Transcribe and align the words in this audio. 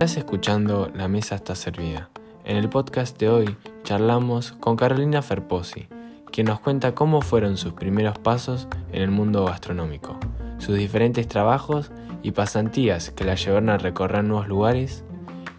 Estás 0.00 0.16
escuchando 0.16 0.90
La 0.94 1.06
Mesa 1.06 1.36
está 1.36 1.54
servida. 1.54 2.10
En 2.44 2.56
el 2.56 2.68
podcast 2.68 3.18
de 3.20 3.28
hoy 3.28 3.56
charlamos 3.84 4.52
con 4.52 4.74
Carolina 4.74 5.22
Ferposi, 5.22 5.86
quien 6.32 6.48
nos 6.48 6.58
cuenta 6.58 6.94
cómo 6.96 7.20
fueron 7.20 7.56
sus 7.56 7.72
primeros 7.74 8.18
pasos 8.18 8.66
en 8.90 9.02
el 9.02 9.12
mundo 9.12 9.44
gastronómico, 9.44 10.18
sus 10.58 10.76
diferentes 10.76 11.28
trabajos 11.28 11.92
y 12.24 12.32
pasantías 12.32 13.10
que 13.10 13.22
la 13.24 13.36
llevaron 13.36 13.70
a 13.70 13.78
recorrer 13.78 14.24
nuevos 14.24 14.48
lugares. 14.48 15.04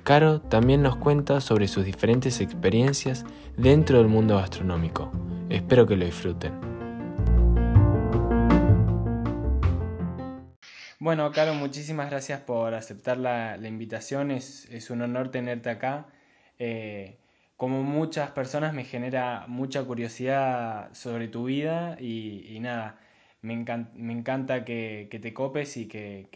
Caro 0.03 0.41
también 0.41 0.81
nos 0.81 0.97
cuenta 0.97 1.39
sobre 1.39 1.69
sus 1.69 1.85
diferentes 1.85 2.41
experiencias 2.41 3.25
dentro 3.55 3.99
del 3.99 4.07
mundo 4.07 4.35
gastronómico. 4.35 5.09
Espero 5.49 5.85
que 5.85 5.95
lo 5.95 6.03
disfruten. 6.03 6.68
Bueno, 11.09 11.31
Caro, 11.31 11.55
muchísimas 11.55 12.11
gracias 12.11 12.39
por 12.39 12.75
aceptar 12.75 13.17
la, 13.17 13.57
invitación. 13.57 14.29
Es, 14.29 14.91
un 14.91 15.01
honor 15.01 15.31
tenerte 15.31 15.71
acá. 15.71 16.05
Eh, 16.59 17.17
como 17.57 17.81
muchas 17.81 18.29
personas 18.29 18.75
me 18.75 18.85
genera 18.85 19.45
mucha 19.47 19.83
curiosidad 19.83 20.93
sobre 20.93 21.27
tu 21.27 21.45
vida 21.45 21.97
y, 21.99 22.59
nada, 22.59 22.99
me, 23.41 23.53
encanta, 23.55 24.63
que, 24.63 25.09
te 25.09 25.33
copes 25.33 25.77
y 25.77 25.87
que, 25.87 26.29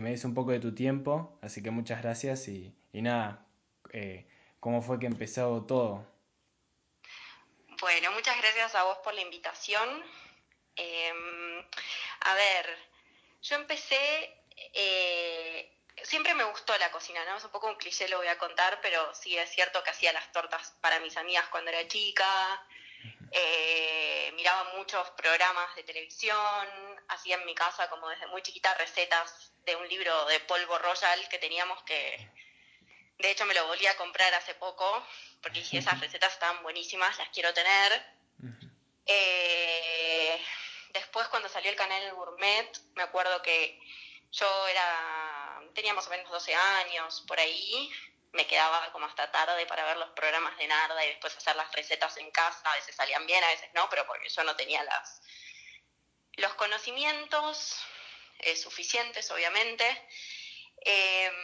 me 0.00 0.10
des 0.10 0.24
un 0.24 0.34
poco 0.34 0.50
de 0.50 0.58
tu 0.58 0.74
tiempo. 0.74 1.38
Así 1.40 1.62
que 1.62 1.70
muchas 1.70 2.02
gracias 2.02 2.48
y, 2.48 2.74
nada, 2.92 3.46
eh, 3.92 4.26
¿cómo 4.58 4.82
fue 4.82 4.98
que 4.98 5.06
empezó 5.06 5.62
todo? 5.62 6.04
Bueno, 7.80 8.10
muchas 8.10 8.36
gracias 8.38 8.74
a 8.74 8.82
vos 8.82 8.98
por 9.04 9.14
la 9.14 9.20
invitación. 9.20 9.88
Em, 10.74 11.60
a 12.22 12.34
ver, 12.34 12.66
yo 13.42 13.56
empecé, 13.56 14.42
eh, 14.74 15.72
siempre 16.02 16.34
me 16.34 16.44
gustó 16.44 16.76
la 16.78 16.90
cocina, 16.90 17.24
¿no? 17.24 17.36
Es 17.36 17.44
un 17.44 17.50
poco 17.50 17.68
un 17.68 17.76
cliché, 17.76 18.08
lo 18.08 18.18
voy 18.18 18.28
a 18.28 18.38
contar, 18.38 18.80
pero 18.80 19.14
sí 19.14 19.36
es 19.36 19.50
cierto 19.50 19.82
que 19.82 19.90
hacía 19.90 20.12
las 20.12 20.30
tortas 20.32 20.74
para 20.80 21.00
mis 21.00 21.16
amigas 21.16 21.48
cuando 21.48 21.70
era 21.70 21.86
chica, 21.88 22.66
eh, 23.30 24.32
miraba 24.34 24.72
muchos 24.76 25.08
programas 25.10 25.74
de 25.76 25.82
televisión, 25.82 26.66
hacía 27.08 27.36
en 27.36 27.44
mi 27.44 27.54
casa 27.54 27.88
como 27.88 28.08
desde 28.08 28.26
muy 28.26 28.42
chiquita 28.42 28.74
recetas 28.74 29.52
de 29.64 29.76
un 29.76 29.88
libro 29.88 30.24
de 30.26 30.40
polvo 30.40 30.78
royal 30.78 31.28
que 31.28 31.38
teníamos 31.38 31.82
que, 31.82 32.30
de 33.18 33.30
hecho 33.30 33.44
me 33.44 33.54
lo 33.54 33.66
volví 33.66 33.86
a 33.86 33.96
comprar 33.96 34.32
hace 34.34 34.54
poco, 34.54 35.04
porque 35.42 35.60
dije 35.60 35.78
esas 35.78 36.00
recetas 36.00 36.32
están 36.32 36.62
buenísimas, 36.62 37.18
las 37.18 37.28
quiero 37.30 37.52
tener. 37.52 38.18
Eh, 39.06 40.40
Después 40.90 41.28
cuando 41.28 41.48
salió 41.48 41.70
el 41.70 41.76
canal 41.76 42.12
Gourmet, 42.14 42.70
me 42.94 43.02
acuerdo 43.02 43.42
que 43.42 43.80
yo 44.32 44.68
era, 44.68 45.60
tenía 45.74 45.94
más 45.94 46.06
o 46.06 46.10
menos 46.10 46.30
12 46.30 46.54
años 46.54 47.24
por 47.26 47.38
ahí, 47.38 47.90
me 48.32 48.46
quedaba 48.46 48.92
como 48.92 49.06
hasta 49.06 49.30
tarde 49.30 49.66
para 49.66 49.84
ver 49.84 49.96
los 49.96 50.10
programas 50.10 50.56
de 50.58 50.66
Narda 50.66 51.04
y 51.04 51.08
después 51.08 51.36
hacer 51.36 51.56
las 51.56 51.72
recetas 51.72 52.16
en 52.18 52.30
casa, 52.30 52.70
a 52.70 52.74
veces 52.74 52.94
salían 52.94 53.26
bien, 53.26 53.42
a 53.42 53.48
veces 53.48 53.70
no, 53.74 53.88
pero 53.88 54.06
porque 54.06 54.28
yo 54.28 54.44
no 54.44 54.54
tenía 54.54 54.82
las, 54.84 55.22
los 56.36 56.54
conocimientos 56.54 57.76
eh, 58.40 58.56
suficientes, 58.56 59.30
obviamente. 59.30 59.84
Em, 60.82 61.34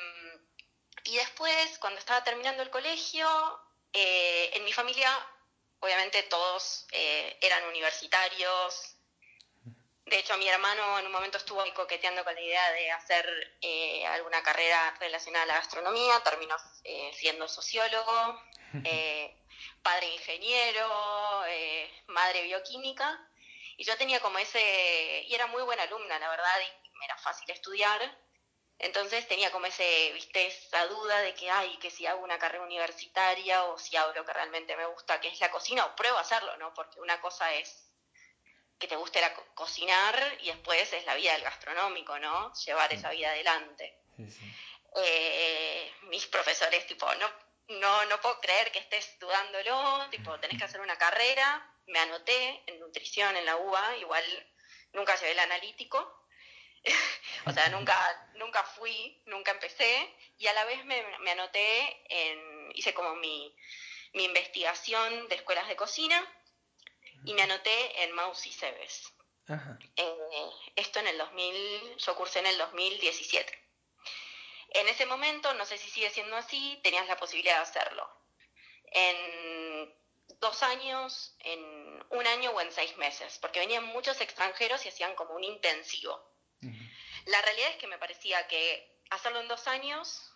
y 1.05 1.17
después, 1.17 1.79
cuando 1.79 1.99
estaba 1.99 2.23
terminando 2.23 2.63
el 2.63 2.71
colegio, 2.71 3.27
eh, 3.93 4.51
en 4.55 4.65
mi 4.65 4.73
familia, 4.73 5.11
obviamente 5.81 6.23
todos 6.25 6.87
eh, 6.93 7.39
eran 7.41 7.65
universitarios, 7.65 8.97
de 10.07 10.19
hecho, 10.19 10.37
mi 10.37 10.47
hermano 10.49 10.99
en 10.99 11.07
un 11.07 11.13
momento 11.13 11.39
estuvo 11.39 11.63
ahí 11.63 11.73
coqueteando 11.73 12.25
con 12.25 12.35
la 12.35 12.41
idea 12.41 12.73
de 12.73 12.91
hacer 12.91 13.57
eh, 13.63 14.07
alguna 14.07 14.43
carrera 14.43 14.95
relacionada 15.01 15.45
a 15.45 15.47
la 15.47 15.55
gastronomía, 15.55 16.21
terminó 16.21 16.55
eh, 16.85 17.11
siendo 17.15 17.49
sociólogo, 17.49 18.43
eh, 18.85 19.35
padre 19.83 20.09
ingeniero, 20.09 20.89
madre 22.09 22.43
bioquímica, 22.43 23.29
y 23.77 23.85
yo 23.85 23.97
tenía 23.97 24.21
como 24.21 24.39
ese, 24.39 25.25
y 25.27 25.35
era 25.35 25.47
muy 25.47 25.63
buena 25.63 25.85
alumna, 25.85 26.19
la 26.19 26.29
verdad, 26.29 26.61
y 26.61 26.99
me 26.99 27.07
era 27.07 27.17
fácil 27.19 27.51
estudiar, 27.51 28.01
entonces 28.79 29.27
tenía 29.27 29.51
como 29.53 29.67
ese, 29.67 30.13
viste, 30.13 30.47
esa 30.47 30.87
duda 30.87 31.21
de 31.21 31.35
que, 31.35 31.51
ay, 31.51 31.79
que 31.79 31.91
si 31.91 32.07
hago 32.07 32.23
una 32.23 32.39
carrera 32.39 32.65
universitaria 32.65 33.65
o 33.65 33.79
si 33.79 33.97
hago 33.97 34.13
lo 34.13 34.25
que 34.25 34.33
realmente 34.33 34.77
me 34.77 34.87
gusta, 34.87 35.21
que 35.21 35.29
es 35.29 35.41
la 35.41 35.51
cocina, 35.51 35.87
o 35.87 35.97
pruebo 35.97 36.19
a 36.19 36.23
hacerlo, 36.23 36.57
¿no? 36.59 36.75
Porque 36.75 37.01
una 37.01 37.21
cosa 37.21 37.53
es 37.55 37.94
que 38.85 38.89
te 38.89 38.97
guste 38.97 39.19
cocinar 39.55 40.39
y 40.43 40.49
después 40.49 40.93
es 40.93 41.07
la 41.07 41.15
vida 41.15 41.33
del 41.33 41.43
gastronómico, 41.43 42.19
¿no? 42.19 42.53
Llevar 42.67 42.93
esa 42.93 43.09
vida 43.13 43.31
adelante. 43.31 43.99
Eh, 44.97 45.91
mis 46.03 46.27
profesores, 46.27 46.87
tipo, 46.87 47.07
no, 47.15 47.31
no, 47.81 48.05
no 48.05 48.21
puedo 48.21 48.39
creer 48.41 48.71
que 48.71 48.81
estés 48.81 49.19
dudándolo, 49.19 50.11
tipo, 50.11 50.39
tenés 50.39 50.59
que 50.59 50.65
hacer 50.65 50.83
una 50.83 50.99
carrera, 50.99 51.67
me 51.87 51.99
anoté 51.99 52.63
en 52.67 52.79
nutrición 52.79 53.35
en 53.37 53.47
la 53.47 53.57
UBA, 53.57 53.97
igual 53.97 54.25
nunca 54.93 55.17
llevé 55.17 55.33
el 55.33 55.39
analítico, 55.39 56.29
o 57.47 57.53
sea, 57.53 57.71
nunca, 57.71 57.97
nunca 58.35 58.63
fui, 58.65 59.23
nunca 59.25 59.53
empecé, 59.53 60.15
y 60.37 60.47
a 60.47 60.53
la 60.53 60.67
vez 60.67 60.85
me, 60.85 61.03
me 61.21 61.31
anoté 61.31 62.05
en, 62.11 62.71
hice 62.75 62.93
como 62.93 63.15
mi, 63.15 63.57
mi 64.13 64.25
investigación 64.25 65.27
de 65.29 65.37
escuelas 65.37 65.69
de 65.69 65.77
cocina, 65.77 66.23
y 67.25 67.35
me 67.35 67.43
anoté 67.43 68.05
en 68.05 68.13
Maus 68.13 68.47
y 68.47 68.53
Cebes. 68.53 69.13
Eh, 69.97 70.51
esto 70.77 71.01
en 71.01 71.09
el 71.09 71.19
2000, 71.19 71.97
yo 71.97 72.17
cursé 72.17 72.39
en 72.41 72.47
el 72.47 72.59
2017. 72.59 73.59
En 74.71 74.89
ese 74.89 75.07
momento, 75.07 75.53
no 75.55 75.65
sé 75.67 75.79
si 75.79 75.91
sigue 75.91 76.11
siendo 76.11 76.37
así, 76.37 76.81
tenías 76.83 77.07
la 77.07 77.17
posibilidad 77.17 77.57
de 77.57 77.63
hacerlo. 77.63 78.09
En 78.87 79.95
dos 80.41 80.63
años, 80.63 81.37
en 81.41 82.05
un 82.11 82.27
año 82.27 82.51
o 82.51 82.61
en 82.61 82.73
seis 82.73 82.97
meses, 82.97 83.39
porque 83.39 83.61
venían 83.61 83.85
muchos 83.85 84.21
extranjeros 84.21 84.85
y 84.85 84.89
hacían 84.89 85.15
como 85.15 85.35
un 85.35 85.45
intensivo. 85.45 86.33
La 87.27 87.43
realidad 87.43 87.71
es 87.71 87.77
que 87.77 87.87
me 87.87 87.99
parecía 87.99 88.47
que 88.49 88.99
hacerlo 89.11 89.41
en 89.41 89.49
dos 89.49 89.67
años 89.69 90.33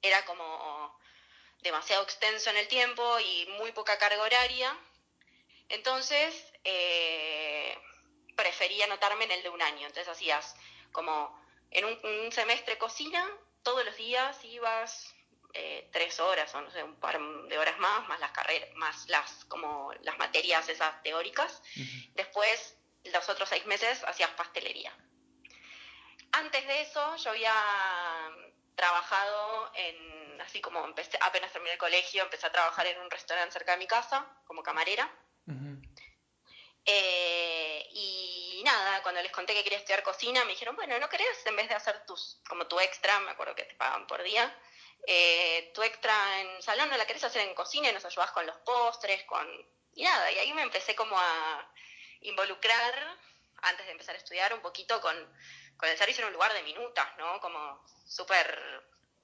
era 0.00 0.24
como 0.24 0.96
demasiado 1.60 2.02
extenso 2.02 2.50
en 2.50 2.56
el 2.56 2.68
tiempo 2.68 3.18
y 3.20 3.46
muy 3.58 3.72
poca 3.72 3.98
carga 3.98 4.22
horaria 4.22 4.76
entonces, 5.68 6.52
eh, 6.64 7.76
prefería 8.36 8.86
anotarme 8.86 9.24
en 9.24 9.32
el 9.32 9.42
de 9.42 9.48
un 9.48 9.62
año. 9.62 9.86
Entonces 9.86 10.08
hacías 10.08 10.54
como 10.90 11.40
en 11.70 11.84
un, 11.84 12.32
semestre 12.32 12.78
cocina, 12.78 13.24
todos 13.62 13.84
los 13.84 13.96
días 13.96 14.44
ibas 14.44 15.14
eh, 15.54 15.88
tres 15.92 16.20
horas 16.20 16.54
o 16.54 16.60
no 16.60 16.70
sé, 16.70 16.82
un 16.82 16.98
par 16.98 17.18
de 17.20 17.58
horas 17.58 17.78
más, 17.78 18.06
más 18.08 18.20
las 18.20 18.32
carreras, 18.32 18.68
más 18.74 19.08
las 19.08 19.44
como 19.46 19.92
las 20.02 20.18
materias 20.18 20.68
esas 20.68 21.02
teóricas. 21.02 21.62
Después, 22.14 22.76
los 23.04 23.28
otros 23.28 23.48
seis 23.48 23.64
meses 23.66 24.02
hacías 24.04 24.30
pastelería. 24.30 24.94
Antes 26.32 26.66
de 26.66 26.80
eso, 26.82 27.16
yo 27.16 27.30
había 27.30 27.54
trabajado 28.74 29.70
en, 29.74 30.40
así 30.40 30.60
como 30.60 30.84
empecé, 30.84 31.18
apenas 31.20 31.52
terminé 31.52 31.72
el 31.72 31.78
colegio, 31.78 32.22
empecé 32.22 32.46
a 32.46 32.52
trabajar 32.52 32.86
en 32.86 33.00
un 33.00 33.10
restaurante 33.10 33.52
cerca 33.52 33.72
de 33.72 33.78
mi 33.78 33.86
casa 33.86 34.26
como 34.46 34.62
camarera. 34.62 35.10
Eh, 36.84 37.86
y 37.92 38.62
nada, 38.64 39.02
cuando 39.02 39.22
les 39.22 39.32
conté 39.32 39.54
que 39.54 39.62
quería 39.62 39.78
estudiar 39.78 40.02
cocina, 40.02 40.44
me 40.44 40.52
dijeron, 40.52 40.76
bueno, 40.76 40.98
¿no 40.98 41.08
querés 41.08 41.46
en 41.46 41.56
vez 41.56 41.68
de 41.68 41.74
hacer 41.74 42.04
tus, 42.06 42.40
como 42.48 42.66
tu 42.66 42.78
extra, 42.80 43.20
me 43.20 43.30
acuerdo 43.30 43.54
que 43.54 43.64
te 43.64 43.74
pagan 43.74 44.06
por 44.06 44.22
día, 44.22 44.56
eh, 45.06 45.70
tu 45.74 45.82
extra 45.82 46.40
en 46.40 46.62
salón 46.62 46.88
no 46.88 46.96
la 46.96 47.06
querés 47.06 47.24
hacer 47.24 47.42
en 47.42 47.54
cocina 47.54 47.88
y 47.88 47.92
nos 47.92 48.04
ayudás 48.04 48.30
con 48.32 48.46
los 48.46 48.56
postres, 48.58 49.24
con... 49.24 49.46
Y 49.94 50.04
nada, 50.04 50.30
y 50.30 50.38
ahí 50.38 50.52
me 50.52 50.62
empecé 50.62 50.94
como 50.94 51.18
a 51.18 51.68
involucrar, 52.22 53.18
antes 53.62 53.86
de 53.86 53.92
empezar 53.92 54.14
a 54.14 54.18
estudiar, 54.18 54.54
un 54.54 54.60
poquito 54.60 55.00
con, 55.00 55.16
con 55.76 55.88
el 55.88 55.98
servicio 55.98 56.22
en 56.22 56.28
un 56.28 56.34
lugar 56.34 56.52
de 56.54 56.62
minutas, 56.62 57.06
¿no? 57.18 57.40
Como 57.40 57.84
súper 58.06 58.82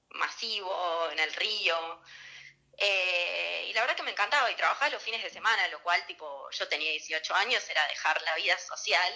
masivo, 0.09 1.09
en 1.11 1.19
el 1.19 1.33
río. 1.33 2.01
Eh, 2.81 3.65
y 3.69 3.73
la 3.73 3.81
verdad 3.81 3.95
que 3.95 4.03
me 4.03 4.11
encantaba 4.11 4.49
y 4.49 4.55
trabajaba 4.55 4.89
los 4.89 5.03
fines 5.03 5.21
de 5.21 5.29
semana, 5.29 5.67
lo 5.67 5.83
cual, 5.83 6.05
tipo, 6.05 6.49
yo 6.51 6.67
tenía 6.69 6.91
18 6.91 7.35
años, 7.35 7.69
era 7.69 7.85
dejar 7.87 8.21
la 8.21 8.35
vida 8.35 8.57
social, 8.57 9.13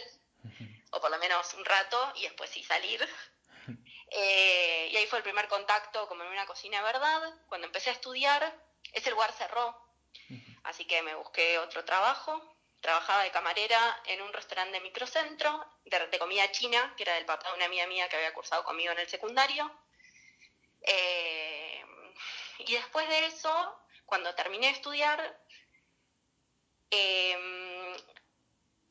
o 0.92 1.00
por 1.00 1.10
lo 1.10 1.18
menos 1.18 1.54
un 1.54 1.63
rato, 1.63 2.12
y 2.15 2.24
después 2.24 2.50
sí 2.50 2.63
salir. 2.63 3.07
Eh, 4.15 4.89
y 4.92 4.98
ahí 4.98 5.07
fue 5.07 5.18
el 5.18 5.24
primer 5.24 5.48
contacto 5.48 6.07
como 6.07 6.24
en 6.24 6.30
una 6.30 6.45
cocina 6.45 6.77
de 6.77 6.83
verdad. 6.83 7.33
Cuando 7.48 7.65
empecé 7.65 7.89
a 7.89 7.94
estudiar, 7.94 8.56
ese 8.92 9.10
lugar 9.10 9.31
cerró, 9.31 9.75
así 10.65 10.86
que 10.86 11.01
me 11.01 11.15
busqué 11.15 11.57
otro 11.57 11.83
trabajo. 11.83 12.56
Trabajaba 12.80 13.24
de 13.24 13.31
camarera 13.31 14.04
en 14.06 14.21
un 14.21 14.31
restaurante 14.31 14.74
de 14.74 14.81
microcentro, 14.81 15.65
de, 15.86 16.19
comida 16.19 16.51
china, 16.51 16.94
que 16.95 17.01
era 17.01 17.15
del 17.15 17.25
papá 17.25 17.50
de 17.50 17.56
una 17.56 17.65
amiga 17.65 17.88
mía 17.88 18.07
que 18.07 18.18
había 18.18 18.36
cursado 18.36 18.63
conmigo 18.63 18.92
en 18.92 19.00
el 19.00 19.10
secundario. 19.10 19.71
Eh, 20.83 21.83
y 22.68 22.74
después 22.74 23.07
de 23.10 23.27
eso, 23.27 23.80
cuando 24.06 24.33
terminé 24.36 24.68
de 24.68 24.74
estudiar, 24.74 25.39
em, 26.89 27.95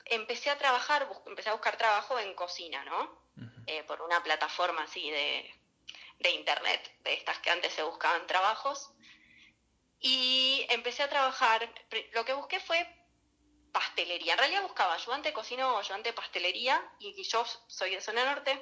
empecé 0.05 0.49
a 0.49 0.57
trabajar, 0.57 1.07
empecé 1.25 1.49
a 1.49 1.53
buscar 1.53 1.77
trabajo 1.77 2.19
en 2.19 2.33
cocina, 2.35 2.83
¿no? 2.85 3.23
Eh, 3.65 3.83
por 3.83 4.01
una 4.01 4.21
plataforma 4.21 4.83
así 4.83 5.09
de, 5.09 5.49
de 6.19 6.29
internet, 6.31 6.95
de 6.99 7.13
estas 7.13 7.39
que 7.39 7.49
antes 7.49 7.73
se 7.73 7.83
buscaban 7.83 8.27
trabajos. 8.27 8.91
Y 9.99 10.65
empecé 10.69 11.03
a 11.03 11.09
trabajar, 11.09 11.73
lo 12.11 12.25
que 12.25 12.33
busqué 12.33 12.59
fue 12.59 12.85
pastelería. 13.71 14.33
En 14.33 14.39
realidad 14.39 14.63
buscaba 14.63 14.93
ayudante 14.93 15.29
de 15.29 15.33
cocina 15.33 15.73
o 15.73 15.77
ayudante 15.77 16.09
de 16.09 16.13
pastelería 16.13 16.81
y 16.99 17.21
yo 17.23 17.45
soy 17.67 17.91
de 17.91 18.01
zona 18.01 18.25
norte. 18.25 18.61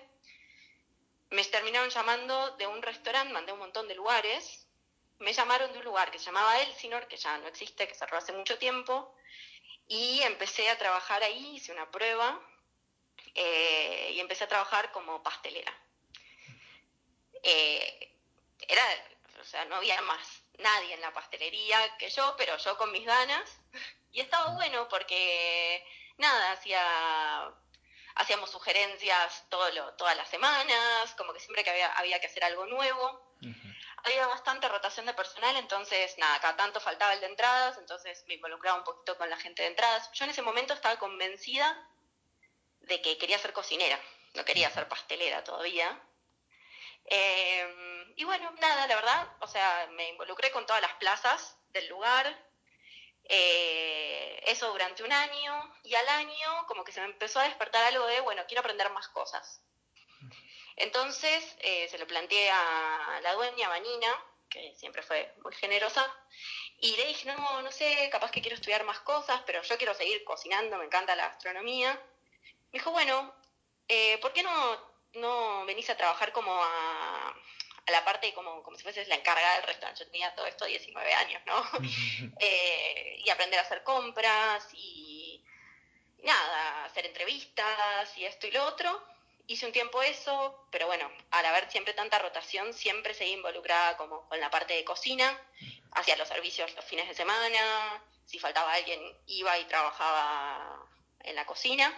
Me 1.29 1.43
terminaron 1.45 1.89
llamando 1.89 2.51
de 2.57 2.67
un 2.67 2.81
restaurante, 2.81 3.33
mandé 3.33 3.51
un 3.51 3.59
montón 3.59 3.87
de 3.87 3.95
lugares. 3.95 4.67
Me 5.21 5.33
llamaron 5.33 5.71
de 5.71 5.77
un 5.77 5.85
lugar 5.85 6.09
que 6.09 6.17
se 6.17 6.25
llamaba 6.25 6.59
Elsinor, 6.61 7.07
que 7.07 7.15
ya 7.15 7.37
no 7.37 7.47
existe, 7.47 7.87
que 7.87 7.93
cerró 7.93 8.17
hace 8.17 8.33
mucho 8.33 8.57
tiempo. 8.57 9.15
Y 9.87 10.21
empecé 10.23 10.67
a 10.69 10.77
trabajar 10.79 11.21
ahí, 11.21 11.55
hice 11.55 11.71
una 11.71 11.89
prueba 11.91 12.39
eh, 13.35 14.13
y 14.15 14.19
empecé 14.19 14.45
a 14.45 14.47
trabajar 14.47 14.91
como 14.91 15.21
pastelera. 15.21 15.71
Eh, 17.43 18.17
era, 18.67 18.83
o 19.39 19.43
sea, 19.43 19.65
no 19.65 19.75
había 19.75 20.01
más 20.01 20.43
nadie 20.57 20.95
en 20.95 21.01
la 21.01 21.13
pastelería 21.13 21.97
que 21.97 22.09
yo, 22.09 22.33
pero 22.37 22.57
yo 22.57 22.77
con 22.77 22.91
mis 22.91 23.05
ganas. 23.05 23.59
Y 24.13 24.19
estaba 24.19 24.55
bueno 24.55 24.89
porque, 24.89 25.85
nada, 26.17 26.51
hacía 26.51 27.53
hacíamos 28.15 28.49
sugerencias 28.49 29.45
todo 29.49 29.93
todas 29.95 30.15
las 30.17 30.29
semanas, 30.29 31.13
como 31.17 31.33
que 31.33 31.39
siempre 31.39 31.63
que 31.63 31.69
había, 31.69 31.91
había 31.93 32.19
que 32.19 32.27
hacer 32.27 32.43
algo 32.43 32.65
nuevo. 32.65 33.31
Había 34.03 34.25
bastante 34.27 34.67
rotación 34.67 35.05
de 35.05 35.13
personal, 35.13 35.55
entonces, 35.57 36.17
nada, 36.17 36.39
cada 36.39 36.55
tanto 36.57 36.79
faltaba 36.79 37.13
el 37.13 37.19
de 37.19 37.27
entradas, 37.27 37.77
entonces 37.77 38.23
me 38.27 38.33
involucraba 38.33 38.79
un 38.79 38.83
poquito 38.83 39.15
con 39.15 39.29
la 39.29 39.37
gente 39.37 39.61
de 39.61 39.69
entradas. 39.69 40.09
Yo 40.13 40.25
en 40.25 40.31
ese 40.31 40.41
momento 40.41 40.73
estaba 40.73 40.97
convencida 40.97 41.87
de 42.79 42.99
que 43.01 43.17
quería 43.19 43.37
ser 43.37 43.53
cocinera, 43.53 43.99
no 44.33 44.43
quería 44.43 44.71
ser 44.71 44.87
pastelera 44.87 45.43
todavía. 45.43 46.01
Eh, 47.05 48.13
y 48.15 48.23
bueno, 48.23 48.51
nada, 48.59 48.87
la 48.87 48.95
verdad, 48.95 49.27
o 49.39 49.47
sea, 49.47 49.87
me 49.91 50.09
involucré 50.09 50.51
con 50.51 50.65
todas 50.65 50.81
las 50.81 50.93
plazas 50.95 51.57
del 51.69 51.87
lugar, 51.87 52.50
eh, 53.25 54.41
eso 54.45 54.71
durante 54.71 55.03
un 55.03 55.11
año, 55.11 55.75
y 55.83 55.95
al 55.95 56.07
año 56.09 56.65
como 56.67 56.83
que 56.83 56.91
se 56.91 57.01
me 57.01 57.07
empezó 57.07 57.39
a 57.39 57.43
despertar 57.45 57.83
algo 57.85 58.05
de, 58.07 58.19
bueno, 58.21 58.43
quiero 58.47 58.61
aprender 58.61 58.89
más 58.91 59.07
cosas. 59.09 59.61
Entonces 60.75 61.55
eh, 61.59 61.87
se 61.89 61.97
lo 61.97 62.07
planteé 62.07 62.49
a 62.49 63.19
la 63.21 63.33
dueña, 63.33 63.69
Vanina, 63.69 64.25
que 64.49 64.73
siempre 64.75 65.03
fue 65.03 65.33
muy 65.43 65.53
generosa, 65.55 66.05
y 66.79 66.95
le 66.95 67.05
dije, 67.05 67.25
no, 67.33 67.61
no 67.61 67.71
sé, 67.71 68.09
capaz 68.11 68.31
que 68.31 68.41
quiero 68.41 68.55
estudiar 68.55 68.83
más 68.83 68.99
cosas, 69.01 69.41
pero 69.45 69.61
yo 69.61 69.77
quiero 69.77 69.93
seguir 69.93 70.23
cocinando, 70.23 70.77
me 70.77 70.85
encanta 70.85 71.15
la 71.15 71.27
gastronomía. 71.27 71.93
Me 72.71 72.79
dijo, 72.79 72.91
bueno, 72.91 73.33
eh, 73.87 74.17
¿por 74.19 74.33
qué 74.33 74.41
no 74.41 74.91
no 75.13 75.65
venís 75.65 75.89
a 75.89 75.97
trabajar 75.97 76.31
como 76.31 76.53
a, 76.53 77.35
a 77.87 77.91
la 77.91 78.05
parte 78.05 78.33
como, 78.33 78.61
como 78.63 78.77
si 78.77 78.83
fueses 78.83 79.07
la 79.07 79.15
encargada 79.15 79.55
del 79.55 79.67
restaurante. 79.67 80.03
Yo 80.03 80.11
tenía 80.11 80.35
todo 80.35 80.45
esto 80.45 80.65
19 80.65 81.13
años, 81.13 81.41
¿no? 81.45 81.63
Eh, 82.39 83.21
y 83.23 83.29
aprender 83.29 83.59
a 83.59 83.63
hacer 83.63 83.83
compras 83.83 84.67
y 84.73 85.43
nada, 86.23 86.85
hacer 86.85 87.05
entrevistas 87.05 88.17
y 88.17 88.25
esto 88.25 88.47
y 88.47 88.51
lo 88.51 88.65
otro. 88.65 89.03
Hice 89.47 89.65
un 89.65 89.71
tiempo 89.71 90.01
eso, 90.01 90.67
pero 90.71 90.87
bueno, 90.87 91.11
al 91.31 91.45
haber 91.45 91.69
siempre 91.69 91.93
tanta 91.93 92.19
rotación, 92.19 92.73
siempre 92.73 93.13
seguí 93.13 93.31
involucrada 93.31 93.97
como 93.97 94.27
con 94.29 94.39
la 94.39 94.49
parte 94.49 94.73
de 94.73 94.85
cocina, 94.85 95.37
hacía 95.91 96.15
los 96.15 96.27
servicios 96.27 96.73
los 96.75 96.85
fines 96.85 97.07
de 97.07 97.15
semana, 97.15 98.01
si 98.25 98.39
faltaba 98.39 98.73
alguien 98.73 99.01
iba 99.27 99.57
y 99.59 99.65
trabajaba 99.65 100.87
en 101.23 101.35
la 101.35 101.45
cocina. 101.45 101.93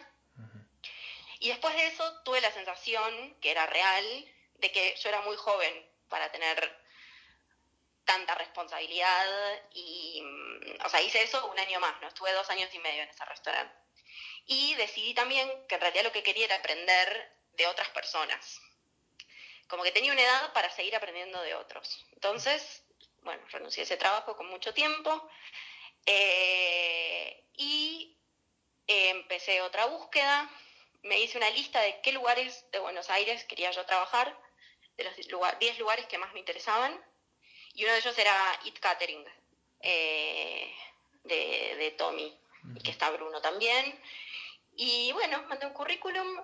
Y 1.39 1.49
después 1.49 1.75
de 1.75 1.87
eso 1.87 2.21
tuve 2.23 2.41
la 2.41 2.51
sensación, 2.51 3.37
que 3.41 3.51
era 3.51 3.67
real, 3.67 4.25
de 4.63 4.71
que 4.71 4.95
yo 4.95 5.09
era 5.09 5.21
muy 5.21 5.35
joven 5.35 5.73
para 6.07 6.31
tener 6.31 6.57
tanta 8.05 8.33
responsabilidad 8.35 9.27
y, 9.73 10.23
o 10.83 10.89
sea, 10.89 11.01
hice 11.01 11.21
eso 11.21 11.45
un 11.47 11.59
año 11.59 11.79
más, 11.81 12.01
¿no? 12.01 12.07
Estuve 12.07 12.31
dos 12.31 12.49
años 12.49 12.73
y 12.73 12.79
medio 12.79 13.03
en 13.03 13.09
ese 13.09 13.25
restaurante. 13.25 13.75
Y 14.45 14.73
decidí 14.75 15.13
también 15.13 15.49
que 15.67 15.75
en 15.75 15.81
realidad 15.81 16.05
lo 16.05 16.11
que 16.13 16.23
quería 16.23 16.45
era 16.45 16.55
aprender 16.55 17.37
de 17.51 17.67
otras 17.67 17.89
personas. 17.89 18.61
Como 19.67 19.83
que 19.83 19.91
tenía 19.91 20.13
una 20.13 20.23
edad 20.23 20.53
para 20.53 20.69
seguir 20.69 20.95
aprendiendo 20.95 21.41
de 21.41 21.55
otros. 21.55 22.05
Entonces, 22.13 22.83
bueno, 23.21 23.43
renuncié 23.49 23.81
a 23.81 23.85
ese 23.85 23.97
trabajo 23.97 24.37
con 24.37 24.47
mucho 24.47 24.73
tiempo 24.73 25.29
eh, 26.05 27.45
y 27.57 28.17
empecé 28.87 29.61
otra 29.61 29.85
búsqueda 29.87 30.49
me 31.03 31.19
hice 31.19 31.37
una 31.37 31.49
lista 31.49 31.81
de 31.81 31.99
qué 32.01 32.11
lugares 32.11 32.65
de 32.71 32.79
Buenos 32.79 33.09
Aires 33.09 33.43
quería 33.43 33.71
yo 33.71 33.85
trabajar, 33.85 34.35
de 34.97 35.03
los 35.03 35.15
10 35.59 35.79
lugares 35.79 36.05
que 36.07 36.17
más 36.17 36.33
me 36.33 36.39
interesaban, 36.39 36.99
y 37.73 37.83
uno 37.83 37.93
de 37.93 37.99
ellos 37.99 38.17
era 38.17 38.59
It 38.65 38.79
Catering, 38.79 39.25
eh, 39.81 40.73
de, 41.23 41.95
Tommy, 41.97 42.37
y 42.75 42.81
que 42.81 42.91
está 42.91 43.09
Bruno 43.09 43.41
también. 43.41 43.99
Y 44.75 45.11
bueno, 45.13 45.43
mandé 45.43 45.65
un 45.65 45.73
currículum 45.73 46.41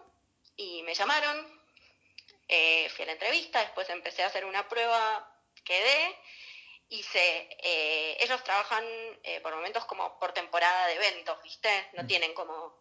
y 0.56 0.84
me 0.84 0.94
llamaron, 0.94 1.62
eh, 2.48 2.90
fui 2.90 3.04
a 3.04 3.08
la 3.08 3.14
entrevista, 3.14 3.60
después 3.60 3.90
empecé 3.90 4.24
a 4.24 4.28
hacer 4.28 4.46
una 4.46 4.68
prueba, 4.68 5.32
quedé, 5.64 6.16
hice, 6.90 7.50
eh, 7.64 8.18
ellos 8.20 8.44
trabajan 8.44 8.84
por 9.44 9.56
momentos 9.56 9.86
como 9.86 10.18
por 10.20 10.34
temporada 10.34 10.88
de 10.88 10.96
eventos, 10.96 11.42
¿viste? 11.44 11.90
No 11.94 12.06
tienen 12.08 12.34
como 12.34 12.80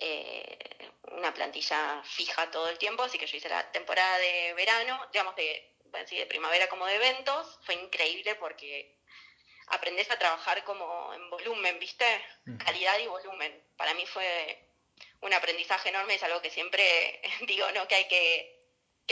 eh, 0.00 0.89
una 1.10 1.34
plantilla 1.34 2.02
fija 2.04 2.50
todo 2.50 2.68
el 2.68 2.78
tiempo, 2.78 3.02
así 3.02 3.18
que 3.18 3.26
yo 3.26 3.36
hice 3.36 3.48
la 3.48 3.70
temporada 3.72 4.18
de 4.18 4.54
verano, 4.54 5.06
digamos 5.12 5.36
de, 5.36 5.74
de 6.10 6.26
primavera 6.26 6.68
como 6.68 6.86
de 6.86 6.96
eventos, 6.96 7.58
fue 7.62 7.74
increíble 7.74 8.34
porque 8.36 8.96
aprendes 9.70 10.10
a 10.10 10.18
trabajar 10.18 10.64
como 10.64 11.12
en 11.14 11.30
volumen, 11.30 11.78
¿viste? 11.78 12.04
Calidad 12.64 12.98
y 12.98 13.06
volumen. 13.06 13.62
Para 13.76 13.94
mí 13.94 14.04
fue 14.06 14.58
un 15.20 15.32
aprendizaje 15.32 15.90
enorme, 15.90 16.14
es 16.14 16.22
algo 16.22 16.42
que 16.42 16.50
siempre 16.50 17.20
digo, 17.46 17.70
¿no? 17.72 17.86
Que 17.88 17.94
hay 17.96 18.08
que, 18.08 18.56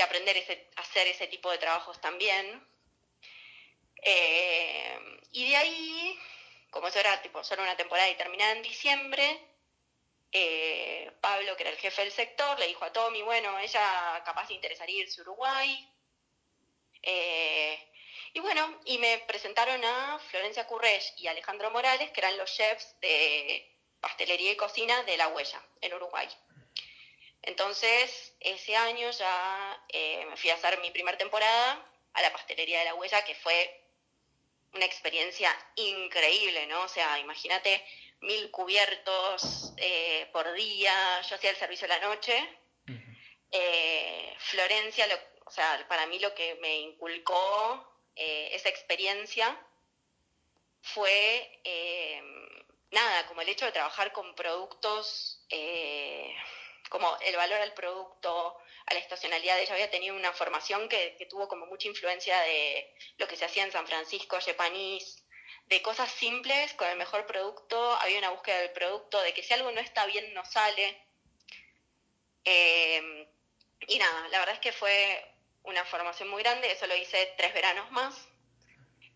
aprender 0.02 0.36
a 0.76 0.80
hacer 0.80 1.08
ese 1.08 1.26
tipo 1.26 1.50
de 1.50 1.58
trabajos 1.58 2.00
también. 2.00 2.64
Eh, 4.00 4.96
y 5.32 5.48
de 5.50 5.56
ahí, 5.56 6.18
como 6.70 6.86
eso 6.86 7.00
era 7.00 7.20
tipo 7.20 7.42
solo 7.42 7.62
una 7.62 7.76
temporada 7.76 8.08
y 8.08 8.14
terminada 8.14 8.52
en 8.52 8.62
diciembre, 8.62 9.47
eh, 10.32 11.10
Pablo, 11.20 11.56
que 11.56 11.62
era 11.62 11.70
el 11.70 11.78
jefe 11.78 12.02
del 12.02 12.12
sector, 12.12 12.58
le 12.58 12.66
dijo 12.66 12.84
a 12.84 12.92
Tommy, 12.92 13.22
bueno, 13.22 13.58
ella 13.58 14.22
capaz 14.24 14.48
de 14.48 14.54
interesaría 14.54 15.02
irse 15.02 15.20
a 15.20 15.22
Uruguay. 15.22 15.88
Eh, 17.02 17.90
y 18.34 18.40
bueno, 18.40 18.80
y 18.84 18.98
me 18.98 19.18
presentaron 19.20 19.82
a 19.84 20.18
Florencia 20.30 20.66
Currech 20.66 21.14
y 21.16 21.28
Alejandro 21.28 21.70
Morales, 21.70 22.10
que 22.10 22.20
eran 22.20 22.36
los 22.36 22.52
chefs 22.54 22.98
de 23.00 23.74
pastelería 24.00 24.52
y 24.52 24.56
cocina 24.56 25.02
de 25.04 25.16
La 25.16 25.28
Huella, 25.28 25.62
en 25.80 25.94
Uruguay. 25.94 26.28
Entonces, 27.42 28.34
ese 28.40 28.76
año 28.76 29.10
ya 29.10 29.84
eh, 29.88 30.26
me 30.26 30.36
fui 30.36 30.50
a 30.50 30.54
hacer 30.54 30.78
mi 30.80 30.90
primera 30.90 31.16
temporada 31.16 31.84
a 32.12 32.22
la 32.22 32.32
pastelería 32.32 32.80
de 32.80 32.84
La 32.84 32.94
Huella, 32.94 33.24
que 33.24 33.34
fue 33.34 33.84
una 34.74 34.84
experiencia 34.84 35.50
increíble, 35.76 36.66
¿no? 36.66 36.82
O 36.82 36.88
sea, 36.88 37.18
imagínate 37.18 37.82
mil 38.20 38.50
cubiertos 38.50 39.72
eh, 39.76 40.28
por 40.32 40.52
día, 40.52 41.20
yo 41.22 41.36
hacía 41.36 41.50
el 41.50 41.56
servicio 41.56 41.86
de 41.88 41.94
la 41.94 42.06
noche. 42.06 42.48
Eh, 43.50 44.34
Florencia, 44.38 45.06
o 45.44 45.50
sea, 45.50 45.86
para 45.88 46.06
mí 46.06 46.18
lo 46.18 46.34
que 46.34 46.56
me 46.56 46.80
inculcó 46.80 48.02
eh, 48.14 48.50
esa 48.52 48.68
experiencia 48.68 49.58
fue, 50.82 51.60
nada, 52.90 53.26
como 53.26 53.40
el 53.40 53.48
hecho 53.48 53.66
de 53.66 53.72
trabajar 53.72 54.12
con 54.12 54.34
productos, 54.34 55.44
como 56.88 57.16
el 57.20 57.36
valor 57.36 57.60
al 57.60 57.74
producto, 57.74 58.58
a 58.86 58.94
la 58.94 59.00
estacionalidad. 59.00 59.60
Ella 59.60 59.74
había 59.74 59.90
tenido 59.90 60.16
una 60.16 60.32
formación 60.32 60.88
que, 60.88 61.14
que 61.16 61.26
tuvo 61.26 61.46
como 61.48 61.66
mucha 61.66 61.88
influencia 61.88 62.40
de 62.40 62.94
lo 63.18 63.28
que 63.28 63.36
se 63.36 63.44
hacía 63.44 63.64
en 63.64 63.72
San 63.72 63.86
Francisco, 63.86 64.38
Yepanís, 64.38 65.22
de 65.68 65.82
cosas 65.82 66.10
simples 66.10 66.72
con 66.74 66.88
el 66.88 66.96
mejor 66.96 67.26
producto, 67.26 67.92
había 68.00 68.18
una 68.18 68.30
búsqueda 68.30 68.58
del 68.60 68.70
producto, 68.70 69.20
de 69.20 69.34
que 69.34 69.42
si 69.42 69.52
algo 69.52 69.70
no 69.70 69.80
está 69.80 70.06
bien 70.06 70.32
no 70.32 70.44
sale. 70.44 71.02
Eh, 72.44 73.28
y 73.86 73.98
nada, 73.98 74.28
la 74.28 74.38
verdad 74.38 74.54
es 74.54 74.60
que 74.60 74.72
fue 74.72 75.34
una 75.64 75.84
formación 75.84 76.28
muy 76.28 76.42
grande, 76.42 76.72
eso 76.72 76.86
lo 76.86 76.96
hice 76.96 77.34
tres 77.36 77.52
veranos 77.52 77.90
más. 77.90 78.14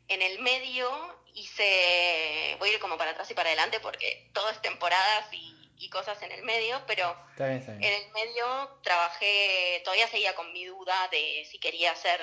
En 0.08 0.20
el 0.20 0.40
medio 0.40 0.90
hice, 1.34 2.56
voy 2.58 2.68
a 2.68 2.72
ir 2.74 2.80
como 2.80 2.98
para 2.98 3.12
atrás 3.12 3.30
y 3.30 3.34
para 3.34 3.48
adelante 3.48 3.80
porque 3.80 4.30
todo 4.34 4.50
es 4.50 4.60
temporadas 4.60 5.28
y, 5.32 5.50
cosas 5.90 6.22
en 6.22 6.32
el 6.32 6.42
medio, 6.42 6.80
pero 6.86 7.14
en 7.36 7.82
el 7.82 8.10
medio 8.12 8.78
trabajé, 8.82 9.82
todavía 9.84 10.08
seguía 10.08 10.34
con 10.34 10.50
mi 10.52 10.64
duda 10.64 11.08
de 11.08 11.46
si 11.50 11.58
quería 11.58 11.94
ser 11.96 12.20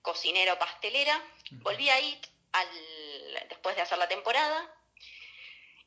cocinero 0.00 0.54
o 0.54 0.58
pastelera. 0.58 1.20
Volví 1.50 1.90
a 1.90 2.00
después 3.48 3.76
de 3.76 3.82
hacer 3.82 3.98
la 3.98 4.08
temporada. 4.08 4.74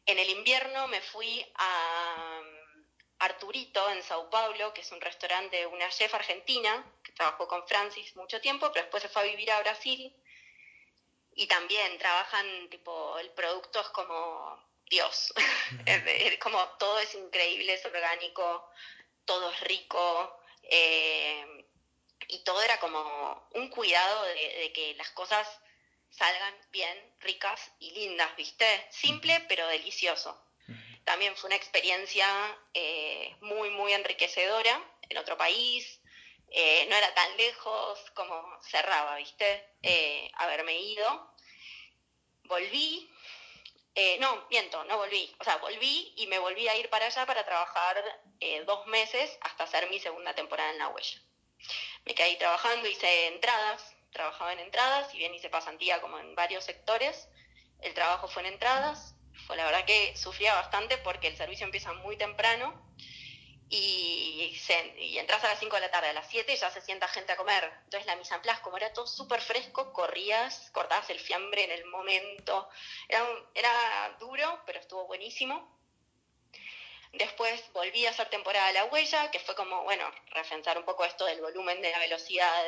En 0.05 0.17
el 0.19 0.29
invierno 0.29 0.87
me 0.87 1.01
fui 1.01 1.45
a 1.55 2.41
mm, 2.43 2.85
Arturito, 3.19 3.89
en 3.91 4.01
Sao 4.03 4.29
Paulo, 4.29 4.73
que 4.73 4.81
es 4.81 4.91
un 4.91 5.01
restaurante 5.01 5.57
de 5.57 5.65
una 5.67 5.89
chef 5.89 6.13
argentina, 6.13 6.83
que 7.03 7.11
trabajó 7.11 7.47
con 7.47 7.67
Francis 7.67 8.15
mucho 8.15 8.41
tiempo, 8.41 8.71
pero 8.71 8.85
después 8.85 9.03
se 9.03 9.09
fue 9.09 9.21
a 9.21 9.25
vivir 9.25 9.51
a 9.51 9.59
Brasil. 9.61 10.15
Y 11.33 11.47
también 11.47 11.97
trabajan, 11.97 12.69
tipo, 12.69 13.17
el 13.19 13.29
producto 13.31 13.79
es 13.79 13.87
como 13.89 14.61
Dios. 14.89 15.33
como 16.41 16.67
todo 16.77 16.99
es 16.99 17.13
increíble, 17.15 17.73
es 17.73 17.85
orgánico, 17.85 18.69
todo 19.25 19.51
es 19.51 19.59
rico. 19.61 20.39
Eh, 20.63 21.65
y 22.27 22.43
todo 22.43 22.61
era 22.61 22.79
como 22.79 23.49
un 23.55 23.69
cuidado 23.69 24.23
de, 24.23 24.71
que 24.73 24.95
las 24.95 25.11
cosas 25.11 25.47
salgan 26.11 26.55
bien, 26.71 27.15
ricas 27.19 27.71
y 27.79 27.91
lindas, 27.91 28.35
¿viste? 28.35 28.87
Simple 28.91 29.43
pero 29.47 29.67
delicioso. 29.67 30.39
También 31.03 31.35
fue 31.35 31.47
una 31.47 31.55
experiencia 31.55 32.27
eh, 32.73 33.35
muy, 33.41 33.71
muy 33.71 33.91
enriquecedora 33.93 34.79
en 35.09 35.17
otro 35.17 35.35
país. 35.37 35.99
Eh, 36.49 36.85
no 36.89 36.95
era 36.95 37.13
tan 37.13 37.35
lejos 37.37 37.99
como 38.13 38.61
cerraba, 38.61 39.15
¿viste? 39.15 39.67
haberme 40.35 40.79
ido. 40.79 41.35
Volví, 42.43 43.09
eh, 43.93 44.17
no, 44.19 44.47
miento, 44.49 44.83
no 44.85 44.97
volví. 44.97 45.35
O 45.39 45.43
sea, 45.43 45.57
volví 45.57 46.13
y 46.15 46.27
me 46.27 46.39
volví 46.39 46.67
a 46.67 46.77
ir 46.77 46.89
para 46.89 47.07
allá 47.07 47.25
para 47.25 47.45
trabajar 47.45 48.01
eh, 48.39 48.63
dos 48.65 48.87
meses 48.87 49.37
hasta 49.41 49.65
hacer 49.65 49.89
mi 49.89 49.99
segunda 49.99 50.33
temporada 50.33 50.71
en 50.71 50.77
La 50.77 50.87
Huella. 50.87 51.21
Me 52.05 52.15
quedé 52.15 52.27
ahí 52.27 52.37
trabajando, 52.37 52.87
hice 52.87 53.27
entradas, 53.27 53.95
trabajaba 54.11 54.53
en 54.53 54.59
entradas, 54.59 55.13
y 55.13 55.17
bien 55.17 55.33
hice 55.33 55.49
pasantía 55.49 56.01
como 56.01 56.19
en 56.19 56.35
varios 56.35 56.63
sectores. 56.63 57.27
El 57.81 57.93
trabajo 57.93 58.27
fue 58.27 58.43
en 58.43 58.53
entradas. 58.53 59.15
Fue 59.47 59.55
la 59.55 59.65
verdad 59.65 59.85
que 59.85 60.15
sufría 60.15 60.53
bastante 60.53 60.97
porque 60.99 61.27
el 61.27 61.37
servicio 61.37 61.65
empieza 61.65 61.93
muy 61.93 62.17
temprano 62.17 62.91
y, 63.71 64.53
y 64.97 65.17
entras 65.17 65.43
a 65.45 65.47
las 65.47 65.59
5 65.59 65.75
de 65.75 65.81
la 65.81 65.89
tarde, 65.91 66.09
a 66.09 66.13
las 66.13 66.27
7 66.29 66.53
ya 66.55 66.69
se 66.69 66.81
sienta 66.81 67.07
gente 67.07 67.31
a 67.31 67.37
comer. 67.37 67.71
Entonces 67.85 68.05
la 68.05 68.17
mise 68.17 68.35
en 68.35 68.41
place, 68.41 68.61
como 68.61 68.75
era 68.75 68.91
todo 68.91 69.07
súper 69.07 69.39
fresco, 69.39 69.93
corrías, 69.93 70.69
cortabas 70.73 71.09
el 71.09 71.19
fiambre 71.19 71.63
en 71.63 71.71
el 71.71 71.85
momento. 71.85 72.67
Era, 73.07 73.25
era 73.55 74.17
duro, 74.19 74.61
pero 74.65 74.79
estuvo 74.79 75.07
buenísimo. 75.07 75.79
Después 77.13 77.63
volví 77.73 78.05
a 78.05 78.09
hacer 78.09 78.29
temporada 78.29 78.67
de 78.67 78.73
La 78.73 78.85
Huella, 78.85 79.31
que 79.31 79.39
fue 79.39 79.55
como, 79.55 79.83
bueno, 79.83 80.05
refensar 80.27 80.77
un 80.77 80.85
poco 80.85 81.05
esto 81.05 81.25
del 81.25 81.41
volumen, 81.41 81.81
de 81.81 81.91
la 81.91 81.99
velocidad 81.99 82.63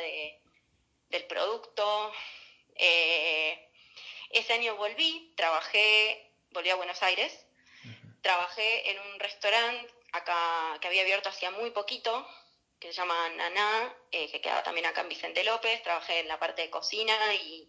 del 1.08 1.24
producto. 1.24 2.12
Eh, 2.74 3.70
ese 4.30 4.52
año 4.52 4.76
volví, 4.76 5.32
trabajé, 5.36 6.32
volví 6.50 6.70
a 6.70 6.76
Buenos 6.76 7.02
Aires, 7.02 7.46
trabajé 8.20 8.90
en 8.90 8.98
un 8.98 9.20
restaurante 9.20 9.92
acá, 10.12 10.78
que 10.80 10.88
había 10.88 11.02
abierto 11.02 11.28
hacía 11.28 11.50
muy 11.50 11.70
poquito, 11.70 12.26
que 12.80 12.88
se 12.88 12.94
llama 12.94 13.28
Naná, 13.30 13.96
eh, 14.10 14.30
que 14.30 14.40
quedaba 14.40 14.62
también 14.62 14.86
acá 14.86 15.02
en 15.02 15.08
Vicente 15.08 15.44
López, 15.44 15.82
trabajé 15.82 16.20
en 16.20 16.28
la 16.28 16.38
parte 16.38 16.62
de 16.62 16.70
cocina 16.70 17.34
y 17.34 17.68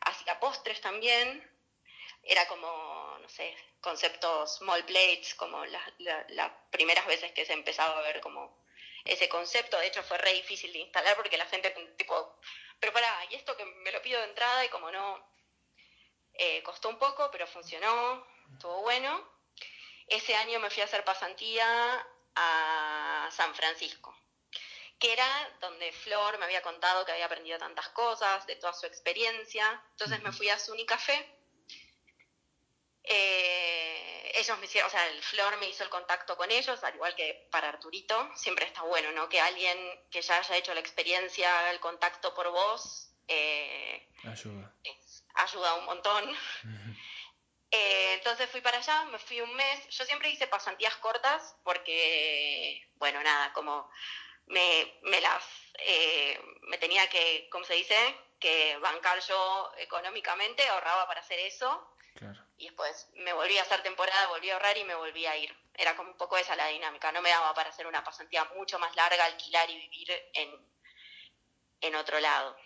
hacía 0.00 0.38
postres 0.38 0.80
también. 0.80 1.48
Era 2.22 2.46
como, 2.46 3.18
no 3.20 3.28
sé, 3.28 3.56
conceptos 3.80 4.56
small 4.58 4.84
plates, 4.84 5.34
como 5.34 5.64
las 5.64 6.52
primeras 6.70 7.06
veces 7.06 7.32
que 7.32 7.44
se 7.44 7.52
empezaba 7.52 7.98
a 7.98 8.02
ver 8.02 8.20
como 8.20 8.64
ese 9.04 9.28
concepto. 9.28 9.78
De 9.78 9.88
hecho, 9.88 10.02
fue 10.04 10.18
re 10.18 10.32
difícil 10.34 10.72
de 10.72 10.80
instalar 10.80 11.16
porque 11.16 11.36
la 11.36 11.46
gente, 11.46 11.70
tipo, 11.96 12.38
pero 12.82 12.92
pará, 12.92 13.24
y 13.30 13.36
esto 13.36 13.56
que 13.56 13.64
me 13.64 13.92
lo 13.92 14.02
pido 14.02 14.20
de 14.20 14.26
entrada 14.26 14.62
y 14.66 14.68
como 14.68 14.90
no, 14.90 15.24
eh, 16.34 16.62
costó 16.62 16.90
un 16.90 16.98
poco, 16.98 17.30
pero 17.30 17.46
funcionó, 17.46 18.26
estuvo 18.52 18.82
bueno 18.82 19.32
ese 20.12 20.34
año 20.34 20.60
me 20.60 20.70
fui 20.70 20.82
a 20.82 20.84
hacer 20.84 21.04
pasantía 21.04 22.06
a 22.34 23.28
San 23.30 23.54
Francisco, 23.54 24.14
que 24.98 25.12
era 25.12 25.56
donde 25.60 25.92
Flor 25.92 26.38
me 26.38 26.44
había 26.44 26.62
contado 26.62 27.04
que 27.04 27.12
había 27.12 27.26
aprendido 27.26 27.58
tantas 27.58 27.88
cosas, 27.88 28.46
de 28.46 28.56
toda 28.56 28.72
su 28.72 28.86
experiencia. 28.86 29.82
Entonces 29.92 30.22
me 30.22 30.32
fui 30.32 30.48
a 30.48 30.58
Suni 30.58 30.84
Café. 30.84 31.41
Eh, 33.04 34.32
ellos 34.34 34.58
me 34.58 34.66
hicieron, 34.66 34.88
o 34.88 34.90
sea, 34.90 35.06
el 35.08 35.22
Flor 35.22 35.56
me 35.58 35.68
hizo 35.68 35.84
el 35.84 35.90
contacto 35.90 36.36
con 36.36 36.50
ellos, 36.50 36.82
al 36.82 36.94
igual 36.94 37.14
que 37.14 37.48
para 37.50 37.68
Arturito. 37.68 38.30
Siempre 38.34 38.66
está 38.66 38.82
bueno, 38.82 39.12
¿no? 39.12 39.28
Que 39.28 39.40
alguien 39.40 39.78
que 40.10 40.22
ya 40.22 40.38
haya 40.38 40.56
hecho 40.56 40.74
la 40.74 40.80
experiencia, 40.80 41.70
el 41.70 41.80
contacto 41.80 42.34
por 42.34 42.50
vos, 42.50 43.12
eh, 43.28 44.08
ayuda. 44.24 44.74
ayuda 45.34 45.74
un 45.74 45.84
montón. 45.86 46.36
Eh, 47.74 48.12
entonces 48.18 48.50
fui 48.50 48.60
para 48.60 48.76
allá, 48.76 49.06
me 49.06 49.18
fui 49.18 49.40
un 49.40 49.54
mes. 49.54 49.88
Yo 49.88 50.04
siempre 50.04 50.28
hice 50.28 50.46
pasantías 50.46 50.94
cortas 50.96 51.56
porque, 51.64 52.86
bueno, 52.96 53.22
nada, 53.22 53.50
como 53.54 53.90
me, 54.44 55.20
las 55.22 55.42
eh, 55.78 56.38
me 56.68 56.76
tenía 56.76 57.08
que, 57.08 57.48
¿cómo 57.50 57.64
se 57.64 57.72
dice? 57.72 57.96
Que 58.38 58.76
bancar 58.76 59.18
yo 59.20 59.72
económicamente, 59.78 60.68
ahorraba 60.68 61.06
para 61.06 61.20
hacer 61.20 61.38
eso. 61.38 61.91
Y 62.58 62.66
después 62.66 63.08
me 63.14 63.32
volví 63.32 63.56
a 63.58 63.62
hacer 63.62 63.82
temporada, 63.82 64.28
volví 64.28 64.50
a 64.50 64.54
ahorrar 64.54 64.76
y 64.76 64.84
me 64.84 64.94
volví 64.94 65.26
a 65.26 65.36
ir. 65.36 65.54
Era 65.74 65.96
como 65.96 66.10
un 66.10 66.16
poco 66.16 66.36
esa 66.36 66.54
la 66.56 66.68
dinámica. 66.68 67.10
No 67.12 67.22
me 67.22 67.30
daba 67.30 67.54
para 67.54 67.70
hacer 67.70 67.86
una 67.86 68.04
pasantía 68.04 68.44
mucho 68.56 68.78
más 68.78 68.94
larga, 68.94 69.24
alquilar 69.24 69.68
y 69.70 69.76
vivir 69.76 70.12
en, 70.34 70.72
en 71.80 71.94
otro 71.94 72.20
lado. 72.20 72.56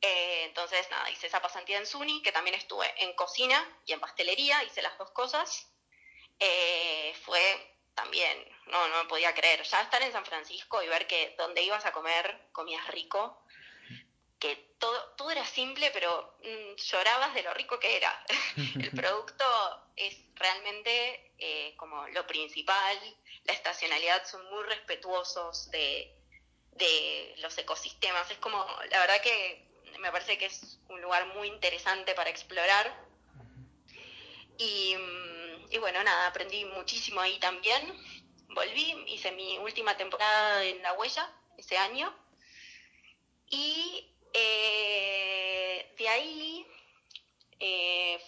Eh, 0.00 0.44
entonces, 0.44 0.88
nada, 0.90 1.10
hice 1.10 1.26
esa 1.26 1.40
pasantía 1.40 1.78
en 1.78 1.86
SUNY, 1.86 2.22
que 2.22 2.32
también 2.32 2.54
estuve 2.54 2.92
en 3.02 3.14
cocina 3.14 3.62
y 3.84 3.92
en 3.92 4.00
pastelería, 4.00 4.62
hice 4.64 4.82
las 4.82 4.96
dos 4.98 5.10
cosas. 5.10 5.72
Eh, 6.38 7.14
fue 7.24 7.76
también, 7.94 8.46
no, 8.66 8.88
no 8.88 9.02
me 9.02 9.08
podía 9.08 9.34
creer, 9.34 9.62
ya 9.62 9.80
estar 9.80 10.02
en 10.02 10.12
San 10.12 10.26
Francisco 10.26 10.82
y 10.82 10.88
ver 10.88 11.06
que 11.06 11.34
donde 11.38 11.62
ibas 11.62 11.86
a 11.86 11.92
comer 11.92 12.48
comías 12.52 12.86
rico, 12.88 13.42
que 14.38 14.56
todo, 14.78 15.14
todo 15.16 15.30
era 15.30 15.44
simple, 15.46 15.90
pero 15.92 16.36
mm, 16.42 16.76
llorabas 16.76 17.34
de 17.34 17.42
lo 17.42 17.54
rico 17.54 17.78
que 17.78 17.96
era. 17.96 18.24
El 18.56 18.90
producto 18.90 19.44
es 19.96 20.16
realmente 20.34 21.32
eh, 21.38 21.74
como 21.76 22.06
lo 22.08 22.26
principal, 22.26 22.98
la 23.44 23.52
estacionalidad 23.52 24.26
son 24.26 24.44
muy 24.50 24.64
respetuosos 24.64 25.70
de, 25.70 26.14
de 26.72 27.34
los 27.38 27.56
ecosistemas, 27.58 28.30
es 28.30 28.38
como, 28.38 28.64
la 28.90 29.00
verdad 29.00 29.20
que 29.22 29.66
me 29.98 30.10
parece 30.12 30.36
que 30.38 30.46
es 30.46 30.78
un 30.88 31.00
lugar 31.00 31.26
muy 31.34 31.48
interesante 31.48 32.14
para 32.14 32.30
explorar. 32.30 33.06
Y, 34.58 34.96
mm, 34.96 35.80
bueno, 35.80 36.02
nada, 36.02 36.26
aprendí 36.26 36.64
muchísimo 36.64 37.20
ahí 37.20 37.38
también. 37.38 37.92
Volví, 38.48 39.04
hice 39.08 39.32
mi 39.32 39.58
última 39.58 39.96
temporada 39.96 40.64
en 40.64 40.82
La 40.82 40.92
Huella 40.94 41.30
ese 41.58 41.76
año. 41.76 42.14
Y 43.48 44.15
eh, 44.38 45.94
de 45.98 46.08
ahí, 46.08 46.66
eh, 47.58 48.22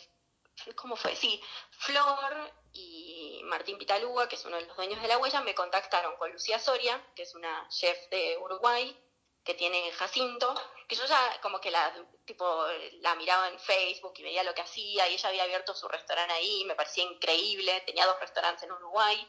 ¿cómo 0.74 0.96
fue? 0.96 1.14
Sí, 1.14 1.40
Flor 1.70 2.52
y 2.72 3.40
Martín 3.44 3.78
Pitalúa, 3.78 4.28
que 4.28 4.36
es 4.36 4.44
uno 4.44 4.56
de 4.56 4.66
los 4.66 4.76
dueños 4.76 5.00
de 5.02 5.08
La 5.08 5.18
Huella, 5.18 5.40
me 5.42 5.54
contactaron 5.54 6.16
con 6.16 6.32
Lucía 6.32 6.58
Soria, 6.58 7.02
que 7.14 7.22
es 7.22 7.34
una 7.34 7.68
chef 7.68 7.98
de 8.10 8.38
Uruguay, 8.38 8.96
que 9.44 9.54
tiene 9.54 9.90
Jacinto, 9.92 10.54
que 10.86 10.96
yo 10.96 11.06
ya 11.06 11.40
como 11.40 11.60
que 11.60 11.70
la, 11.70 11.92
tipo, 12.24 12.66
la 13.00 13.14
miraba 13.14 13.48
en 13.48 13.58
Facebook 13.58 14.12
y 14.16 14.22
veía 14.22 14.42
lo 14.42 14.54
que 14.54 14.62
hacía 14.62 15.08
y 15.08 15.14
ella 15.14 15.28
había 15.28 15.44
abierto 15.44 15.74
su 15.74 15.88
restaurante 15.88 16.34
ahí, 16.34 16.64
me 16.64 16.74
parecía 16.74 17.04
increíble, 17.04 17.82
tenía 17.86 18.06
dos 18.06 18.20
restaurantes 18.20 18.64
en 18.64 18.72
Uruguay. 18.72 19.26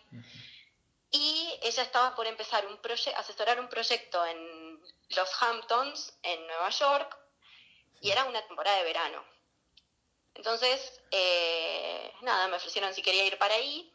Y 1.12 1.60
ella 1.64 1.84
estaba 1.84 2.16
por 2.16 2.28
empezar 2.28 2.66
un 2.68 2.80
asesorar 3.16 3.60
un 3.60 3.68
proyecto 3.68 4.26
en 4.26 4.82
los 5.10 5.42
Hamptons, 5.42 6.18
en 6.24 6.46
Nueva 6.48 6.70
York, 6.70 7.18
y 8.02 8.12
era 8.12 8.26
una 8.26 8.46
temporada 8.46 8.78
de 8.78 8.84
verano. 8.84 9.26
Entonces, 10.36 11.02
eh, 11.12 12.14
nada, 12.22 12.48
me 12.48 12.58
ofrecieron 12.58 12.94
si 12.94 13.02
quería 13.02 13.26
ir 13.26 13.38
para 13.38 13.56
ahí. 13.56 13.94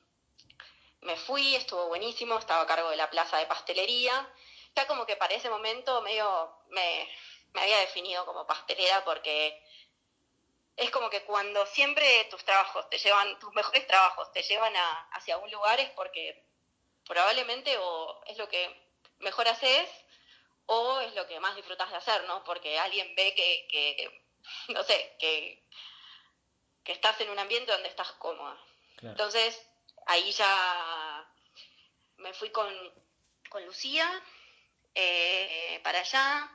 Me 1.01 1.17
fui, 1.17 1.55
estuvo 1.55 1.87
buenísimo, 1.87 2.39
estaba 2.39 2.63
a 2.63 2.67
cargo 2.67 2.91
de 2.91 2.97
la 2.97 3.11
plaza 3.11 3.39
de 3.39 3.47
pastelería 3.47 4.29
ya 4.75 4.87
como 4.87 5.07
que 5.07 5.17
para 5.17 5.35
ese 5.35 5.51
momento 5.51 6.03
medio 6.03 6.57
me, 6.71 7.09
había 7.55 7.79
definido 7.79 8.27
como 8.27 8.47
pastelera 8.47 9.05
porque 9.05 9.63
es 10.77 10.91
como 10.91 11.09
que 11.09 11.23
cuando 11.25 11.65
siempre 11.67 12.25
tus 12.25 12.45
trabajos 12.45 12.89
te 12.91 12.99
llevan, 12.99 13.39
tus 13.39 13.53
mejores 13.55 13.87
trabajos 13.87 14.33
te 14.33 14.43
llevan 14.43 14.75
a, 14.75 15.09
hacia 15.13 15.39
un 15.39 15.51
lugar 15.51 15.79
es 15.79 15.91
porque 15.91 16.45
probablemente 17.07 17.77
o 17.79 18.23
es 18.27 18.39
lo 18.39 18.49
que 18.49 18.85
mejor 19.19 19.49
haces 19.49 19.89
o 20.67 21.01
es 21.01 21.15
lo 21.15 21.27
que 21.27 21.41
más 21.41 21.57
disfrutas 21.57 21.91
de 21.91 21.97
hacer, 21.97 22.25
¿no? 22.25 22.43
Porque 22.45 22.79
alguien 22.79 23.15
ve 23.15 23.35
que, 23.35 23.67
que 23.71 24.27
no 24.69 24.83
sé, 24.83 25.17
que, 25.19 25.65
que 26.83 26.93
estás 26.93 27.21
en 27.21 27.31
un 27.31 27.39
ambiente 27.39 27.73
donde 27.73 27.89
estás 27.89 28.13
cómoda. 28.13 28.59
Entonces, 29.03 29.61
ahí 30.07 30.33
ya 30.33 31.31
me 32.17 32.33
fui 32.33 32.51
con, 32.51 32.73
con 33.51 33.65
Lucía, 33.67 34.23
eh, 34.95 35.81
para 35.83 36.01
allá. 36.01 36.51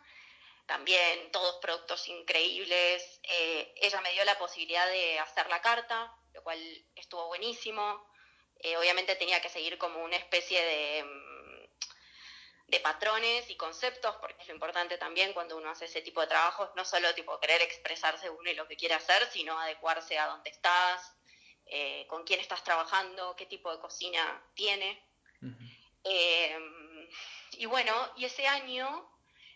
También 0.65 1.31
todos 1.31 1.57
productos 1.61 2.07
increíbles. 2.07 3.19
Eh, 3.23 3.73
ella 3.77 4.01
me 4.01 4.11
dio 4.13 4.23
la 4.23 4.37
posibilidad 4.37 4.87
de 4.87 5.19
hacer 5.19 5.49
la 5.49 5.61
carta, 5.61 6.15
lo 6.33 6.43
cual 6.43 6.59
estuvo 6.95 7.27
buenísimo. 7.27 8.08
Eh, 8.59 8.77
obviamente 8.77 9.15
tenía 9.15 9.41
que 9.41 9.49
seguir 9.49 9.77
como 9.77 10.03
una 10.03 10.17
especie 10.17 10.61
de, 10.61 11.03
mm, 11.03 11.49
de 12.67 12.79
patrones 12.81 13.49
y 13.49 13.55
conceptos, 13.55 14.15
porque 14.17 14.41
es 14.41 14.47
lo 14.47 14.53
importante 14.53 14.97
también 14.97 15.33
cuando 15.33 15.57
uno 15.57 15.69
hace 15.69 15.85
ese 15.85 16.01
tipo 16.01 16.21
de 16.21 16.27
trabajos, 16.27 16.69
no 16.75 16.85
solo 16.85 17.13
tipo 17.15 17.39
querer 17.39 17.61
expresarse 17.61 18.29
uno 18.29 18.49
y 18.49 18.55
lo 18.55 18.67
que 18.67 18.75
quiere 18.75 18.95
hacer, 18.95 19.27
sino 19.31 19.57
adecuarse 19.59 20.17
a 20.17 20.27
dónde 20.27 20.49
estás, 20.49 21.13
eh, 21.65 22.05
con 22.07 22.23
quién 22.23 22.39
estás 22.39 22.63
trabajando, 22.63 23.35
qué 23.35 23.45
tipo 23.45 23.71
de 23.71 23.79
cocina 23.79 24.43
tiene. 24.55 25.03
Eh, 26.03 26.57
y 27.53 27.65
bueno, 27.65 27.93
y 28.17 28.25
ese 28.25 28.47
año, 28.47 29.09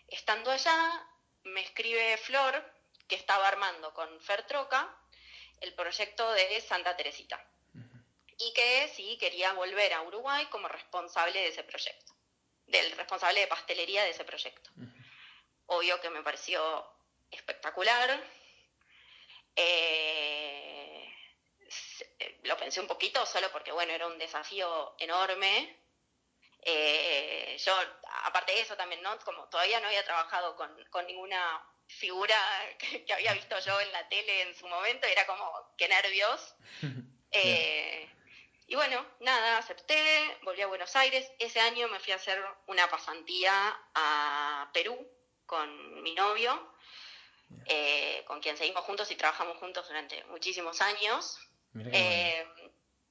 estando 0.08 0.52
allá, 0.52 1.08
me 1.44 1.62
escribe 1.62 2.18
Flor, 2.18 2.64
que 3.08 3.16
estaba 3.16 3.48
armando 3.48 3.94
con 3.94 4.22
Fer 4.22 4.46
Troca 4.48 4.98
el 5.62 5.74
proyecto 5.74 6.32
de 6.34 6.62
Santa 6.62 6.96
Teresita. 6.96 7.44
Y 8.38 8.54
que 8.54 8.92
sí 8.96 9.18
quería 9.20 9.54
volver 9.54 9.94
a 9.94 10.02
Uruguay 10.02 10.46
como 10.48 10.68
responsable 10.68 11.40
de 11.40 11.48
ese 11.48 11.64
proyecto, 11.64 12.14
del 12.66 12.92
responsable 12.94 13.42
de 13.42 13.48
pastelería 13.48 14.04
de 14.04 14.12
ese 14.12 14.26
proyecto. 14.26 14.70
Obvio 15.68 16.00
que 16.02 16.10
me 16.10 16.24
pareció 16.24 16.86
espectacular. 17.32 18.22
Eh, 19.56 21.14
lo 22.44 22.58
pensé 22.58 22.80
un 22.82 22.88
poquito 22.88 23.26
solo 23.26 23.52
porque, 23.52 23.72
bueno, 23.72 23.94
era 23.94 24.08
un 24.08 24.18
desafío 24.18 24.96
enorme. 25.00 25.80
Eh, 26.62 27.58
yo, 27.64 27.76
aparte 28.24 28.54
de 28.54 28.62
eso 28.62 28.76
también, 28.76 29.02
¿no? 29.02 29.18
Como 29.20 29.48
todavía 29.50 29.80
no 29.80 29.88
había 29.88 30.04
trabajado 30.04 30.56
con, 30.56 30.72
con 30.90 31.06
ninguna 31.06 31.62
figura 31.88 32.38
que, 33.06 33.14
había 33.14 33.34
visto 33.34 33.58
yo 33.60 33.80
en 33.80 33.92
la 33.92 34.08
tele 34.10 34.44
en 34.44 34.56
su 34.56 34.68
momento, 34.68 35.08
era 35.08 35.26
como, 35.26 35.74
qué 35.78 35.88
nervios. 35.88 36.56
Eh, 37.36 38.13
y 38.74 38.76
bueno, 38.76 39.06
nada, 39.20 39.60
acepté, 39.60 39.96
volví 40.42 40.64
a 40.64 40.66
Buenos 40.66 40.96
Aires. 40.96 41.32
Ese 41.38 41.60
año 41.60 41.88
me 41.90 42.00
fui 42.00 42.12
a 42.12 42.16
hacer 42.16 42.44
una 42.66 42.90
pasantía 42.90 43.54
a 43.94 44.72
Perú 44.74 44.98
con 45.46 46.02
mi 46.02 46.16
novio, 46.16 46.74
eh, 47.68 48.24
con 48.26 48.42
quien 48.42 48.58
seguimos 48.58 48.84
juntos 48.84 49.12
y 49.12 49.16
trabajamos 49.16 49.58
juntos 49.58 49.88
durante 49.88 50.24
muchísimos 50.24 50.82
años. 50.82 51.38
Eh, 51.76 52.48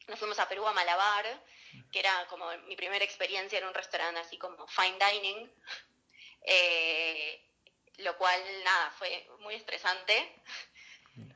nos 0.08 0.18
fuimos 0.18 0.40
a 0.40 0.48
Perú 0.48 0.66
a 0.66 0.72
Malabar, 0.72 1.44
que 1.92 2.00
era 2.00 2.26
como 2.26 2.50
mi 2.66 2.74
primera 2.74 3.04
experiencia 3.04 3.60
en 3.60 3.64
un 3.64 3.72
restaurante 3.72 4.18
así 4.18 4.38
como 4.38 4.66
fine 4.66 4.98
dining, 4.98 5.48
eh, 6.42 7.40
lo 7.98 8.18
cual, 8.18 8.42
nada, 8.64 8.90
fue 8.98 9.28
muy 9.38 9.54
estresante. 9.54 10.42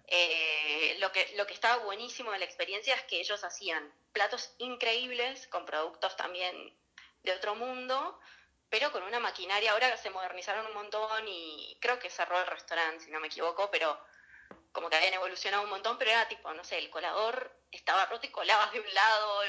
Eh, 0.08 0.96
lo, 1.00 1.12
que, 1.12 1.32
lo 1.36 1.46
que 1.46 1.54
estaba 1.54 1.84
buenísimo 1.84 2.32
de 2.32 2.38
la 2.38 2.44
experiencia 2.44 2.94
es 2.94 3.02
que 3.02 3.20
ellos 3.20 3.42
hacían 3.44 3.92
platos 4.16 4.54
increíbles 4.56 5.46
con 5.48 5.66
productos 5.66 6.16
también 6.16 6.74
de 7.22 7.32
otro 7.32 7.54
mundo, 7.54 8.18
pero 8.70 8.90
con 8.90 9.02
una 9.02 9.20
maquinaria. 9.20 9.72
Ahora 9.72 9.94
se 9.98 10.08
modernizaron 10.08 10.64
un 10.64 10.72
montón 10.72 11.28
y 11.28 11.76
creo 11.82 11.98
que 11.98 12.08
cerró 12.08 12.40
el 12.40 12.46
restaurante, 12.46 13.04
si 13.04 13.10
no 13.10 13.20
me 13.20 13.26
equivoco, 13.26 13.70
pero 13.70 14.00
como 14.72 14.88
que 14.88 14.96
habían 14.96 15.12
evolucionado 15.12 15.64
un 15.64 15.68
montón, 15.68 15.98
pero 15.98 16.12
era 16.12 16.26
tipo, 16.28 16.50
no 16.54 16.64
sé, 16.64 16.78
el 16.78 16.88
colador 16.88 17.60
estaba 17.70 18.06
roto 18.06 18.26
y 18.26 18.30
colabas 18.30 18.72
de 18.72 18.80
un 18.80 18.94
lado, 18.94 19.40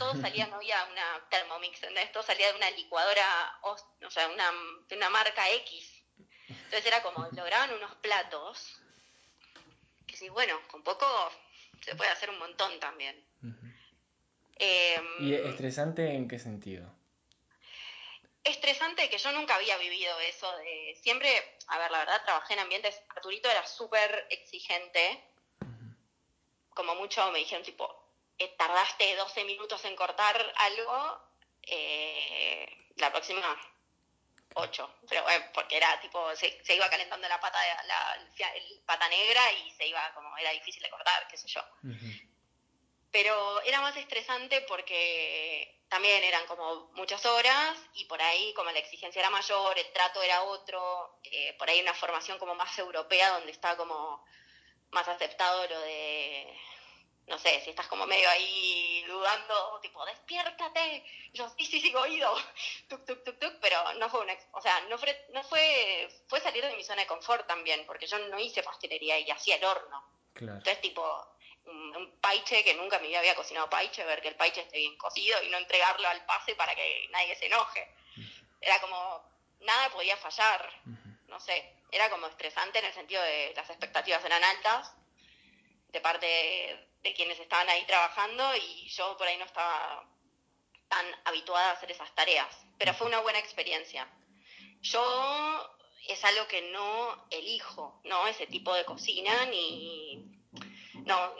todo 0.00 0.12
salía, 0.20 0.48
no 0.48 0.56
había 0.56 0.84
una 0.86 1.24
Thermomix, 1.30 1.76
¿entendés? 1.76 2.10
Todo 2.10 2.24
salía 2.24 2.50
de 2.50 2.56
una 2.56 2.70
licuadora, 2.72 3.60
o 3.62 4.10
sea, 4.10 4.26
una, 4.26 4.50
de 4.88 4.96
una 4.96 5.10
marca 5.10 5.48
X. 5.50 6.02
Entonces 6.48 6.86
era 6.86 7.04
como, 7.04 7.24
lograban 7.36 7.72
unos 7.72 7.94
platos, 7.98 8.80
que 10.08 10.16
sí, 10.16 10.28
bueno, 10.28 10.60
con 10.66 10.82
poco 10.82 11.06
se 11.82 11.94
puede 11.94 12.10
hacer 12.10 12.30
un 12.30 12.40
montón 12.40 12.80
también. 12.80 13.24
Em, 14.58 15.28
¿Y 15.28 15.34
estresante 15.34 16.14
en 16.14 16.28
qué 16.28 16.38
sentido? 16.38 16.98
estresante 18.48 19.08
que 19.08 19.18
yo 19.18 19.32
nunca 19.32 19.54
había 19.54 19.76
vivido 19.78 20.18
eso 20.20 20.50
de 20.58 20.98
siempre, 21.02 21.58
a 21.68 21.78
ver, 21.78 21.90
la 21.90 21.98
verdad 21.98 22.22
trabajé 22.24 22.54
en 22.54 22.60
ambientes, 22.60 23.00
Arturito 23.10 23.50
era 23.50 23.66
súper 23.66 24.26
exigente, 24.30 25.22
como 26.70 26.94
mucho 26.94 27.30
me 27.32 27.40
dijeron 27.40 27.64
tipo, 27.64 28.12
eh, 28.38 28.54
tardaste 28.56 29.16
12 29.16 29.44
minutos 29.44 29.84
en 29.84 29.96
cortar 29.96 30.52
algo, 30.56 31.20
eh, 31.62 32.66
la 32.96 33.10
próxima 33.10 33.56
8, 34.54 34.94
pero 35.08 35.24
porque 35.52 35.76
era 35.76 36.00
tipo, 36.00 36.34
se, 36.36 36.74
iba 36.74 36.88
calentando 36.88 37.28
la 37.28 37.40
pata, 37.40 37.58
la, 37.86 38.14
el 38.54 38.80
pata 38.86 39.08
negra 39.08 39.52
y 39.52 39.70
se 39.72 39.86
iba 39.86 40.12
como, 40.14 40.36
era 40.38 40.50
difícil 40.50 40.82
de 40.82 40.90
cortar, 40.90 41.26
qué 41.28 41.36
sé 41.36 41.48
yo. 41.48 41.62
Pero 43.10 43.62
era 43.62 43.80
más 43.80 43.96
estresante 43.96 44.60
porque 44.62 45.78
también 45.88 46.22
eran 46.22 46.46
como 46.46 46.90
muchas 46.92 47.24
horas 47.24 47.78
y 47.94 48.04
por 48.04 48.20
ahí 48.20 48.52
como 48.54 48.70
la 48.70 48.78
exigencia 48.78 49.20
era 49.20 49.30
mayor, 49.30 49.78
el 49.78 49.90
trato 49.92 50.22
era 50.22 50.42
otro, 50.42 51.18
eh, 51.24 51.54
por 51.58 51.68
ahí 51.68 51.80
una 51.80 51.94
formación 51.94 52.38
como 52.38 52.54
más 52.54 52.78
europea 52.78 53.30
donde 53.30 53.52
está 53.52 53.76
como 53.76 54.22
más 54.90 55.08
aceptado 55.08 55.66
lo 55.66 55.80
de, 55.80 56.54
no 57.26 57.38
sé, 57.38 57.60
si 57.60 57.70
estás 57.70 57.86
como 57.88 58.06
medio 58.06 58.28
ahí 58.28 59.04
dudando, 59.06 59.78
tipo, 59.80 60.04
despiértate, 60.06 61.04
y 61.32 61.38
yo, 61.38 61.48
sí, 61.56 61.64
sí, 61.66 61.80
sigo 61.80 62.00
oído, 62.00 62.34
tuk, 62.88 63.04
tuk, 63.04 63.22
tuk, 63.24 63.38
tuk, 63.38 63.54
pero 63.60 63.94
no 63.94 64.08
fue 64.08 64.20
una, 64.20 64.36
o 64.52 64.60
sea, 64.62 64.80
no 64.88 64.98
fue, 64.98 65.26
no 65.30 65.42
fue, 65.44 66.08
fue 66.26 66.40
salir 66.40 66.64
de 66.64 66.76
mi 66.76 66.84
zona 66.84 67.02
de 67.02 67.06
confort 67.06 67.46
también, 67.46 67.84
porque 67.86 68.06
yo 68.06 68.18
no 68.18 68.38
hice 68.38 68.62
pastelería 68.62 69.18
y 69.18 69.30
hacía 69.30 69.56
el 69.56 69.64
horno. 69.64 70.04
Entonces, 70.34 70.80
tipo, 70.80 71.02
un, 71.68 72.18
paiche 72.20 72.64
que 72.64 72.74
nunca 72.74 72.98
me 72.98 73.16
había 73.16 73.34
cocinado 73.34 73.70
paiche, 73.70 74.04
ver 74.04 74.20
que 74.20 74.28
el 74.28 74.36
paiche 74.36 74.62
esté 74.62 74.78
bien 74.78 74.96
cocido 74.96 75.42
y 75.42 75.48
no 75.48 75.58
entregarlo 75.58 76.08
al 76.08 76.24
pase 76.26 76.54
para 76.54 76.74
que 76.74 77.08
nadie 77.10 77.36
se 77.36 77.46
enoje. 77.46 77.88
Era 78.60 78.80
como, 78.80 79.22
nada 79.60 79.88
podía 79.90 80.16
fallar, 80.16 80.70
no 81.28 81.40
sé, 81.40 81.74
era 81.90 82.10
como 82.10 82.26
estresante 82.26 82.78
en 82.78 82.84
el 82.84 82.92
sentido 82.92 83.22
de 83.22 83.52
las 83.56 83.68
expectativas 83.70 84.24
eran 84.24 84.42
altas 84.44 84.92
de 85.88 86.00
parte 86.00 86.26
de, 86.26 87.14
quienes 87.14 87.40
estaban 87.40 87.68
ahí 87.70 87.84
trabajando 87.86 88.54
y 88.56 88.88
yo 88.90 89.16
por 89.16 89.26
ahí 89.26 89.38
no 89.38 89.46
estaba 89.46 90.06
tan 90.88 91.06
habituada 91.24 91.70
a 91.70 91.72
hacer 91.72 91.90
esas 91.90 92.14
tareas, 92.14 92.54
pero 92.78 92.92
fue 92.92 93.06
una 93.06 93.20
buena 93.20 93.38
experiencia. 93.38 94.06
Yo 94.82 95.74
es 96.06 96.22
algo 96.24 96.46
que 96.48 96.60
no 96.70 97.26
elijo, 97.30 98.00
¿no? 98.04 98.26
Ese 98.26 98.46
tipo 98.46 98.74
de 98.74 98.84
cocina 98.84 99.46
ni 99.46 100.37
no, 101.04 101.34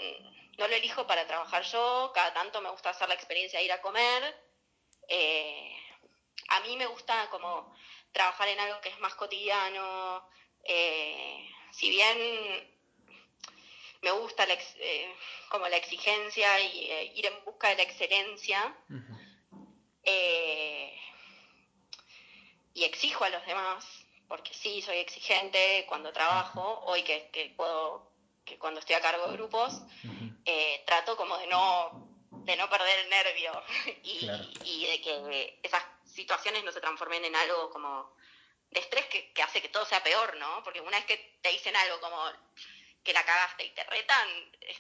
no 0.59 0.67
lo 0.67 0.75
elijo 0.75 1.07
para 1.07 1.27
trabajar 1.27 1.63
yo, 1.63 2.11
cada 2.13 2.35
tanto 2.35 2.61
me 2.61 2.71
gusta 2.71 2.91
hacer 2.91 3.09
la 3.09 3.15
experiencia 3.15 3.61
de 3.61 3.65
ir 3.65 3.73
a 3.73 3.81
comer. 3.81 4.37
Eh, 5.07 5.73
a 6.49 6.61
mí 6.61 6.77
me 6.77 6.87
gusta 6.87 7.31
como 7.31 7.75
trabajar 8.13 8.49
en 8.49 8.59
algo 8.59 8.81
que 8.81 8.89
es 8.89 8.99
más 8.99 9.15
cotidiano, 9.15 10.29
eh, 10.65 11.49
si 11.73 11.89
bien 11.91 12.77
me 14.03 14.11
gusta 14.11 14.47
eh, 14.51 15.15
como 15.49 15.69
la 15.69 15.77
exigencia 15.77 16.61
y 16.61 17.13
ir 17.15 17.27
en 17.27 17.45
busca 17.45 17.69
de 17.69 17.77
la 17.77 17.83
excelencia, 17.83 18.77
y 22.75 22.85
exijo 22.85 23.25
a 23.25 23.31
los 23.31 23.45
demás, 23.45 23.85
porque 24.29 24.55
sí, 24.55 24.81
soy 24.83 24.99
exigente 24.99 25.85
cuando 25.89 26.13
trabajo, 26.13 26.81
hoy 26.85 27.03
que, 27.03 27.29
que 27.31 27.53
puedo 27.57 28.08
que 28.49 28.59
cuando 28.59 28.81
estoy 28.81 28.95
a 28.97 29.01
cargo 29.01 29.27
de 29.27 29.33
grupos, 29.35 29.83
eh, 30.45 30.83
trato 30.87 31.17
como 31.17 31.37
de 31.39 31.47
no, 31.47 32.09
de 32.31 32.57
no 32.57 32.69
perder 32.71 32.99
el 33.01 33.11
nervio 33.11 33.63
y, 34.03 34.87
de 34.87 35.01
que 35.01 35.61
esas 35.63 35.83
situaciones 36.05 36.65
no 36.65 36.73
se 36.73 36.81
transformen 36.81 37.25
en 37.25 37.37
algo 37.37 37.71
como 37.71 38.17
de 38.71 38.81
estrés 38.81 39.07
que, 39.07 39.33
hace 39.43 39.63
que 39.63 39.69
todo 39.69 39.85
sea 39.85 40.03
peor, 40.03 40.37
¿no? 40.37 40.63
Porque 40.63 40.81
una 40.81 40.97
vez 40.99 41.07
que 41.07 41.39
te 41.43 41.51
dicen 41.51 41.77
algo 41.77 42.01
como 42.01 42.19
que 43.03 43.13
la 43.13 43.25
cagaste 43.25 43.65
y 43.65 43.71
te 43.71 43.85
retan, 43.85 44.29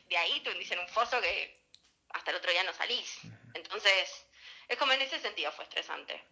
de 0.08 0.16
ahí 0.16 0.40
te 0.40 0.52
dicen 0.54 0.78
un 0.78 0.88
foso 0.88 1.20
que 1.20 1.62
hasta 2.10 2.30
el 2.30 2.36
otro 2.38 2.50
día 2.50 2.64
no 2.64 2.72
salís. 2.72 3.20
Entonces, 3.54 4.26
es 4.66 4.76
como 4.76 4.92
en 4.92 5.02
ese 5.02 5.18
sentido 5.18 5.52
fue 5.52 5.64
estresante. 5.64 6.24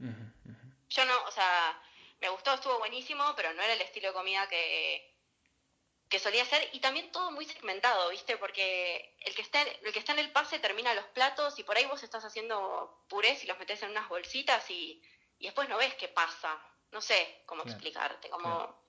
Yo 0.89 1.05
no, 1.05 1.25
o 1.25 1.31
sea, 1.31 1.81
me 2.21 2.29
gustó, 2.29 2.55
estuvo 2.55 2.79
buenísimo, 2.79 3.35
pero 3.37 3.53
no 3.55 3.63
era 3.63 3.73
el 3.73 3.81
estilo 3.81 4.09
de 4.09 4.15
comida 4.15 4.49
que, 4.49 5.16
que 6.09 6.19
solía 6.19 6.45
ser 6.45 6.69
y 6.73 6.81
también 6.81 7.11
todo 7.11 7.31
muy 7.33 7.45
segmentado, 7.45 8.11
¿viste? 8.11 8.37
Porque 8.37 9.17
el 9.21 9.35
que 9.35 9.43
está 9.43 9.63
el 9.63 9.93
que 9.93 9.99
está 9.99 10.13
en 10.13 10.21
el 10.21 10.31
pase 10.31 10.59
termina 10.59 10.95
los 10.95 11.05
platos 11.07 11.59
y 11.59 11.65
por 11.65 11.77
ahí 11.77 11.85
vos 11.87 12.03
estás 12.03 12.25
haciendo 12.25 13.05
purés 13.09 13.43
y 13.43 13.47
los 13.47 13.59
metes 13.59 13.83
en 13.83 13.91
unas 13.91 14.09
bolsitas 14.09 14.71
y, 14.71 15.03
después 15.41 15.69
no 15.69 15.77
ves 15.77 15.95
qué 15.95 16.09
pasa. 16.09 16.59
No 16.93 17.01
sé 17.01 17.43
cómo 17.47 17.63
explicarte, 17.63 18.31
como 18.31 18.81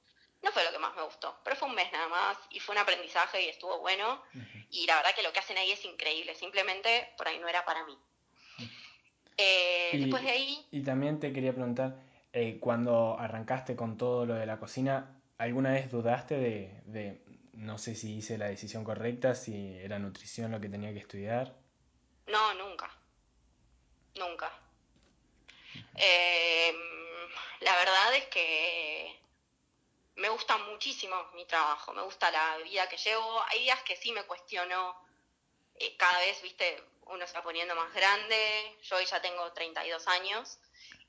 no 0.43 0.51
fue 0.51 0.63
lo 0.63 0.71
que 0.71 0.77
más 0.77 0.95
me 0.95 1.01
gustó, 1.01 1.39
pero 1.43 1.55
fue 1.55 1.67
un 1.67 1.75
mes 1.75 1.91
nada 1.91 2.07
más 2.07 2.37
y 2.51 2.59
fue 2.59 2.75
un 2.75 2.79
aprendizaje 2.79 3.43
y 3.43 3.49
estuvo 3.49 3.79
bueno 3.79 4.21
y 4.69 4.85
la 4.85 4.97
verdad 4.97 5.15
que 5.15 5.23
lo 5.23 5.33
que 5.33 5.39
hacen 5.39 5.57
ahí 5.57 5.71
es 5.71 5.83
increíble, 5.83 6.35
simplemente 6.35 7.13
por 7.17 7.27
ahí 7.27 7.39
no 7.39 7.47
era 7.47 7.65
para 7.65 7.83
mí. 7.85 7.97
Eh, 9.35 9.91
y, 9.93 9.99
después 9.99 10.23
de 10.23 10.29
ahí... 10.29 10.67
Y 10.71 10.83
también 10.83 11.19
te 11.19 11.33
quería 11.33 11.53
preguntar, 11.53 11.97
eh, 12.33 12.59
cuando 12.59 13.17
arrancaste 13.19 13.75
con 13.75 13.97
todo 13.97 14.25
lo 14.25 14.35
de 14.35 14.45
la 14.45 14.59
cocina, 14.59 15.16
¿Alguna 15.37 15.73
vez 15.73 15.91
dudaste 15.91 16.35
de, 16.85 17.21
no 17.53 17.77
sé 17.77 17.95
si 17.95 18.17
hice 18.17 18.37
la 18.37 18.47
decisión 18.47 18.83
correcta, 18.83 19.35
si 19.35 19.77
era 19.77 19.99
nutrición 19.99 20.51
lo 20.51 20.59
que 20.59 20.69
tenía 20.69 20.91
que 20.93 20.99
estudiar. 20.99 21.55
No, 22.27 22.53
nunca. 22.55 22.89
Nunca. 24.15 24.51
Em, 25.95 26.75
la 27.61 27.75
verdad 27.75 28.15
es 28.15 28.25
que 28.25 29.19
me 30.15 30.29
gusta 30.29 30.57
muchísimo 30.57 31.15
mi 31.35 31.45
trabajo, 31.45 31.93
me 31.93 32.01
gusta 32.01 32.31
la 32.31 32.57
vida 32.57 32.89
que 32.89 32.97
llevo. 32.97 33.43
Hay 33.49 33.59
días 33.59 33.81
que 33.83 33.95
sí 33.95 34.11
me 34.11 34.23
cuestiono, 34.23 34.95
eh, 35.75 35.95
cada 35.97 36.19
vez, 36.19 36.41
viste, 36.41 36.83
uno 37.05 37.27
se 37.27 37.33
va 37.33 37.43
poniendo 37.43 37.75
más 37.75 37.93
grande, 37.93 38.77
yo 38.81 38.99
ya 38.99 39.21
tengo 39.21 39.51
32 39.53 40.07
años 40.07 40.57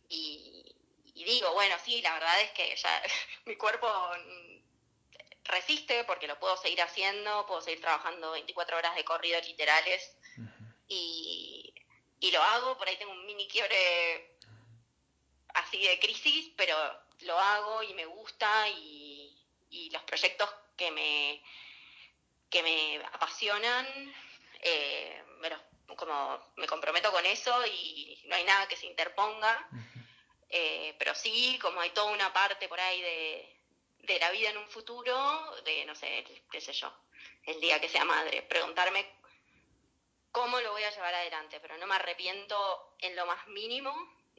y, 0.08 0.67
y 1.18 1.24
digo, 1.24 1.52
bueno, 1.52 1.74
sí, 1.84 2.00
la 2.00 2.14
verdad 2.14 2.40
es 2.42 2.50
que 2.52 2.76
ya 2.76 3.02
mi 3.44 3.56
cuerpo 3.56 3.88
resiste 5.44 6.04
porque 6.04 6.28
lo 6.28 6.38
puedo 6.38 6.56
seguir 6.56 6.80
haciendo, 6.80 7.44
puedo 7.46 7.60
seguir 7.60 7.80
trabajando 7.80 8.30
24 8.32 8.76
horas 8.76 8.94
de 8.94 9.04
corrido 9.04 9.40
literales 9.40 10.16
y, 10.86 11.74
y, 12.20 12.30
lo 12.30 12.40
hago, 12.40 12.78
por 12.78 12.86
ahí 12.86 12.96
tengo 12.96 13.12
un 13.12 13.26
mini 13.26 13.48
quiebre 13.48 14.36
así 15.54 15.82
de 15.82 15.98
crisis, 15.98 16.52
pero 16.56 16.76
lo 17.20 17.38
hago 17.38 17.82
y 17.82 17.94
me 17.94 18.06
gusta 18.06 18.68
y, 18.68 19.36
y 19.70 19.90
los 19.90 20.02
proyectos 20.02 20.48
que 20.76 20.90
me, 20.92 21.42
que 22.48 22.62
me 22.62 23.04
apasionan, 23.12 23.86
eh, 24.60 25.22
como 25.96 26.52
me 26.56 26.66
comprometo 26.66 27.10
con 27.10 27.26
eso 27.26 27.66
y 27.66 28.22
no 28.26 28.36
hay 28.36 28.44
nada 28.44 28.68
que 28.68 28.76
se 28.76 28.86
interponga, 28.86 29.68
eh, 30.48 30.94
pero 30.98 31.14
sí, 31.14 31.58
como 31.60 31.80
hay 31.80 31.90
toda 31.90 32.12
una 32.12 32.32
parte 32.32 32.68
por 32.68 32.80
ahí 32.80 33.00
de, 33.00 33.56
de 34.04 34.18
la 34.18 34.30
vida 34.30 34.50
en 34.50 34.58
un 34.58 34.68
futuro, 34.68 35.14
de, 35.64 35.84
no 35.84 35.94
sé, 35.94 36.24
qué 36.50 36.60
sé 36.60 36.72
yo, 36.72 36.92
el 37.44 37.60
día 37.60 37.80
que 37.80 37.88
sea 37.88 38.04
madre, 38.04 38.42
preguntarme 38.42 39.06
cómo 40.30 40.60
lo 40.60 40.72
voy 40.72 40.84
a 40.84 40.90
llevar 40.90 41.14
adelante, 41.14 41.58
pero 41.60 41.76
no 41.78 41.86
me 41.86 41.94
arrepiento 41.94 42.94
en 43.00 43.16
lo 43.16 43.26
más 43.26 43.46
mínimo 43.48 43.92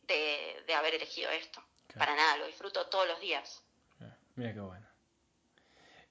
de, 0.04 0.63
de 0.65 0.74
haber 0.74 0.95
elegido 0.95 1.30
esto. 1.32 1.63
Para 1.98 2.15
nada, 2.15 2.38
lo 2.38 2.48
disfruto 2.48 2.88
todos 2.88 3.08
los 3.08 3.19
días. 3.19 3.63
Mira 4.36 4.54
qué 4.54 4.60
bueno. 4.60 4.88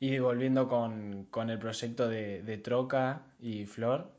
Y 0.00 0.18
volviendo 0.18 0.68
con, 0.68 1.24
con 1.26 1.50
el 1.50 1.58
proyecto 1.58 2.08
de, 2.08 2.42
de, 2.42 2.58
Troca 2.58 3.22
y 3.40 3.64
Flor. 3.66 4.12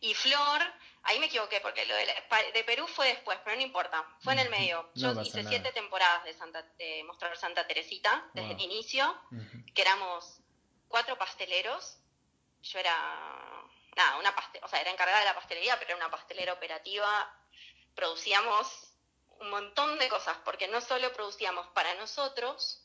Y 0.00 0.14
Flor, 0.14 0.60
ahí 1.04 1.18
me 1.18 1.26
equivoqué 1.26 1.60
porque 1.60 1.84
lo 1.86 1.94
de, 1.94 2.06
de, 2.52 2.64
Perú 2.64 2.86
fue 2.86 3.08
después, 3.08 3.38
pero 3.44 3.56
no 3.56 3.62
importa, 3.62 4.04
fue 4.20 4.32
en 4.32 4.40
el 4.40 4.50
medio. 4.50 4.90
Yo 4.94 5.20
hice 5.22 5.44
siete 5.44 5.72
temporadas 5.72 6.24
de, 6.24 6.34
Santa, 6.34 6.62
de 6.78 7.04
Mostrar 7.04 7.36
Santa 7.36 7.66
Teresita 7.66 8.28
desde 8.32 8.52
el 8.52 8.60
inicio, 8.60 9.14
que 9.74 9.82
éramos 9.82 10.40
cuatro 10.88 11.16
pasteleros. 11.18 11.98
Yo 12.62 12.78
era, 12.78 12.96
nada, 13.96 14.18
una 14.18 14.34
pastel, 14.34 14.62
o 14.64 14.68
sea, 14.68 14.80
era 14.80 14.90
encargada 14.90 15.20
de 15.20 15.26
la 15.26 15.34
pastelería, 15.34 15.78
pero 15.78 15.90
era 15.90 15.96
una 15.96 16.10
pastelera 16.10 16.54
operativa. 16.54 17.30
Producíamos 17.94 18.94
un 19.40 19.50
montón 19.50 19.98
de 19.98 20.08
cosas, 20.08 20.38
porque 20.44 20.68
no 20.68 20.80
solo 20.80 21.12
producíamos 21.12 21.66
para 21.68 21.94
nosotros, 21.96 22.83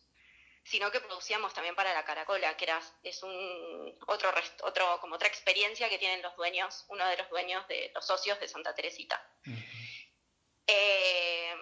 sino 0.69 0.91
que 0.91 1.01
producíamos 1.01 1.51
también 1.51 1.73
para 1.73 1.95
la 1.95 2.05
Caracola, 2.05 2.55
que 2.55 2.65
era, 2.65 2.79
es 3.01 3.23
un 3.23 3.97
otro, 4.05 4.31
otro 4.61 4.99
como 5.01 5.15
otra 5.15 5.27
experiencia 5.27 5.89
que 5.89 5.97
tienen 5.97 6.21
los 6.21 6.35
dueños, 6.35 6.85
uno 6.89 7.07
de 7.07 7.17
los 7.17 7.27
dueños 7.29 7.67
de 7.67 7.91
los 7.95 8.05
socios 8.05 8.39
de 8.39 8.47
Santa 8.47 8.75
Teresita. 8.75 9.19
eh, 10.67 11.55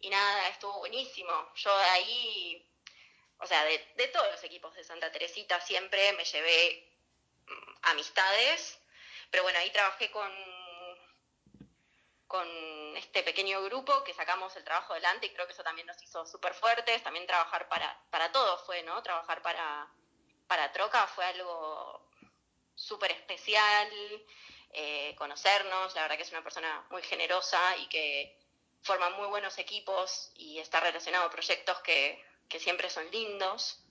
y 0.00 0.10
nada, 0.10 0.48
estuvo 0.48 0.78
buenísimo. 0.78 1.52
Yo 1.54 1.72
ahí, 1.72 2.68
o 3.38 3.46
sea, 3.46 3.64
de, 3.64 3.78
de 3.94 4.08
todos 4.08 4.28
los 4.32 4.42
equipos 4.42 4.74
de 4.74 4.82
Santa 4.82 5.12
Teresita 5.12 5.60
siempre 5.60 6.12
me 6.14 6.24
llevé 6.24 6.92
mm, 7.46 7.76
amistades, 7.82 8.80
pero 9.30 9.44
bueno, 9.44 9.60
ahí 9.60 9.70
trabajé 9.70 10.10
con 10.10 10.28
con 12.30 12.46
este 12.96 13.24
pequeño 13.24 13.60
grupo 13.62 14.04
que 14.04 14.14
sacamos 14.14 14.54
el 14.54 14.62
trabajo 14.62 14.92
adelante 14.92 15.26
y 15.26 15.30
creo 15.30 15.48
que 15.48 15.52
eso 15.52 15.64
también 15.64 15.88
nos 15.88 16.00
hizo 16.00 16.24
súper 16.24 16.54
fuertes, 16.54 17.02
también 17.02 17.26
trabajar 17.26 17.68
para, 17.68 18.00
para 18.08 18.30
todos 18.30 18.64
fue, 18.66 18.84
¿no? 18.84 19.02
Trabajar 19.02 19.42
para, 19.42 19.88
para 20.46 20.70
Troca 20.70 21.08
fue 21.08 21.24
algo 21.24 22.08
súper 22.76 23.10
especial, 23.10 23.90
eh, 24.72 25.16
conocernos, 25.18 25.92
la 25.96 26.02
verdad 26.02 26.16
que 26.16 26.22
es 26.22 26.30
una 26.30 26.44
persona 26.44 26.86
muy 26.90 27.02
generosa 27.02 27.76
y 27.78 27.88
que 27.88 28.38
forma 28.80 29.10
muy 29.10 29.26
buenos 29.26 29.58
equipos 29.58 30.30
y 30.36 30.60
está 30.60 30.78
relacionado 30.78 31.24
a 31.24 31.30
proyectos 31.30 31.80
que, 31.80 32.24
que 32.48 32.60
siempre 32.60 32.90
son 32.90 33.10
lindos 33.10 33.82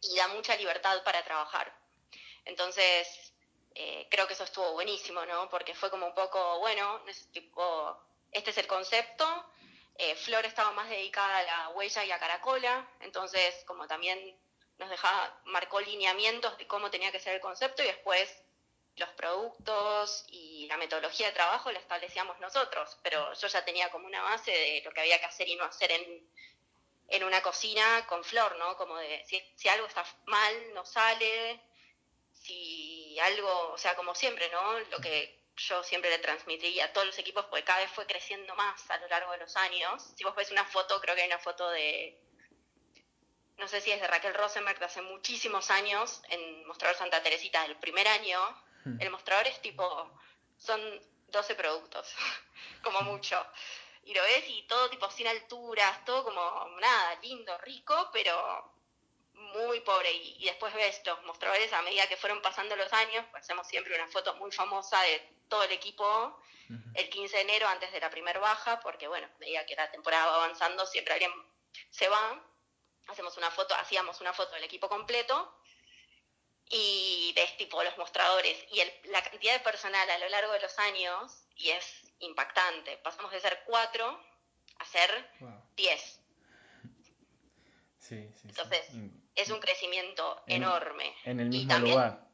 y 0.00 0.16
da 0.16 0.26
mucha 0.26 0.56
libertad 0.56 1.04
para 1.04 1.22
trabajar. 1.22 1.72
Entonces, 2.46 3.32
eh, 3.74 4.06
creo 4.10 4.26
que 4.26 4.34
eso 4.34 4.44
estuvo 4.44 4.72
buenísimo, 4.72 5.24
¿no? 5.26 5.48
Porque 5.48 5.74
fue 5.74 5.90
como 5.90 6.06
un 6.06 6.14
poco, 6.14 6.58
bueno, 6.58 7.00
tipo, 7.32 7.96
este 8.32 8.50
es 8.50 8.58
el 8.58 8.66
concepto. 8.66 9.24
Eh, 9.96 10.14
Flor 10.16 10.44
estaba 10.46 10.72
más 10.72 10.88
dedicada 10.88 11.38
a 11.38 11.42
la 11.42 11.68
huella 11.70 12.04
y 12.04 12.10
a 12.10 12.18
Caracola, 12.18 12.88
entonces 13.00 13.62
como 13.66 13.86
también 13.86 14.36
nos 14.78 14.88
dejaba, 14.88 15.40
marcó 15.44 15.80
lineamientos 15.80 16.56
de 16.56 16.66
cómo 16.66 16.90
tenía 16.90 17.12
que 17.12 17.20
ser 17.20 17.34
el 17.34 17.40
concepto 17.40 17.82
y 17.82 17.86
después 17.86 18.42
los 18.96 19.10
productos 19.10 20.24
y 20.28 20.66
la 20.68 20.78
metodología 20.78 21.26
de 21.26 21.32
trabajo 21.32 21.70
la 21.70 21.78
establecíamos 21.78 22.38
nosotros, 22.40 22.98
pero 23.02 23.32
yo 23.34 23.46
ya 23.46 23.64
tenía 23.64 23.90
como 23.90 24.06
una 24.06 24.22
base 24.22 24.50
de 24.50 24.82
lo 24.84 24.90
que 24.90 25.00
había 25.00 25.18
que 25.18 25.26
hacer 25.26 25.48
y 25.48 25.56
no 25.56 25.64
hacer 25.64 25.92
en, 25.92 26.26
en 27.08 27.24
una 27.24 27.42
cocina 27.42 28.06
con 28.06 28.24
Flor, 28.24 28.56
¿no? 28.56 28.76
Como 28.76 28.96
de 28.96 29.22
si 29.54 29.68
algo 29.68 29.86
está 29.86 30.04
mal, 30.26 30.74
no 30.74 30.84
sale, 30.84 31.60
si 32.32 32.99
algo, 33.18 33.72
o 33.72 33.78
sea, 33.78 33.96
como 33.96 34.14
siempre, 34.14 34.48
¿no? 34.50 34.78
Lo 34.90 34.98
que 34.98 35.40
yo 35.56 35.82
siempre 35.82 36.10
le 36.10 36.18
transmití 36.18 36.80
a 36.80 36.92
todos 36.92 37.06
los 37.06 37.18
equipos, 37.18 37.44
porque 37.46 37.64
cada 37.64 37.80
vez 37.80 37.90
fue 37.90 38.06
creciendo 38.06 38.54
más 38.54 38.88
a 38.90 38.98
lo 38.98 39.08
largo 39.08 39.32
de 39.32 39.38
los 39.38 39.56
años. 39.56 40.12
Si 40.16 40.24
vos 40.24 40.34
ves 40.34 40.50
una 40.50 40.64
foto, 40.64 41.00
creo 41.00 41.14
que 41.14 41.22
hay 41.22 41.28
una 41.28 41.38
foto 41.38 41.68
de, 41.70 42.18
no 43.60 43.68
sé 43.68 43.80
si 43.82 43.90
es 43.90 44.00
de 44.00 44.06
Raquel 44.06 44.34
Rosenberg, 44.34 44.78
de 44.78 44.86
hace 44.86 45.02
muchísimos 45.02 45.70
años, 45.70 46.22
en 46.30 46.66
Mostrador 46.66 46.96
Santa 46.96 47.22
Teresita, 47.22 47.62
del 47.62 47.76
primer 47.76 48.08
año. 48.08 48.40
Hmm. 48.84 49.00
El 49.00 49.10
mostrador 49.10 49.46
es 49.46 49.60
tipo, 49.60 50.10
son 50.56 50.80
12 51.28 51.54
productos, 51.54 52.14
como 52.82 53.02
mucho. 53.02 53.44
Y 54.04 54.14
lo 54.14 54.22
ves 54.22 54.44
y 54.48 54.62
todo 54.62 54.88
tipo 54.88 55.10
sin 55.10 55.26
alturas, 55.26 56.04
todo 56.06 56.24
como 56.24 56.40
nada, 56.80 57.18
lindo, 57.22 57.56
rico, 57.58 58.08
pero 58.14 58.72
muy 59.52 59.80
pobre. 59.80 60.12
Y, 60.12 60.44
después 60.44 60.72
ves 60.74 61.00
los 61.04 61.22
mostradores 61.24 61.72
a 61.72 61.82
medida 61.82 62.08
que 62.08 62.16
fueron 62.16 62.42
pasando 62.42 62.76
los 62.76 62.92
años, 62.92 63.24
pues 63.30 63.42
hacemos 63.42 63.66
siempre 63.66 63.94
una 63.94 64.08
foto 64.08 64.34
muy 64.36 64.50
famosa 64.52 65.00
de 65.02 65.22
todo 65.48 65.64
el 65.64 65.72
equipo 65.72 66.40
el 66.94 67.10
15 67.10 67.36
de 67.36 67.42
enero 67.42 67.66
antes 67.66 67.90
de 67.90 67.98
la 67.98 68.10
primera 68.10 68.38
baja, 68.38 68.78
porque 68.80 69.08
bueno, 69.08 69.26
a 69.26 69.38
medida 69.38 69.66
que 69.66 69.74
la 69.74 69.90
temporada 69.90 70.26
va 70.26 70.34
avanzando 70.36 70.86
siempre 70.86 71.14
alguien 71.14 71.32
se 71.90 72.08
va, 72.08 72.40
hacemos 73.08 73.36
una 73.36 73.50
foto, 73.50 73.74
hacíamos 73.74 74.20
una 74.20 74.32
foto 74.32 74.54
del 74.54 74.64
equipo 74.64 74.88
completo 74.88 75.52
y 76.68 77.32
ves 77.34 77.56
tipo 77.56 77.82
los 77.82 77.98
mostradores 77.98 78.56
y 78.70 78.80
el, 78.80 78.92
la 79.06 79.22
cantidad 79.22 79.54
de 79.54 79.60
personal 79.60 80.08
a 80.08 80.18
lo 80.18 80.28
largo 80.28 80.52
de 80.52 80.60
los 80.60 80.78
años 80.78 81.44
y 81.56 81.70
es 81.70 82.12
impactante, 82.20 82.98
pasamos 82.98 83.32
de 83.32 83.40
ser 83.40 83.62
cuatro 83.66 84.22
a 84.78 84.84
ser 84.84 85.30
diez. 85.76 86.20
Sí, 87.98 88.32
sí, 88.36 88.48
Entonces, 88.48 88.86
es 89.34 89.50
un 89.50 89.60
crecimiento 89.60 90.42
enorme. 90.46 91.14
En 91.24 91.40
el 91.40 91.48
mismo 91.48 91.78
lugar. 91.78 92.30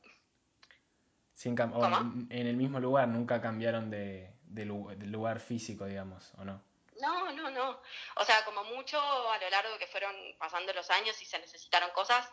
Sin 1.35 1.55
en, 1.59 2.47
el 2.47 2.57
mismo 2.57 2.81
lugar, 2.81 3.09
nunca 3.09 3.43
cambiaron 3.43 3.91
de, 3.91 4.33
de, 4.45 4.65
lugar 4.65 5.39
físico, 5.39 5.85
digamos, 5.85 6.33
¿o 6.39 6.45
no? 6.45 6.63
No, 6.99 7.31
no, 7.33 7.51
no. 7.51 7.79
O 8.17 8.25
sea, 8.25 8.43
como 8.47 8.65
mucho 8.65 8.99
a 8.99 9.39
lo 9.39 9.51
largo 9.51 9.77
que 9.79 9.87
fueron 9.87 10.15
pasando 10.39 10.73
los 10.73 10.91
años 10.91 11.21
y 11.21 11.27
se 11.27 11.39
necesitaron 11.39 11.91
cosas, 11.91 12.27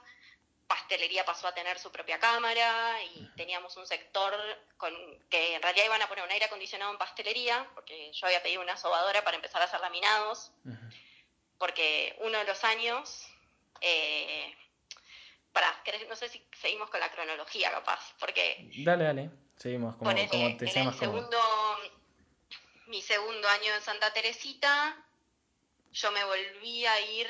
pastelería 0.68 1.26
pasó 1.26 1.48
a 1.48 1.54
tener 1.54 1.78
su 1.80 1.92
propia 1.92 2.18
cámara 2.18 3.04
y 3.04 3.28
teníamos 3.36 3.76
un 3.76 3.86
sector 3.86 4.34
con 4.78 4.94
que 5.30 5.56
en 5.56 5.62
realidad 5.62 5.86
iban 5.86 6.02
a 6.02 6.08
poner 6.08 6.24
un 6.24 6.32
aire 6.32 6.46
acondicionado 6.46 6.92
en 6.92 6.98
pastelería, 6.98 7.70
porque 7.74 8.12
yo 8.14 8.28
había 8.28 8.42
pedido 8.42 8.62
una 8.62 8.78
sobadora 8.78 9.24
para 9.26 9.36
empezar 9.36 9.62
a 9.62 9.66
hacer 9.66 9.82
laminados, 9.82 10.52
porque 11.58 12.16
uno 12.22 12.38
de 12.38 12.46
los 12.46 12.64
años 12.64 13.33
eh, 13.84 14.56
para, 15.52 15.84
no 16.10 16.16
sé 16.16 16.30
si 16.30 16.42
seguimos 16.60 16.90
con 16.90 17.00
la 17.00 17.12
cronología, 17.12 17.70
capaz, 17.70 18.14
porque... 18.18 18.70
Dale, 18.78 19.04
dale, 19.04 19.30
seguimos, 19.58 19.96
como, 19.98 20.16
te 20.16 20.22
en 20.22 20.88
el 20.88 20.94
segundo, 20.94 21.38
mi 22.88 23.02
segundo 23.02 23.48
año 23.50 23.76
en 23.76 23.82
Santa 23.82 24.12
Teresita, 24.14 24.98
yo 25.92 26.12
me 26.12 26.24
volví 26.24 26.86
a 26.86 27.00
ir, 27.02 27.30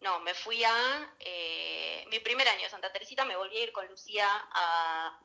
no, 0.00 0.18
me 0.20 0.32
fui 0.32 0.64
a, 0.64 1.14
eh, 1.20 2.04
mi 2.08 2.20
primer 2.20 2.48
año 2.48 2.64
en 2.64 2.70
Santa 2.70 2.90
Teresita, 2.90 3.24
me 3.26 3.36
volví 3.36 3.58
a 3.58 3.62
ir 3.64 3.72
con 3.72 3.86
Lucía 3.86 4.28
a, 4.28 5.20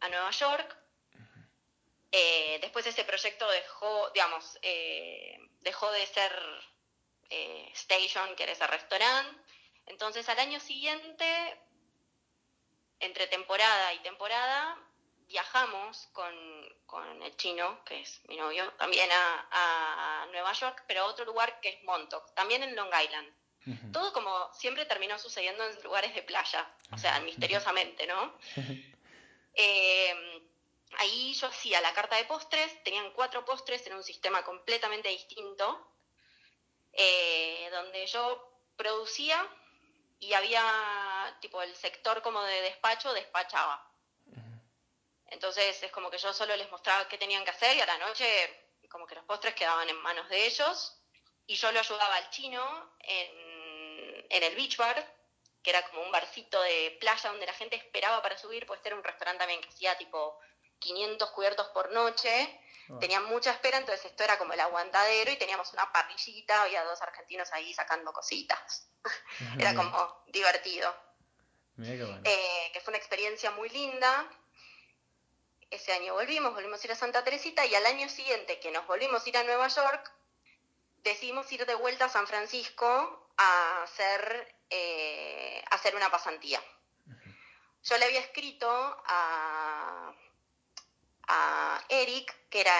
a 0.00 0.08
Nueva 0.08 0.30
York. 0.30 0.76
Eh, 2.12 2.58
después 2.60 2.86
ese 2.86 3.04
proyecto 3.04 3.48
dejó, 3.50 4.10
digamos, 4.10 4.58
eh, 4.62 5.38
dejó 5.60 5.90
de 5.92 6.06
ser 6.06 6.32
Station, 7.74 8.34
que 8.34 8.42
era 8.42 8.52
ese 8.52 8.66
restaurante, 8.66 9.40
entonces 9.90 10.28
al 10.28 10.38
año 10.38 10.60
siguiente 10.60 11.60
entre 13.00 13.26
temporada 13.26 13.92
y 13.92 13.98
temporada 13.98 14.78
viajamos 15.26 16.08
con, 16.12 17.22
el 17.22 17.36
chino, 17.36 17.84
que 17.84 18.00
es 18.00 18.20
mi 18.28 18.36
novio, 18.36 18.72
también 18.74 19.08
a, 19.12 20.26
Nueva 20.30 20.52
York, 20.52 20.84
pero 20.86 21.02
a 21.02 21.06
otro 21.06 21.24
lugar 21.24 21.60
que 21.60 21.70
es 21.70 21.82
Montauk, 21.84 22.34
también 22.34 22.62
en 22.62 22.76
Long 22.76 22.90
Island. 23.04 23.92
Todo 23.92 24.12
como 24.12 24.52
siempre 24.54 24.86
terminó 24.86 25.18
sucediendo 25.18 25.64
en 25.64 25.82
lugares 25.82 26.14
de 26.14 26.22
playa, 26.22 26.72
o 26.92 26.98
sea, 26.98 27.20
misteriosamente, 27.20 28.06
¿no? 28.06 28.38
Eh, 29.52 30.42
ahí 30.98 31.34
yo 31.34 31.48
hacía 31.48 31.80
la 31.80 31.92
carta 31.92 32.16
de 32.16 32.24
postres, 32.24 32.82
tenían 32.84 33.12
cuatro 33.12 33.44
postres 33.44 33.84
en 33.88 33.94
un 33.94 34.04
sistema 34.04 34.44
completamente 34.44 35.08
distinto, 35.08 35.92
eh, 36.92 37.68
donde 37.72 38.06
yo 38.06 38.50
producía 38.76 39.46
y 40.20 40.34
había, 40.34 41.36
tipo, 41.40 41.62
el 41.62 41.74
sector 41.74 42.22
como 42.22 42.42
de 42.42 42.62
despacho 42.62 43.12
despachaba. 43.12 43.90
Entonces 45.26 45.82
es 45.82 45.90
como 45.92 46.10
que 46.10 46.18
yo 46.18 46.32
solo 46.32 46.54
les 46.56 46.70
mostraba 46.70 47.08
qué 47.08 47.16
tenían 47.16 47.44
que 47.44 47.50
hacer 47.50 47.76
y 47.76 47.80
a 47.80 47.86
la 47.86 47.98
noche 47.98 48.26
como 48.90 49.06
que 49.06 49.14
los 49.14 49.24
postres 49.24 49.54
quedaban 49.54 49.88
en 49.88 49.96
manos 50.02 50.28
de 50.28 50.46
ellos 50.46 51.00
y 51.46 51.54
yo 51.54 51.72
lo 51.72 51.80
ayudaba 51.80 52.16
al 52.16 52.30
chino 52.30 52.94
en, 52.98 54.26
en 54.28 54.42
el 54.42 54.56
beach 54.56 54.76
bar, 54.76 55.14
que 55.62 55.70
era 55.70 55.88
como 55.88 56.02
un 56.02 56.10
barcito 56.10 56.60
de 56.62 56.96
playa 57.00 57.30
donde 57.30 57.46
la 57.46 57.54
gente 57.54 57.76
esperaba 57.76 58.20
para 58.20 58.36
subir, 58.36 58.66
pues 58.66 58.80
era 58.84 58.96
un 58.96 59.04
restaurante 59.04 59.38
también 59.38 59.60
que 59.60 59.68
hacía 59.68 59.96
tipo 59.96 60.38
500 60.80 61.30
cubiertos 61.30 61.68
por 61.68 61.92
noche, 61.92 62.60
ah. 62.90 62.98
tenían 62.98 63.24
mucha 63.26 63.52
espera, 63.52 63.78
entonces 63.78 64.04
esto 64.06 64.24
era 64.24 64.38
como 64.38 64.52
el 64.52 64.60
aguantadero 64.60 65.30
y 65.30 65.36
teníamos 65.36 65.72
una 65.72 65.92
parrillita, 65.92 66.62
había 66.62 66.82
dos 66.84 67.00
argentinos 67.02 67.52
ahí 67.52 67.72
sacando 67.72 68.12
cositas. 68.12 68.88
era 69.58 69.74
como 69.74 70.24
divertido. 70.28 70.92
Eh, 71.82 72.70
que 72.72 72.80
fue 72.80 72.92
una 72.92 72.98
experiencia 72.98 73.50
muy 73.52 73.68
linda. 73.70 74.28
Ese 75.70 75.92
año 75.92 76.14
volvimos, 76.14 76.52
volvimos 76.52 76.82
a 76.82 76.86
ir 76.86 76.92
a 76.92 76.96
Santa 76.96 77.24
Teresita 77.24 77.64
y 77.64 77.74
al 77.74 77.86
año 77.86 78.08
siguiente 78.08 78.58
que 78.58 78.70
nos 78.70 78.86
volvimos 78.86 79.24
a 79.24 79.28
ir 79.28 79.36
a 79.36 79.44
Nueva 79.44 79.68
York, 79.68 80.12
decidimos 81.02 81.50
ir 81.52 81.64
de 81.64 81.74
vuelta 81.74 82.06
a 82.06 82.08
San 82.08 82.26
Francisco 82.26 83.30
a 83.36 83.82
hacer, 83.84 84.54
eh, 84.68 85.62
a 85.70 85.76
hacer 85.76 85.94
una 85.94 86.10
pasantía. 86.10 86.60
Yo 87.82 87.96
le 87.96 88.04
había 88.04 88.20
escrito 88.20 88.68
a 89.06 90.12
a 91.32 91.84
Eric, 91.88 92.34
que 92.50 92.60
era 92.60 92.74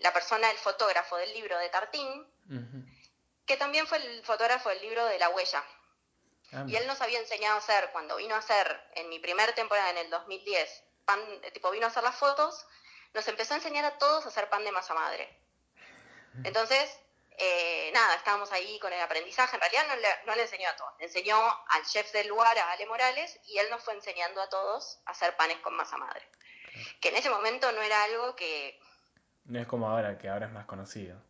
la 0.00 0.12
persona, 0.12 0.48
el 0.50 0.58
fotógrafo 0.58 1.16
del 1.16 1.32
libro 1.34 1.58
de 1.58 1.68
Tartín, 1.70 2.26
que 3.44 3.56
también 3.56 3.86
fue 3.86 3.98
el 3.98 4.24
fotógrafo 4.24 4.68
del 4.68 4.80
libro 4.80 5.04
de 5.06 5.18
La 5.18 5.28
Huella. 5.30 5.64
Ah, 6.52 6.64
y 6.66 6.76
él 6.76 6.86
nos 6.86 7.00
había 7.00 7.18
enseñado 7.18 7.56
a 7.56 7.58
hacer, 7.58 7.90
cuando 7.90 8.16
vino 8.16 8.34
a 8.34 8.38
hacer 8.38 8.80
en 8.94 9.08
mi 9.08 9.18
primera 9.18 9.54
temporada 9.54 9.90
en 9.90 9.98
el 9.98 10.10
2010, 10.10 10.84
pan, 11.04 11.20
tipo 11.52 11.70
vino 11.70 11.86
a 11.86 11.88
hacer 11.88 12.04
las 12.04 12.14
fotos, 12.14 12.64
nos 13.12 13.26
empezó 13.26 13.54
a 13.54 13.56
enseñar 13.56 13.84
a 13.84 13.98
todos 13.98 14.24
a 14.24 14.28
hacer 14.28 14.48
pan 14.48 14.64
de 14.64 14.70
masa 14.70 14.94
madre. 14.94 15.36
Entonces, 16.44 16.96
eh, 17.38 17.90
nada, 17.92 18.14
estábamos 18.14 18.52
ahí 18.52 18.78
con 18.78 18.92
el 18.92 19.00
aprendizaje. 19.00 19.56
En 19.56 19.60
realidad 19.60 19.88
no 19.88 19.96
le, 19.96 20.08
no 20.26 20.34
le, 20.36 20.42
enseñó 20.42 20.68
a 20.68 20.76
todos, 20.76 20.94
le 20.98 21.06
enseñó 21.06 21.36
al 21.70 21.84
chef 21.86 22.12
del 22.12 22.28
lugar, 22.28 22.56
a 22.56 22.70
Ale 22.70 22.86
Morales, 22.86 23.36
y 23.46 23.58
él 23.58 23.68
nos 23.68 23.82
fue 23.82 23.94
enseñando 23.94 24.40
a 24.40 24.48
todos 24.48 25.00
a 25.06 25.10
hacer 25.10 25.36
panes 25.36 25.58
con 25.58 25.74
masa 25.74 25.96
madre 25.96 26.24
que 27.00 27.08
en 27.08 27.16
ese 27.16 27.30
momento 27.30 27.70
no 27.72 27.82
era 27.82 28.02
algo 28.04 28.36
que... 28.36 28.80
No 29.44 29.60
es 29.60 29.66
como 29.66 29.88
ahora, 29.88 30.18
que 30.18 30.28
ahora 30.28 30.46
es 30.46 30.52
más 30.52 30.66
conocido. 30.66 31.20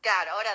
Claro, 0.00 0.32
ahora 0.32 0.50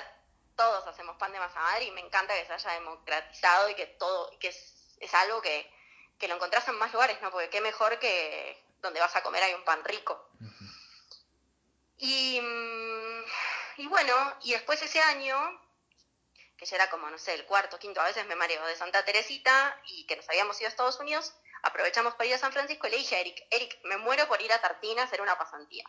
todos 0.56 0.86
hacemos 0.86 1.16
pan 1.16 1.32
de 1.32 1.38
masa 1.38 1.60
madre 1.60 1.84
y 1.84 1.90
me 1.90 2.00
encanta 2.00 2.34
que 2.34 2.46
se 2.46 2.52
haya 2.52 2.72
democratizado 2.72 3.68
y 3.68 3.74
que 3.74 3.86
todo, 3.86 4.30
que 4.38 4.48
es, 4.48 5.14
algo 5.14 5.40
que, 5.42 5.70
lo 6.26 6.34
encontrás 6.36 6.66
en 6.68 6.78
más 6.78 6.92
lugares, 6.92 7.20
¿no? 7.20 7.30
Porque 7.30 7.50
qué 7.50 7.60
mejor 7.60 7.98
que 7.98 8.58
donde 8.80 9.00
vas 9.00 9.14
a 9.14 9.22
comer 9.22 9.42
hay 9.42 9.54
un 9.54 9.64
pan 9.64 9.84
rico. 9.84 10.30
y, 11.98 12.40
mm, 12.40 13.24
y 13.82 13.86
bueno, 13.88 14.14
y 14.42 14.52
después 14.52 14.80
ese 14.82 15.00
año, 15.00 15.36
que 16.56 16.64
ya 16.64 16.76
era 16.76 16.90
como, 16.90 17.10
no 17.10 17.18
sé, 17.18 17.34
el 17.34 17.44
cuarto, 17.44 17.78
quinto, 17.78 18.00
a 18.00 18.04
veces 18.04 18.26
me 18.26 18.36
mareo, 18.36 18.64
de 18.66 18.76
Santa 18.76 19.04
Teresita 19.04 19.78
y 19.86 20.06
que 20.06 20.16
nos 20.16 20.28
habíamos 20.28 20.58
ido 20.60 20.68
a 20.68 20.70
Estados 20.70 20.98
Unidos, 21.00 21.34
aprovechamos 21.64 22.14
para 22.14 22.26
ir 22.26 22.34
a 22.34 22.38
San 22.38 22.52
Francisco 22.52 22.86
y 22.86 22.90
le 22.90 22.98
dije 22.98 23.16
a 23.16 23.20
Eric, 23.20 23.46
Eric, 23.50 23.80
me 23.84 23.96
muero 23.96 24.28
por 24.28 24.40
ir 24.40 24.52
a 24.52 24.60
Tartina 24.60 25.02
a 25.02 25.04
hacer 25.06 25.20
una 25.20 25.36
pasantía. 25.36 25.84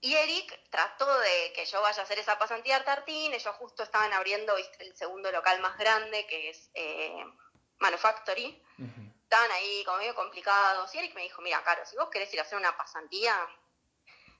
Y 0.00 0.14
Eric 0.14 0.70
trató 0.70 1.18
de 1.18 1.52
que 1.54 1.64
yo 1.64 1.82
vaya 1.82 2.00
a 2.00 2.04
hacer 2.04 2.20
esa 2.20 2.38
pasantía 2.38 2.76
a 2.76 2.84
Tartín, 2.84 3.34
ellos 3.34 3.56
justo 3.56 3.82
estaban 3.82 4.12
abriendo 4.12 4.56
el 4.56 4.96
segundo 4.96 5.32
local 5.32 5.60
más 5.60 5.76
grande, 5.76 6.24
que 6.26 6.50
es 6.50 6.70
eh, 6.74 7.24
Manufactory. 7.78 8.62
Estaban 9.24 9.50
ahí 9.50 9.84
como 9.84 9.98
medio 9.98 10.14
complicados. 10.14 10.94
Y 10.94 10.98
Eric 10.98 11.14
me 11.14 11.22
dijo, 11.22 11.42
mira, 11.42 11.62
Caro, 11.64 11.84
si 11.84 11.96
vos 11.96 12.08
querés 12.10 12.32
ir 12.32 12.38
a 12.38 12.44
hacer 12.44 12.56
una 12.56 12.76
pasantía, 12.76 13.34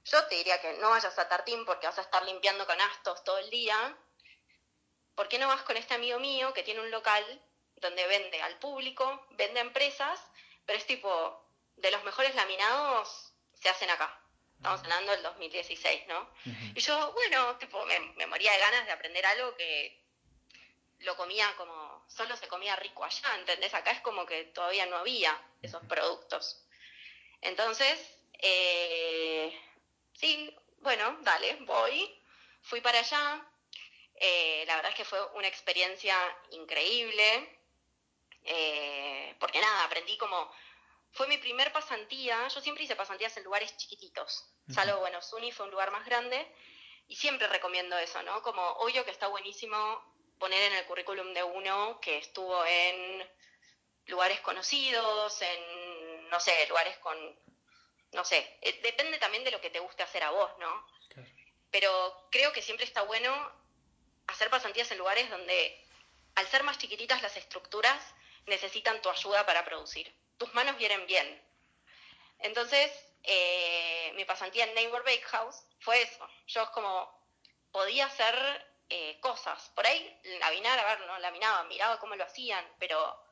yo 0.05 0.25
te 0.27 0.35
diría 0.35 0.61
que 0.61 0.77
no 0.77 0.89
vayas 0.91 1.19
a 1.19 1.27
Tartín 1.27 1.65
porque 1.65 1.87
vas 1.87 1.99
a 1.99 2.03
estar 2.03 2.23
limpiando 2.23 2.65
canastos 2.65 3.23
todo 3.25 3.37
el 3.39 3.49
día. 3.49 3.97
¿Por 5.13 5.27
qué 5.27 5.37
no 5.37 5.49
vas 5.49 5.63
con 5.63 5.75
este 5.75 5.93
amigo 5.93 6.19
mío 6.19 6.53
que 6.53 6.63
tiene 6.63 6.79
un 6.79 6.89
local 6.89 7.43
donde 7.81 8.07
vende 8.07 8.41
al 8.41 8.57
público, 8.59 9.27
vende 9.31 9.59
a 9.59 9.63
empresas, 9.63 10.19
pero 10.65 10.77
es 10.77 10.85
tipo, 10.85 11.49
de 11.77 11.91
los 11.91 12.03
mejores 12.03 12.35
laminados 12.35 13.33
se 13.53 13.69
hacen 13.69 13.89
acá. 13.89 14.19
Estamos 14.57 14.81
hablando 14.81 15.13
del 15.13 15.23
2016, 15.23 16.07
¿no? 16.07 16.29
Y 16.75 16.81
yo, 16.81 17.13
bueno, 17.13 17.55
tipo, 17.57 17.85
me, 17.85 18.27
moría 18.27 18.51
de 18.51 18.59
ganas 18.59 18.85
de 18.85 18.91
aprender 18.91 19.25
algo 19.25 19.55
que 19.55 20.03
lo 20.99 21.15
comía 21.15 21.55
como, 21.55 22.05
solo 22.09 22.35
se 22.35 22.49
comía 22.49 22.75
rico 22.75 23.05
allá, 23.05 23.35
¿entendés? 23.35 23.73
Acá 23.73 23.91
es 23.91 24.01
como 24.01 24.25
que 24.25 24.43
todavía 24.45 24.85
no 24.85 24.97
había 24.97 25.41
esos 25.61 25.81
productos. 25.85 26.65
Entonces, 27.39 27.97
eh, 28.39 29.57
sí, 30.13 30.53
bueno, 30.79 31.17
dale, 31.21 31.55
voy. 31.61 32.21
Fui 32.61 32.81
para 32.81 32.99
allá. 32.99 33.45
Eh, 34.15 34.65
la 34.67 34.75
verdad 34.75 34.91
es 34.91 34.97
que 34.97 35.05
fue 35.05 35.25
una 35.35 35.47
experiencia 35.47 36.17
increíble. 36.51 37.58
Eh, 38.43 39.35
porque 39.39 39.61
nada, 39.61 39.85
aprendí 39.85 40.17
como, 40.17 40.51
fue 41.11 41.27
mi 41.27 41.37
primer 41.37 41.71
pasantía, 41.71 42.47
yo 42.47 42.61
siempre 42.61 42.83
hice 42.83 42.95
pasantías 42.95 43.35
en 43.37 43.43
lugares 43.43 43.75
chiquititos, 43.77 44.45
salvo, 44.73 44.99
bueno, 44.99 45.21
Suni 45.21 45.51
fue 45.51 45.65
un 45.65 45.71
lugar 45.71 45.91
más 45.91 46.05
grande, 46.05 46.47
y 47.07 47.15
siempre 47.15 47.47
recomiendo 47.47 47.97
eso, 47.97 48.21
¿no? 48.23 48.41
Como, 48.41 48.61
obvio 48.61 49.03
que 49.03 49.11
está 49.11 49.27
buenísimo 49.27 49.77
poner 50.37 50.71
en 50.71 50.77
el 50.77 50.85
currículum 50.85 51.33
de 51.33 51.43
uno 51.43 51.99
que 51.99 52.17
estuvo 52.17 52.63
en 52.65 53.29
lugares 54.05 54.39
conocidos, 54.41 55.41
en, 55.41 56.29
no 56.29 56.39
sé, 56.39 56.67
lugares 56.67 56.97
con, 56.99 57.17
no 58.13 58.23
sé, 58.23 58.57
eh, 58.61 58.79
depende 58.81 59.17
también 59.17 59.43
de 59.43 59.51
lo 59.51 59.61
que 59.61 59.69
te 59.69 59.79
guste 59.79 60.03
hacer 60.03 60.23
a 60.23 60.31
vos, 60.31 60.51
¿no? 60.59 60.87
Pero 61.71 62.27
creo 62.31 62.51
que 62.51 62.61
siempre 62.61 62.85
está 62.85 63.03
bueno 63.03 63.31
hacer 64.27 64.49
pasantías 64.49 64.89
en 64.91 64.97
lugares 64.97 65.29
donde, 65.29 65.85
al 66.35 66.47
ser 66.47 66.63
más 66.63 66.77
chiquititas 66.77 67.21
las 67.21 67.35
estructuras, 67.37 68.01
necesitan 68.49 69.01
tu 69.01 69.09
ayuda 69.09 69.45
para 69.45 69.63
producir. 69.63 70.13
Tus 70.37 70.53
manos 70.53 70.77
vienen 70.77 71.05
bien. 71.07 71.41
Entonces, 72.39 72.91
eh, 73.23 74.11
mi 74.15 74.25
pasantía 74.25 74.65
en 74.65 74.73
Neighbor 74.73 75.03
Bakehouse 75.03 75.63
fue 75.79 76.01
eso. 76.01 76.27
Yo 76.47 76.71
como 76.71 77.09
podía 77.71 78.05
hacer 78.05 78.35
eh, 78.89 79.19
cosas. 79.19 79.69
Por 79.75 79.85
ahí 79.85 80.19
laminar, 80.39 80.79
a 80.79 80.85
ver, 80.85 81.07
no 81.07 81.19
laminaba, 81.19 81.63
miraba 81.65 81.99
cómo 81.99 82.15
lo 82.15 82.23
hacían, 82.23 82.65
pero 82.79 83.23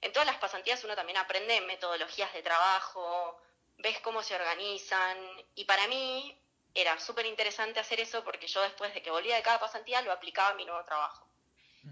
en 0.00 0.12
todas 0.12 0.26
las 0.26 0.38
pasantías 0.38 0.82
uno 0.84 0.96
también 0.96 1.18
aprende 1.18 1.60
metodologías 1.60 2.32
de 2.32 2.42
trabajo, 2.42 3.40
ves 3.78 4.00
cómo 4.00 4.22
se 4.22 4.34
organizan. 4.34 5.16
Y 5.54 5.64
para 5.64 5.86
mí 5.86 6.36
era 6.74 6.98
súper 6.98 7.26
interesante 7.26 7.80
hacer 7.80 8.00
eso 8.00 8.24
porque 8.24 8.48
yo 8.48 8.62
después 8.62 8.92
de 8.94 9.02
que 9.02 9.10
volvía 9.10 9.36
de 9.36 9.42
cada 9.42 9.60
pasantía 9.60 10.02
lo 10.02 10.12
aplicaba 10.12 10.50
a 10.50 10.54
mi 10.54 10.64
nuevo 10.64 10.84
trabajo. 10.84 11.26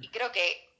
Y 0.00 0.10
creo 0.10 0.32
que 0.32 0.73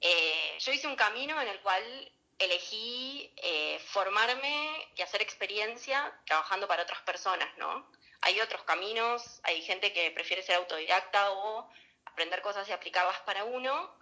eh, 0.00 0.58
yo 0.58 0.72
hice 0.72 0.86
un 0.86 0.96
camino 0.96 1.40
en 1.40 1.48
el 1.48 1.60
cual 1.60 2.12
elegí 2.38 3.32
eh, 3.36 3.78
formarme 3.86 4.88
y 4.94 5.02
hacer 5.02 5.22
experiencia 5.22 6.12
trabajando 6.26 6.68
para 6.68 6.82
otras 6.82 7.00
personas, 7.02 7.48
¿no? 7.56 7.90
Hay 8.20 8.40
otros 8.40 8.62
caminos, 8.64 9.40
hay 9.44 9.62
gente 9.62 9.92
que 9.92 10.10
prefiere 10.10 10.42
ser 10.42 10.56
autodidacta 10.56 11.30
o 11.32 11.70
aprender 12.04 12.42
cosas 12.42 12.68
y 12.68 12.72
aplicarlas 12.72 13.20
para 13.20 13.44
uno. 13.44 13.94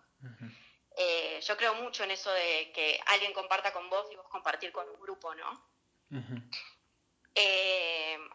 Eh, 0.97 1.41
yo 1.43 1.57
creo 1.57 1.75
mucho 1.75 2.05
en 2.05 2.13
eso 2.13 2.31
de 2.33 2.73
que 2.73 3.01
alguien 3.07 3.33
comparta 3.33 3.73
con 3.73 3.91
vos 3.91 4.07
y 4.11 4.17
vos 4.17 4.29
compartir 4.29 4.73
con 4.73 4.89
un 4.89 5.01
grupo, 5.01 5.35
¿no? 5.35 5.75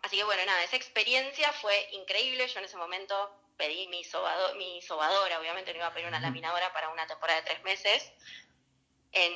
así 0.03 0.17
que 0.17 0.23
bueno, 0.23 0.45
nada, 0.45 0.63
esa 0.63 0.75
experiencia 0.75 1.51
fue 1.53 1.89
increíble. 1.93 2.47
Yo 2.47 2.59
en 2.59 2.65
ese 2.65 2.77
momento 2.77 3.48
pedí 3.59 3.87
mi, 3.89 4.05
sobado, 4.05 4.55
mi 4.55 4.81
sobadora, 4.81 5.37
obviamente 5.37 5.73
no 5.73 5.79
iba 5.79 5.87
a 5.87 5.93
pedir 5.93 6.07
una 6.07 6.21
laminadora 6.21 6.71
para 6.71 6.89
una 6.89 7.05
temporada 7.05 7.41
de 7.41 7.45
tres 7.45 7.61
meses. 7.63 8.11
En, 9.11 9.33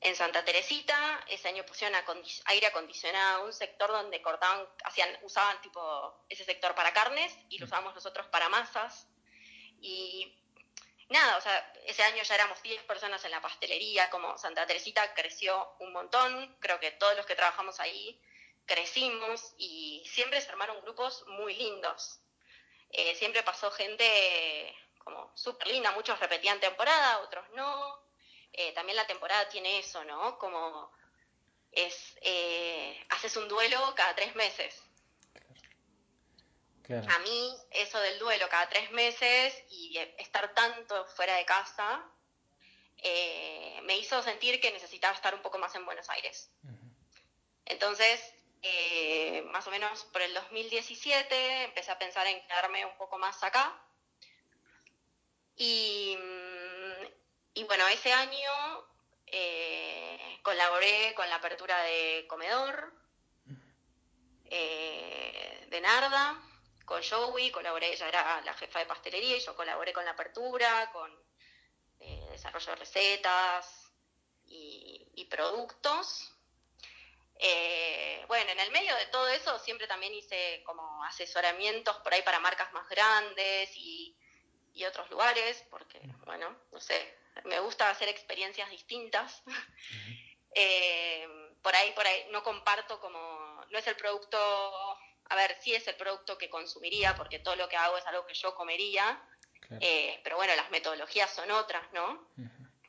en 0.00 0.14
Santa 0.14 0.44
Teresita, 0.44 1.24
ese 1.28 1.48
año 1.48 1.66
pusieron 1.66 2.00
aire 2.44 2.66
acondicionado, 2.68 3.44
un 3.44 3.52
sector 3.52 3.90
donde 3.90 4.22
cortaban, 4.22 4.64
hacían, 4.84 5.08
usaban 5.22 5.60
tipo 5.62 6.24
ese 6.28 6.44
sector 6.44 6.76
para 6.76 6.92
carnes 6.92 7.36
y 7.48 7.58
lo 7.58 7.66
usábamos 7.66 7.94
nosotros 7.94 8.26
para 8.28 8.48
masas. 8.48 9.08
Y 9.80 10.32
nada, 11.08 11.36
o 11.36 11.40
sea, 11.40 11.72
ese 11.86 12.04
año 12.04 12.22
ya 12.22 12.34
éramos 12.36 12.62
10 12.62 12.84
personas 12.84 13.24
en 13.24 13.32
la 13.32 13.42
pastelería, 13.42 14.10
como 14.10 14.38
Santa 14.38 14.64
Teresita 14.64 15.12
creció 15.14 15.74
un 15.80 15.92
montón, 15.92 16.56
creo 16.60 16.78
que 16.78 16.92
todos 16.92 17.16
los 17.16 17.26
que 17.26 17.34
trabajamos 17.34 17.80
ahí 17.80 18.20
crecimos 18.64 19.54
y 19.58 20.04
siempre 20.06 20.40
se 20.40 20.50
armaron 20.50 20.80
grupos 20.82 21.24
muy 21.26 21.56
lindos. 21.56 22.20
Eh, 22.96 23.14
siempre 23.16 23.42
pasó 23.42 23.70
gente 23.72 24.72
como 24.98 25.30
súper 25.34 25.66
linda, 25.68 25.90
muchos 25.92 26.18
repetían 26.20 26.60
temporada, 26.60 27.18
otros 27.20 27.44
no. 27.54 28.00
Eh, 28.52 28.72
también 28.72 28.96
la 28.96 29.06
temporada 29.06 29.48
tiene 29.48 29.80
eso, 29.80 30.04
¿no? 30.04 30.38
Como 30.38 30.92
es, 31.72 32.16
eh, 32.22 33.04
haces 33.10 33.36
un 33.36 33.48
duelo 33.48 33.94
cada 33.96 34.14
tres 34.14 34.36
meses. 34.36 34.80
A 37.08 37.18
mí 37.20 37.56
eso 37.70 37.98
del 37.98 38.18
duelo 38.18 38.46
cada 38.48 38.68
tres 38.68 38.90
meses 38.92 39.54
y 39.70 39.96
estar 40.18 40.52
tanto 40.54 41.06
fuera 41.06 41.34
de 41.36 41.46
casa 41.46 42.04
eh, 42.98 43.80
me 43.84 43.96
hizo 43.96 44.22
sentir 44.22 44.60
que 44.60 44.70
necesitaba 44.70 45.14
estar 45.14 45.34
un 45.34 45.42
poco 45.42 45.58
más 45.58 45.74
en 45.74 45.84
Buenos 45.84 46.08
Aires. 46.10 46.50
Entonces, 47.64 48.20
eh, 48.64 49.42
más 49.52 49.66
o 49.66 49.70
menos 49.70 50.04
por 50.06 50.22
el 50.22 50.32
2017 50.34 51.64
empecé 51.64 51.90
a 51.92 51.98
pensar 51.98 52.26
en 52.26 52.40
quedarme 52.46 52.84
un 52.84 52.96
poco 52.96 53.18
más 53.18 53.42
acá. 53.44 53.78
Y, 55.56 56.18
y 57.54 57.64
bueno, 57.64 57.86
ese 57.88 58.12
año 58.12 58.50
eh, 59.26 60.40
colaboré 60.42 61.14
con 61.14 61.28
la 61.30 61.36
apertura 61.36 61.80
de 61.82 62.26
comedor, 62.28 62.92
de 64.50 65.80
Narda 65.80 66.40
con 66.84 67.02
Joey, 67.02 67.50
colaboré, 67.50 67.92
ella 67.92 68.08
era 68.08 68.40
la 68.42 68.54
jefa 68.54 68.78
de 68.78 68.86
pastelería 68.86 69.36
y 69.36 69.40
yo 69.40 69.56
colaboré 69.56 69.92
con 69.92 70.04
la 70.04 70.12
apertura, 70.12 70.90
con 70.92 71.10
eh, 72.00 72.28
desarrollo 72.30 72.72
de 72.72 72.76
recetas 72.76 73.90
y, 74.46 75.26
productos. 75.30 76.32
Eh, 77.38 78.24
bueno, 78.28 78.50
en 78.52 78.60
el 78.60 78.70
medio 78.70 78.94
de 78.96 79.06
todo 79.06 79.28
eso 79.28 79.58
siempre 79.58 79.86
también 79.86 80.14
hice 80.14 80.62
como 80.64 81.02
asesoramientos 81.04 81.96
por 81.98 82.14
ahí 82.14 82.22
para 82.22 82.40
marcas 82.40 82.72
más 82.72 82.88
grandes 82.88 83.70
y, 83.76 84.16
otros 84.86 85.08
lugares, 85.08 85.64
porque, 85.70 86.00
bueno, 86.26 86.54
no 86.70 86.80
sé, 86.80 87.16
me 87.44 87.58
gusta 87.60 87.88
hacer 87.90 88.08
experiencias 88.08 88.70
distintas. 88.70 89.42
Eh, 90.56 91.26
por 91.62 91.74
ahí, 91.74 91.90
por 91.96 92.06
ahí, 92.06 92.28
no 92.30 92.44
comparto 92.44 93.00
como, 93.00 93.18
no 93.68 93.76
es 93.76 93.84
el 93.88 93.96
producto 93.96 94.38
a 95.28 95.36
ver, 95.36 95.56
sí 95.60 95.74
es 95.74 95.86
el 95.88 95.96
producto 95.96 96.36
que 96.36 96.50
consumiría, 96.50 97.14
porque 97.16 97.38
todo 97.38 97.56
lo 97.56 97.68
que 97.68 97.76
hago 97.76 97.96
es 97.96 98.06
algo 98.06 98.26
que 98.26 98.34
yo 98.34 98.54
comería, 98.54 99.20
eh, 99.80 100.20
pero 100.22 100.36
bueno, 100.36 100.54
las 100.54 100.70
metodologías 100.70 101.34
son 101.34 101.50
otras, 101.50 101.90
¿no? 101.92 102.28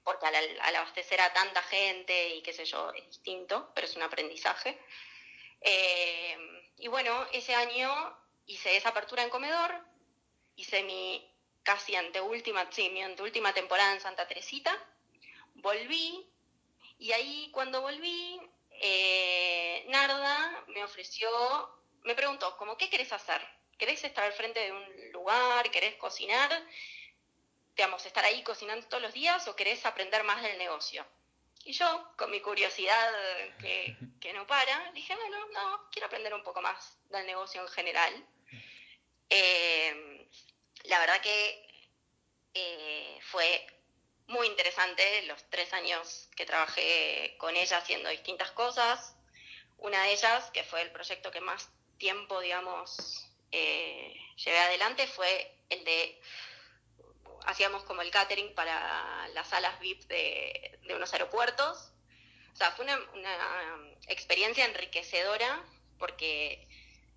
Porque 0.05 0.25
al, 0.27 0.75
abastecer 0.75 1.19
a 1.19 1.33
tanta 1.33 1.61
gente 1.63 2.35
y 2.35 2.41
qué 2.41 2.53
sé 2.53 2.63
yo, 2.63 2.93
es 2.93 3.05
distinto, 3.07 3.73
pero 3.75 3.85
es 3.87 3.95
un 3.97 4.03
aprendizaje. 4.03 4.79
Eh, 5.59 6.37
y 6.77 6.87
bueno, 6.87 7.27
ese 7.33 7.53
año 7.53 7.91
hice 8.45 8.77
esa 8.77 8.89
apertura 8.89 9.23
en 9.23 9.29
comedor, 9.29 9.77
hice 10.55 10.81
mi 10.83 11.29
casi 11.63 11.97
anteúltima, 11.97 12.69
sí, 12.71 12.89
mi 12.89 13.01
anteúltima 13.01 13.53
temporada 13.53 13.91
en 13.91 13.99
Santa 13.99 14.25
Teresita, 14.25 14.71
volví, 15.55 16.25
y 16.99 17.11
ahí 17.11 17.49
cuando 17.51 17.81
volví, 17.81 18.39
eh, 18.79 19.83
Narda 19.89 20.63
me 20.67 20.83
ofreció 20.83 21.29
me 22.05 22.13
preguntó, 22.13 22.55
¿cómo 22.57 22.77
qué 22.77 22.89
querés 22.89 23.11
hacer? 23.11 23.41
¿Querés 23.79 24.03
estar 24.03 24.23
al 24.23 24.33
frente 24.33 24.59
de 24.59 24.71
un 24.71 25.11
lugar? 25.11 25.69
¿Querés 25.71 25.95
cocinar? 25.95 26.51
Digamos, 27.75 28.05
estar 28.05 28.23
ahí 28.23 28.41
cocinando 28.43 28.87
todos 28.87 29.03
los 29.03 29.13
días 29.13 29.47
o 29.47 29.55
querés 29.55 29.85
aprender 29.85 30.23
más 30.23 30.41
del 30.41 30.57
negocio? 30.57 31.05
Y 31.65 31.73
yo, 31.73 32.07
con 32.15 32.29
mi 32.31 32.39
curiosidad 32.41 33.11
que, 33.59 33.97
no 34.33 34.45
para, 34.47 34.91
dije, 34.93 35.15
bueno, 35.15 35.47
no, 35.47 35.89
quiero 35.91 36.07
aprender 36.07 36.33
un 36.33 36.43
poco 36.43 36.61
más 36.61 36.97
del 37.09 37.25
negocio 37.25 37.61
en 37.61 37.67
general. 37.67 38.27
Eh, 39.29 40.27
la 40.83 40.99
verdad 40.99 41.19
que 41.21 41.67
eh, 42.53 43.19
fue 43.23 43.67
muy 44.27 44.47
interesante 44.47 45.23
los 45.23 45.43
tres 45.49 45.73
años 45.73 46.29
que 46.35 46.45
trabajé 46.45 47.35
con 47.37 47.55
ella 47.55 47.77
haciendo 47.77 48.09
distintas 48.09 48.51
cosas. 48.51 49.15
Una 49.77 50.03
de 50.03 50.13
ellas, 50.13 50.49
que 50.51 50.63
fue 50.63 50.81
el 50.81 50.91
proyecto 50.91 51.31
que 51.31 51.41
más 51.41 51.69
tiempo, 51.97 52.39
digamos, 52.39 53.27
eh, 53.51 54.15
llevé 54.37 54.57
adelante 54.59 55.07
fue 55.07 55.57
el 55.69 55.83
de, 55.83 56.21
hacíamos 57.55 57.83
como 57.83 58.01
el 58.01 58.11
catering 58.11 58.53
para 58.53 59.29
las 59.29 59.47
salas 59.47 59.79
VIP 59.79 60.03
de, 60.07 60.77
unos 60.93 61.13
aeropuertos. 61.13 61.93
O 62.53 62.55
sea, 62.57 62.71
fue 62.71 62.83
una, 62.83 62.99
experiencia 64.07 64.65
enriquecedora 64.65 65.63
porque 65.97 66.67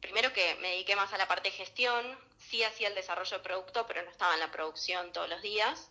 primero 0.01 0.33
que 0.33 0.55
me 0.57 0.71
dediqué 0.71 0.95
más 0.95 1.13
a 1.13 1.19
la 1.19 1.27
parte 1.27 1.51
de 1.51 1.57
gestión, 1.57 2.17
sí 2.39 2.63
hacía 2.63 2.87
el 2.87 2.95
desarrollo 2.95 3.37
de 3.37 3.43
producto, 3.43 3.85
pero 3.89 4.01
no 4.03 4.11
estaba 4.11 4.35
en 4.35 4.41
la 4.41 4.53
producción 4.53 5.13
todos 5.13 5.29
los 5.29 5.43
días. 5.43 5.91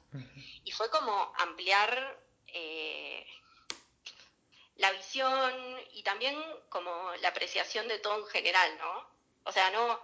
Y 0.64 0.72
fue 0.72 0.90
como 0.90 1.34
ampliar 1.40 2.18
eh, 2.48 3.28
la 4.78 4.94
visión 4.94 5.54
y 5.92 6.04
también 6.04 6.42
como 6.70 7.14
la 7.18 7.30
apreciación 7.30 7.90
de 7.90 8.00
todo 8.00 8.20
en 8.20 8.28
general, 8.28 8.78
¿no? 8.78 9.10
O 9.44 9.52
sea, 9.52 9.72
no, 9.72 10.00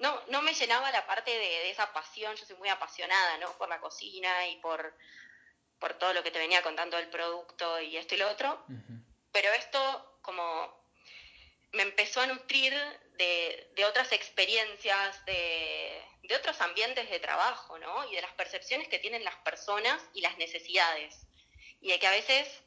no, 0.00 0.20
no 0.28 0.42
me 0.42 0.54
llenaba 0.54 0.90
la 0.90 1.06
parte 1.06 1.30
de, 1.30 1.70
esa 1.70 1.92
pasión, 1.92 2.34
yo 2.36 2.44
soy 2.44 2.56
muy 2.56 2.68
apasionada, 2.68 3.38
¿no? 3.38 3.52
Por 3.58 3.68
la 3.68 3.80
cocina 3.80 4.48
y 4.48 4.56
por, 4.56 4.94
por 5.78 5.94
todo 5.94 6.12
lo 6.12 6.22
que 6.22 6.30
te 6.30 6.38
venía 6.38 6.62
contando 6.62 6.96
del 6.96 7.08
producto 7.08 7.80
y 7.80 7.96
esto 7.96 8.14
y 8.14 8.18
lo 8.18 8.28
otro, 8.28 8.64
pero 9.32 9.52
esto 9.52 10.18
como 10.22 10.80
me 11.72 11.82
empezó 11.82 12.20
a 12.20 12.26
nutrir 12.26 12.74
de, 13.12 13.70
de 13.76 13.84
otras 13.84 14.10
experiencias, 14.12 15.24
de, 15.24 16.02
de 16.22 16.36
otros 16.36 16.60
ambientes 16.60 17.08
de 17.08 17.20
trabajo, 17.20 17.78
¿no? 17.78 18.10
Y 18.10 18.16
de 18.16 18.22
las 18.22 18.32
percepciones 18.32 18.88
que 18.88 18.98
tienen 18.98 19.24
las 19.24 19.36
personas 19.36 20.02
y 20.14 20.20
las 20.20 20.36
necesidades 20.38 21.26
y 21.80 21.90
de 21.90 21.98
que 21.98 22.06
a 22.06 22.10
veces 22.10 22.62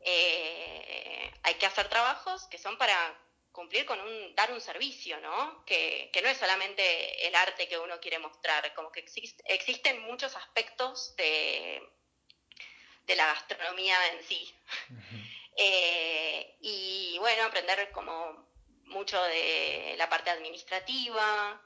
eh, 0.00 1.32
hay 1.42 1.54
que 1.54 1.66
hacer 1.66 1.88
trabajos 1.88 2.46
que 2.48 2.58
son 2.58 2.78
para 2.78 3.18
cumplir 3.58 3.84
con 3.84 4.00
un, 4.00 4.36
dar 4.36 4.52
un 4.52 4.60
servicio, 4.60 5.20
¿no? 5.20 5.64
Que, 5.64 6.12
no 6.22 6.28
es 6.28 6.38
solamente 6.38 7.26
el 7.26 7.34
arte 7.34 7.66
que 7.66 7.76
uno 7.76 7.98
quiere 7.98 8.20
mostrar, 8.20 8.72
como 8.72 8.92
que 8.92 9.04
existen 9.46 10.00
muchos 10.02 10.36
aspectos 10.36 11.16
de, 11.16 11.82
de 13.04 13.16
la 13.16 13.26
gastronomía 13.26 13.96
en 14.12 14.22
sí. 14.22 14.54
Eh, 15.60 16.56
y 16.60 17.16
bueno, 17.18 17.42
aprender 17.42 17.90
como 17.90 18.48
mucho 18.84 19.20
de 19.20 19.96
la 19.98 20.08
parte 20.08 20.30
administrativa. 20.30 21.60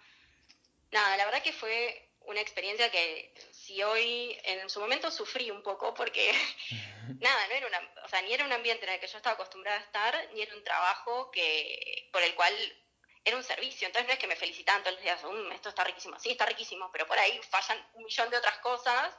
Nada, 0.90 1.16
la 1.18 1.26
verdad 1.26 1.42
que 1.42 1.52
fue 1.52 2.11
una 2.26 2.40
experiencia 2.40 2.90
que 2.90 3.34
si 3.50 3.82
hoy 3.82 4.38
en 4.44 4.68
su 4.68 4.80
momento 4.80 5.10
sufrí 5.10 5.50
un 5.50 5.62
poco 5.62 5.94
porque 5.94 6.32
nada, 7.20 7.46
no 7.48 7.54
era 7.54 7.66
una, 7.66 7.92
o 8.04 8.08
sea, 8.08 8.22
ni 8.22 8.32
era 8.32 8.44
un 8.44 8.52
ambiente 8.52 8.86
en 8.86 8.92
el 8.92 9.00
que 9.00 9.06
yo 9.06 9.16
estaba 9.16 9.34
acostumbrada 9.34 9.78
a 9.78 9.82
estar, 9.82 10.28
ni 10.32 10.42
era 10.42 10.54
un 10.54 10.64
trabajo 10.64 11.30
que 11.30 12.08
por 12.12 12.22
el 12.22 12.34
cual 12.34 12.54
era 13.24 13.36
un 13.36 13.44
servicio, 13.44 13.86
entonces 13.86 14.08
no 14.08 14.14
es 14.14 14.18
que 14.18 14.26
me 14.26 14.36
felicitaban 14.36 14.82
todos 14.82 14.96
los 14.96 15.02
días, 15.02 15.22
um, 15.24 15.52
esto 15.52 15.68
está 15.68 15.84
riquísimo, 15.84 16.18
sí, 16.18 16.30
está 16.30 16.46
riquísimo, 16.46 16.90
pero 16.90 17.06
por 17.06 17.18
ahí 17.18 17.40
fallan 17.50 17.78
un 17.94 18.04
millón 18.04 18.30
de 18.30 18.36
otras 18.36 18.58
cosas 18.58 19.14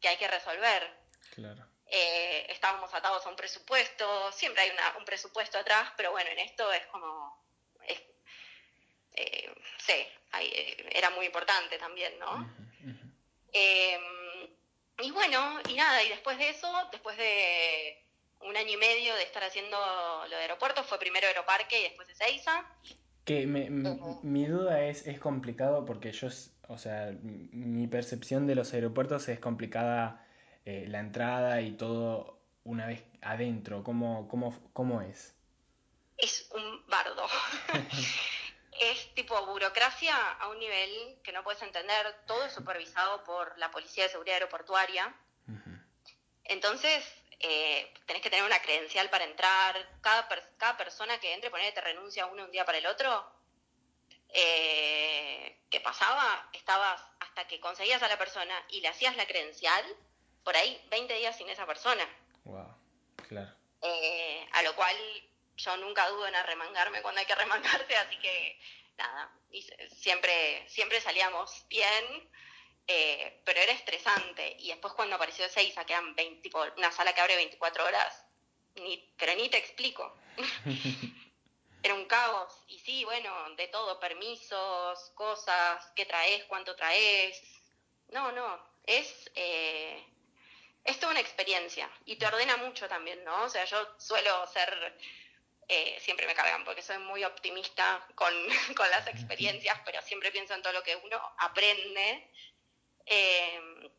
que 0.00 0.08
hay 0.08 0.16
que 0.16 0.28
resolver. 0.28 0.98
Claro. 1.34 1.66
Eh, 1.86 2.46
estábamos 2.48 2.92
atados 2.94 3.26
a 3.26 3.28
un 3.28 3.36
presupuesto, 3.36 4.32
siempre 4.32 4.62
hay 4.62 4.72
un 4.98 5.04
presupuesto 5.04 5.58
atrás, 5.58 5.92
pero 5.96 6.10
bueno, 6.10 6.30
en 6.30 6.38
esto 6.38 6.72
es 6.72 6.86
como, 6.86 7.44
eh, 9.14 9.54
sí, 9.78 9.92
eh, 10.40 10.90
era 10.92 11.10
muy 11.10 11.26
importante 11.26 11.78
también, 11.78 12.18
¿no? 12.18 12.48
Em, 13.52 14.02
y 15.02 15.10
bueno, 15.10 15.60
y 15.68 15.74
nada, 15.74 16.02
y 16.02 16.08
después 16.08 16.38
de 16.38 16.48
eso, 16.48 16.72
después 16.90 17.16
de 17.16 17.98
un 18.40 18.56
año 18.56 18.72
y 18.72 18.76
medio 18.76 19.14
de 19.14 19.22
estar 19.22 19.44
haciendo 19.44 19.76
lo 20.28 20.36
de 20.36 20.42
aeropuertos, 20.42 20.86
fue 20.86 20.98
primero 20.98 21.26
Aeroparque 21.26 21.80
y 21.80 21.82
después 21.84 22.08
Ezeiza. 22.08 22.64
Que 23.24 23.46
mi 23.46 24.46
duda 24.46 24.84
es, 24.84 25.06
es 25.06 25.20
complicado 25.20 25.84
porque 25.84 26.10
yo, 26.12 26.28
o 26.68 26.78
sea, 26.78 27.12
mi 27.22 27.86
percepción 27.86 28.46
de 28.46 28.56
los 28.56 28.74
aeropuertos 28.74 29.28
es 29.28 29.38
complicada 29.38 30.26
eh, 30.64 30.86
la 30.88 31.00
entrada 31.00 31.60
y 31.60 31.72
todo 31.72 32.40
una 32.64 32.86
vez 32.86 33.04
adentro. 33.20 33.84
¿Cómo, 33.84 34.28
cómo, 34.28 34.58
cómo 34.72 35.02
es? 35.02 35.34
Es 36.16 36.48
un 36.52 36.86
bardo. 36.86 37.26
es 38.90 39.14
tipo 39.14 39.44
burocracia 39.46 40.16
a 40.32 40.48
un 40.48 40.58
nivel 40.58 41.20
que 41.22 41.32
no 41.32 41.42
puedes 41.44 41.62
entender, 41.62 42.24
todo 42.26 42.44
es 42.44 42.52
supervisado 42.52 43.22
por 43.24 43.56
la 43.58 43.70
Policía 43.70 44.04
de 44.04 44.10
Seguridad 44.10 44.34
Aeroportuaria. 44.34 45.14
Entonces, 46.44 47.04
eh, 47.38 47.92
tenés 48.06 48.22
que 48.22 48.30
tener 48.30 48.44
una 48.44 48.60
credencial 48.60 49.08
para 49.10 49.24
entrar, 49.24 49.74
cada, 50.00 50.28
cada 50.58 50.76
persona 50.76 51.18
que 51.18 51.32
entre, 51.32 51.50
ponete, 51.50 51.72
te 51.72 51.80
renuncia 51.80 52.26
uno 52.26 52.44
un 52.44 52.50
día 52.50 52.64
para 52.64 52.78
el 52.78 52.86
otro. 52.86 53.24
Eh, 54.28 55.60
¿Qué 55.70 55.80
pasaba? 55.80 56.48
Estabas 56.52 57.00
hasta 57.20 57.32
hasta 57.32 57.48
que 57.48 57.60
conseguías 57.60 58.02
a 58.02 58.08
la 58.08 58.18
persona 58.18 58.54
y 58.68 58.82
le 58.82 58.88
hacías 58.88 59.16
la 59.16 59.26
credencial, 59.26 59.84
por 60.44 60.54
ahí 60.54 60.78
20 60.90 61.14
días 61.14 61.34
sin 61.36 61.48
esa 61.48 61.64
persona. 61.64 62.06
Wow, 62.44 62.76
claro. 63.28 63.50
Eh, 63.80 64.46
a 64.52 64.62
lo 64.62 64.76
cual 64.76 64.94
yo 65.62 65.76
nunca 65.76 66.08
dudo 66.08 66.26
en 66.26 66.34
arremangarme 66.34 67.02
cuando 67.02 67.20
hay 67.20 67.26
que 67.26 67.32
arremangarse, 67.32 67.96
así 67.96 68.18
que 68.18 68.58
nada, 68.96 69.32
y 69.50 69.62
siempre, 70.00 70.68
siempre 70.68 71.00
salíamos 71.00 71.66
bien, 71.68 72.30
eh, 72.86 73.40
pero 73.44 73.60
era 73.60 73.72
estresante. 73.72 74.56
Y 74.58 74.68
después 74.68 74.92
cuando 74.94 75.16
apareció 75.16 75.48
Seiza, 75.48 75.84
que 75.84 75.92
eran 75.92 76.14
20, 76.14 76.50
una 76.76 76.92
sala 76.92 77.14
que 77.14 77.20
abre 77.20 77.36
24 77.36 77.84
horas, 77.84 78.24
ni, 78.74 79.12
pero 79.16 79.34
ni 79.34 79.48
te 79.48 79.58
explico. 79.58 80.16
era 81.82 81.94
un 81.94 82.06
caos. 82.06 82.52
Y 82.68 82.78
sí, 82.78 83.04
bueno, 83.04 83.32
de 83.56 83.68
todo, 83.68 83.98
permisos, 83.98 85.10
cosas, 85.14 85.90
qué 85.94 86.06
traes, 86.06 86.44
cuánto 86.44 86.76
traes. 86.76 87.40
No, 88.08 88.30
no, 88.32 88.72
es, 88.84 89.30
eh, 89.34 90.04
es 90.84 90.98
toda 90.98 91.12
una 91.12 91.20
experiencia 91.20 91.90
y 92.04 92.16
te 92.16 92.26
ordena 92.26 92.56
mucho 92.58 92.88
también, 92.88 93.24
¿no? 93.24 93.44
O 93.44 93.48
sea, 93.48 93.64
yo 93.64 93.78
suelo 93.98 94.46
ser, 94.48 94.98
eh, 95.68 95.98
siempre 96.00 96.26
me 96.26 96.34
cargan 96.34 96.64
porque 96.64 96.82
soy 96.82 96.98
muy 96.98 97.24
optimista 97.24 98.06
con, 98.14 98.32
con, 98.76 98.90
las 98.90 99.06
experiencias, 99.06 99.78
pero 99.84 100.00
siempre 100.02 100.30
pienso 100.30 100.54
en 100.54 100.62
todo 100.62 100.72
lo 100.72 100.82
que 100.82 100.96
uno 100.96 101.20
aprende. 101.38 102.30
Eh, 103.06 103.90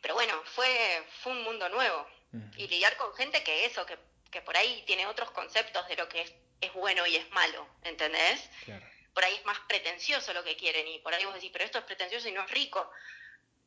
pero 0.00 0.14
bueno, 0.14 0.42
fue, 0.44 1.04
fue 1.22 1.32
un 1.32 1.42
mundo 1.42 1.68
nuevo. 1.68 2.06
Y 2.56 2.68
lidiar 2.68 2.96
con 2.98 3.14
gente 3.14 3.42
que 3.42 3.64
eso, 3.64 3.86
que, 3.86 3.96
que 4.30 4.42
por 4.42 4.54
ahí 4.56 4.82
tiene 4.86 5.06
otros 5.06 5.30
conceptos 5.30 5.88
de 5.88 5.96
lo 5.96 6.08
que 6.10 6.20
es 6.20 6.32
es 6.60 6.72
bueno 6.72 7.06
y 7.06 7.16
es 7.16 7.30
malo, 7.30 7.66
¿entendés? 7.82 8.48
Por 9.14 9.24
ahí 9.24 9.34
es 9.34 9.44
más 9.44 9.58
pretencioso 9.60 10.32
lo 10.32 10.44
que 10.44 10.56
quieren 10.56 10.86
y 10.88 10.98
por 11.00 11.14
ahí 11.14 11.24
vos 11.24 11.34
decís, 11.34 11.50
pero 11.52 11.64
esto 11.64 11.78
es 11.78 11.84
pretencioso 11.84 12.28
y 12.28 12.32
no 12.32 12.42
es 12.42 12.50
rico 12.50 12.90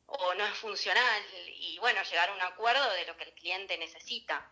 o 0.08 0.34
no 0.34 0.45
es 0.45 0.54
funcional 0.56 1.24
y 1.47 1.78
bueno, 1.80 2.02
llegar 2.04 2.30
a 2.30 2.34
un 2.34 2.41
acuerdo 2.41 2.91
de 2.93 3.06
lo 3.06 3.16
que 3.18 3.24
el 3.26 3.34
cliente 3.34 3.78
necesita. 3.78 4.49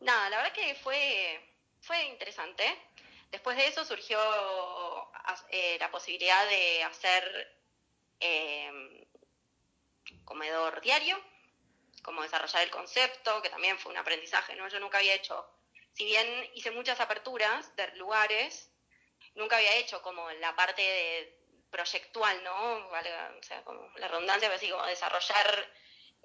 Nada, 0.00 0.30
la 0.30 0.36
verdad 0.38 0.52
que 0.52 0.74
fue, 0.74 1.40
fue 1.80 2.04
interesante. 2.04 2.64
Después 3.30 3.56
de 3.56 3.66
eso 3.66 3.84
surgió 3.84 4.18
eh, 5.50 5.76
la 5.80 5.90
posibilidad 5.90 6.46
de 6.48 6.82
hacer 6.84 7.58
eh, 8.20 9.06
comedor 10.24 10.80
diario, 10.80 11.20
como 12.02 12.22
desarrollar 12.22 12.62
el 12.62 12.70
concepto, 12.70 13.42
que 13.42 13.50
también 13.50 13.78
fue 13.78 13.92
un 13.92 13.98
aprendizaje, 13.98 14.54
¿no? 14.54 14.68
Yo 14.68 14.78
nunca 14.78 14.98
había 14.98 15.14
hecho 15.14 15.56
si 15.96 16.04
bien 16.04 16.50
hice 16.54 16.70
muchas 16.72 17.00
aperturas 17.00 17.74
de 17.74 17.88
lugares, 17.96 18.70
nunca 19.34 19.56
había 19.56 19.76
hecho 19.76 20.02
como 20.02 20.30
la 20.32 20.54
parte 20.54 20.82
de 20.82 21.38
proyectual, 21.70 22.44
¿no? 22.44 22.86
o 22.86 23.42
sea, 23.42 23.64
como 23.64 23.90
la 23.96 24.08
redundancia, 24.08 24.48
pero 24.48 24.56
así 24.56 24.70
como 24.70 24.84
desarrollar 24.84 25.72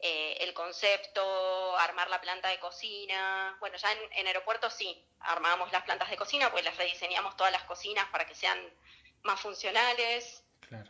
eh, 0.04 0.38
el 0.40 0.54
concepto, 0.56 1.78
armar 1.78 2.10
la 2.10 2.20
planta 2.20 2.50
de 2.50 2.60
cocina. 2.60 3.56
Bueno, 3.60 3.78
ya 3.78 3.92
en, 3.92 4.26
aeropuertos 4.26 4.74
sí, 4.74 5.06
armábamos 5.20 5.72
las 5.72 5.84
plantas 5.84 6.10
de 6.10 6.18
cocina, 6.18 6.52
pues 6.52 6.66
las 6.66 6.76
rediseñamos 6.76 7.38
todas 7.38 7.52
las 7.52 7.64
cocinas 7.66 8.08
para 8.10 8.26
que 8.26 8.34
sean 8.34 8.60
más 9.22 9.40
funcionales. 9.40 10.44
Claro. 10.68 10.90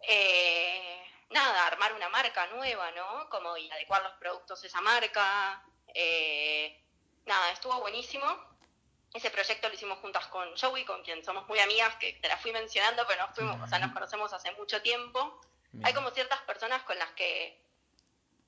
Eh, 0.00 1.00
nada, 1.30 1.64
armar 1.68 1.92
una 1.92 2.08
marca 2.08 2.48
nueva, 2.48 2.90
¿no? 2.90 3.28
Como 3.30 3.56
y 3.56 3.70
adecuar 3.70 4.02
los 4.02 4.14
productos 4.14 4.64
a 4.64 4.66
esa 4.66 4.80
marca. 4.80 5.62
Eh, 5.94 6.76
nada, 7.26 7.52
estuvo 7.52 7.78
buenísimo. 7.80 8.26
Ese 9.14 9.30
proyecto 9.30 9.68
lo 9.68 9.74
hicimos 9.74 10.00
juntas 10.00 10.26
con 10.26 10.56
Joey, 10.56 10.84
con 10.84 11.04
quien 11.04 11.24
somos 11.24 11.46
muy 11.46 11.60
amigas, 11.60 11.94
que 11.96 12.14
te 12.14 12.26
la 12.26 12.36
fui 12.36 12.50
mencionando, 12.50 13.06
pero 13.06 13.26
nos 13.26 13.36
fuimos, 13.36 13.60
o 13.60 13.66
sea, 13.68 13.78
nos 13.78 13.92
conocemos 13.92 14.32
hace 14.32 14.50
mucho 14.52 14.82
tiempo. 14.82 15.40
Hay 15.84 15.94
como 15.94 16.10
ciertas 16.10 16.40
personas 16.42 16.82
con 16.82 16.98
las 16.98 17.10
que 17.12 17.69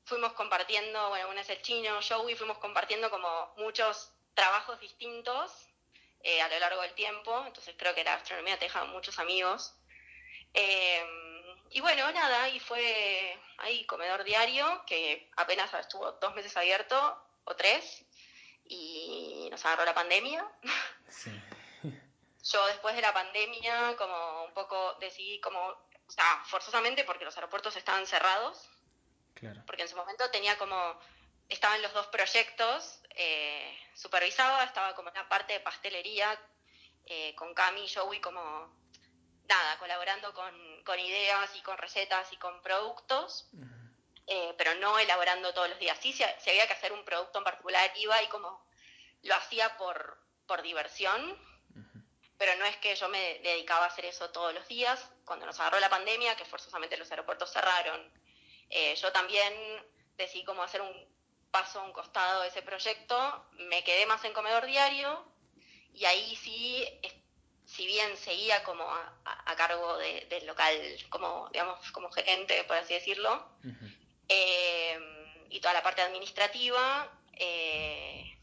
fuimos 0.04 0.32
compartiendo, 0.32 1.08
bueno, 1.08 1.28
una 1.28 1.40
es 1.40 1.50
el 1.50 1.62
chino, 1.62 2.00
Joey, 2.06 2.34
fuimos 2.34 2.58
compartiendo 2.58 3.10
como 3.10 3.54
muchos 3.56 4.12
trabajos 4.34 4.80
distintos 4.80 5.68
eh, 6.22 6.40
a 6.40 6.48
lo 6.48 6.58
largo 6.58 6.82
del 6.82 6.94
tiempo, 6.94 7.44
entonces 7.46 7.74
creo 7.76 7.94
que 7.94 8.04
la 8.04 8.14
astronomía 8.14 8.58
te 8.58 8.66
deja 8.66 8.84
muchos 8.84 9.18
amigos. 9.18 9.74
Eh, 10.54 11.04
y 11.70 11.80
bueno, 11.80 12.10
nada, 12.12 12.48
y 12.48 12.60
fue 12.60 13.38
ahí 13.58 13.84
comedor 13.86 14.24
diario, 14.24 14.84
que 14.86 15.30
apenas 15.36 15.72
estuvo 15.74 16.12
dos 16.12 16.34
meses 16.34 16.56
abierto, 16.56 17.18
o 17.44 17.56
tres, 17.56 18.04
y 18.64 19.48
nos 19.50 19.64
agarró 19.64 19.84
la 19.84 19.94
pandemia. 19.94 20.46
Yo 22.44 22.66
después 22.66 22.94
de 22.94 23.02
la 23.02 23.14
pandemia, 23.14 23.96
como 23.96 24.44
un 24.44 24.52
poco 24.52 24.94
decidí 25.00 25.40
como, 25.40 25.60
o 25.60 26.10
sea, 26.10 26.42
forzosamente 26.46 27.04
porque 27.04 27.24
los 27.24 27.36
aeropuertos 27.36 27.76
estaban 27.76 28.06
cerrados, 28.06 28.68
porque 29.66 29.82
en 29.82 29.88
su 29.88 29.96
momento 29.96 30.30
tenía 30.30 30.56
como, 30.58 30.98
estaba 31.48 31.76
en 31.76 31.82
los 31.82 31.92
dos 31.92 32.06
proyectos, 32.08 33.00
eh, 33.10 33.78
supervisaba, 33.94 34.64
estaba 34.64 34.94
como 34.94 35.08
en 35.08 35.14
la 35.14 35.28
parte 35.28 35.54
de 35.54 35.60
pastelería, 35.60 36.38
eh, 37.06 37.34
con 37.34 37.52
Cami 37.54 37.84
y 37.84 37.92
Joey 37.92 38.20
como, 38.20 38.74
nada, 39.48 39.78
colaborando 39.78 40.32
con, 40.32 40.82
con, 40.84 40.98
ideas 40.98 41.54
y 41.56 41.60
con 41.62 41.76
recetas 41.78 42.32
y 42.32 42.36
con 42.36 42.62
productos. 42.62 43.48
Eh, 44.28 44.54
pero 44.56 44.74
no 44.76 44.98
elaborando 44.98 45.52
todos 45.52 45.68
los 45.68 45.78
días. 45.78 45.98
Sí, 46.00 46.12
si, 46.12 46.22
había 46.22 46.66
que 46.66 46.72
hacer 46.72 46.92
un 46.92 47.04
producto 47.04 47.38
en 47.38 47.44
particular, 47.44 47.92
iba 47.96 48.22
y 48.22 48.28
como 48.28 48.64
lo 49.22 49.34
hacía 49.34 49.76
por, 49.76 50.18
por 50.46 50.62
diversión, 50.62 51.36
pero 52.38 52.56
no 52.56 52.64
es 52.64 52.76
que 52.78 52.94
yo 52.94 53.08
me 53.08 53.38
dedicaba 53.40 53.84
a 53.84 53.88
hacer 53.88 54.04
eso 54.04 54.30
todos 54.30 54.54
los 54.54 54.66
días. 54.68 55.08
Cuando 55.24 55.46
nos 55.46 55.58
agarró 55.60 55.78
la 55.80 55.90
pandemia, 55.90 56.36
que 56.36 56.44
forzosamente 56.44 56.96
los 56.96 57.10
aeropuertos 57.10 57.52
cerraron, 57.52 58.10
eh, 58.72 58.94
yo 58.96 59.12
también 59.12 59.52
decidí 60.16 60.44
como 60.44 60.62
hacer 60.62 60.80
un 60.80 60.92
paso 61.50 61.80
a 61.80 61.84
un 61.84 61.92
costado 61.92 62.42
de 62.42 62.48
ese 62.48 62.62
proyecto, 62.62 63.46
me 63.52 63.84
quedé 63.84 64.06
más 64.06 64.24
en 64.24 64.32
comedor 64.32 64.64
diario 64.66 65.24
y 65.92 66.06
ahí 66.06 66.34
sí, 66.36 66.84
si 67.66 67.86
bien 67.86 68.16
seguía 68.16 68.64
como 68.64 68.84
a, 68.84 69.54
cargo 69.56 69.98
del 69.98 70.46
local, 70.46 70.74
como 71.10 71.48
digamos, 71.52 71.92
como 71.92 72.10
gerente, 72.10 72.64
por 72.64 72.76
así 72.76 72.94
decirlo, 72.94 73.46
eh, 74.28 74.98
y 75.50 75.60
toda 75.60 75.74
la 75.74 75.82
parte 75.82 76.00
administrativa. 76.00 77.12
Eh, 77.34 78.38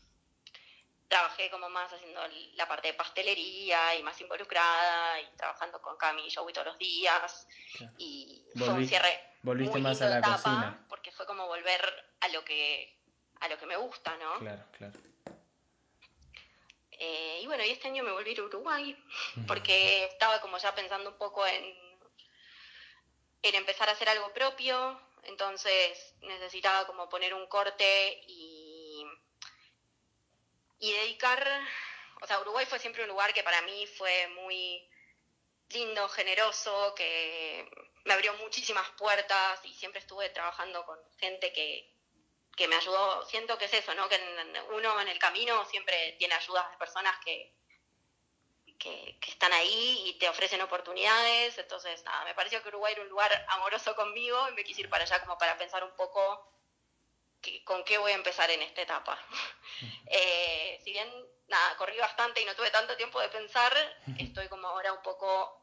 trabajé 1.09 1.49
como 1.49 1.69
más 1.69 1.91
haciendo 1.91 2.21
la 2.53 2.67
parte 2.67 2.89
de 2.89 2.93
pastelería 2.93 3.95
y 3.95 4.03
más 4.03 4.19
involucrada 4.21 5.19
y 5.19 5.25
trabajando 5.35 5.81
con 5.81 5.97
Cami 5.97 6.25
y 6.25 6.31
Joey 6.31 6.53
todos 6.53 6.67
los 6.67 6.77
días. 6.77 7.47
Y 7.97 8.45
fue 8.55 8.69
un 8.69 8.87
cierre. 8.87 9.19
Volviste 9.41 9.79
más 9.79 10.01
a 10.01 10.09
la 10.09 10.21
cocina. 10.21 10.85
Porque 10.87 11.11
fue 11.11 11.25
como 11.25 11.47
volver 11.47 11.81
a 12.21 12.27
lo 12.29 12.45
que 12.45 12.95
a 13.41 13.47
lo 13.47 13.57
que 13.57 13.65
me 13.65 13.77
gusta, 13.77 14.15
¿no? 14.17 14.37
Claro, 14.39 14.63
claro. 14.77 14.93
Eh, 16.91 17.39
y 17.41 17.47
bueno, 17.47 17.63
y 17.63 17.69
este 17.69 17.87
año 17.87 18.03
me 18.03 18.11
volví 18.11 18.37
a 18.37 18.43
Uruguay 18.43 18.95
porque 19.47 20.03
estaba 20.05 20.41
como 20.41 20.57
ya 20.57 20.75
pensando 20.75 21.11
un 21.11 21.17
poco 21.17 21.47
en, 21.47 21.63
en 23.41 23.55
empezar 23.55 23.87
a 23.87 23.93
hacer 23.93 24.09
algo 24.09 24.33
propio, 24.33 24.99
entonces 25.23 26.15
necesitaba 26.21 26.85
como 26.85 27.07
poner 27.07 27.33
un 27.33 27.47
corte 27.47 28.21
y, 28.27 28.68
y 30.79 30.91
dedicar, 30.93 31.45
o 32.21 32.27
sea, 32.27 32.39
Uruguay 32.39 32.65
fue 32.65 32.79
siempre 32.79 33.03
un 33.03 33.09
lugar 33.09 33.33
que 33.33 33.43
para 33.43 33.61
mí 33.61 33.85
fue 33.87 34.27
muy 34.29 34.89
lindo, 35.69 36.07
generoso, 36.09 36.93
que 36.95 37.69
me 38.05 38.13
abrió 38.13 38.33
muchísimas 38.35 38.89
puertas 38.91 39.59
y 39.65 39.73
siempre 39.73 39.99
estuve 39.99 40.29
trabajando 40.29 40.85
con 40.85 40.97
gente 41.17 41.53
que, 41.53 41.93
que 42.55 42.67
me 42.67 42.75
ayudó. 42.75 43.25
Siento 43.25 43.57
que 43.57 43.65
es 43.65 43.73
eso, 43.73 43.93
¿no? 43.93 44.09
Que 44.09 44.19
uno 44.71 45.01
en 45.01 45.07
el 45.07 45.19
camino 45.19 45.65
siempre 45.65 46.15
tiene 46.17 46.33
ayudas 46.35 46.71
de 46.71 46.77
personas 46.77 47.15
que, 47.23 47.53
que, 48.79 49.19
están 49.27 49.53
ahí 49.53 50.03
y 50.07 50.17
te 50.17 50.29
ofrecen 50.29 50.61
oportunidades. 50.61 51.57
Entonces, 51.57 52.03
nada, 52.03 52.25
me 52.25 52.33
pareció 52.33 52.63
que 52.63 52.69
Uruguay 52.69 52.93
era 52.93 53.03
un 53.03 53.09
lugar 53.09 53.45
amoroso 53.49 53.95
conmigo 53.95 54.49
y 54.49 54.53
me 54.53 54.63
quise 54.63 54.81
ir 54.81 54.89
para 54.89 55.03
allá 55.03 55.19
como 55.21 55.37
para 55.37 55.57
pensar 55.57 55.83
un 55.83 55.95
poco 55.95 56.51
con 57.63 57.83
qué 57.83 57.97
voy 57.97 58.11
a 58.11 58.15
empezar 58.15 58.49
en 58.51 58.61
esta 58.61 58.81
etapa. 58.81 59.17
Eh, 60.11 60.81
si 60.83 60.91
bien, 60.91 61.07
nada, 61.47 61.77
corrí 61.77 61.97
bastante 61.99 62.41
y 62.41 62.45
no 62.45 62.55
tuve 62.55 62.71
tanto 62.71 62.97
tiempo 62.97 63.21
de 63.21 63.29
pensar, 63.29 63.71
estoy 64.17 64.47
como 64.47 64.67
ahora 64.67 64.91
un 64.91 65.01
poco 65.03 65.61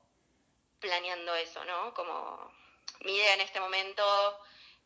planeando 0.78 1.34
eso, 1.34 1.64
¿no? 1.64 1.92
Como 1.92 2.52
mi 3.00 3.16
idea 3.16 3.34
en 3.34 3.40
este 3.40 3.60
momento 3.60 4.40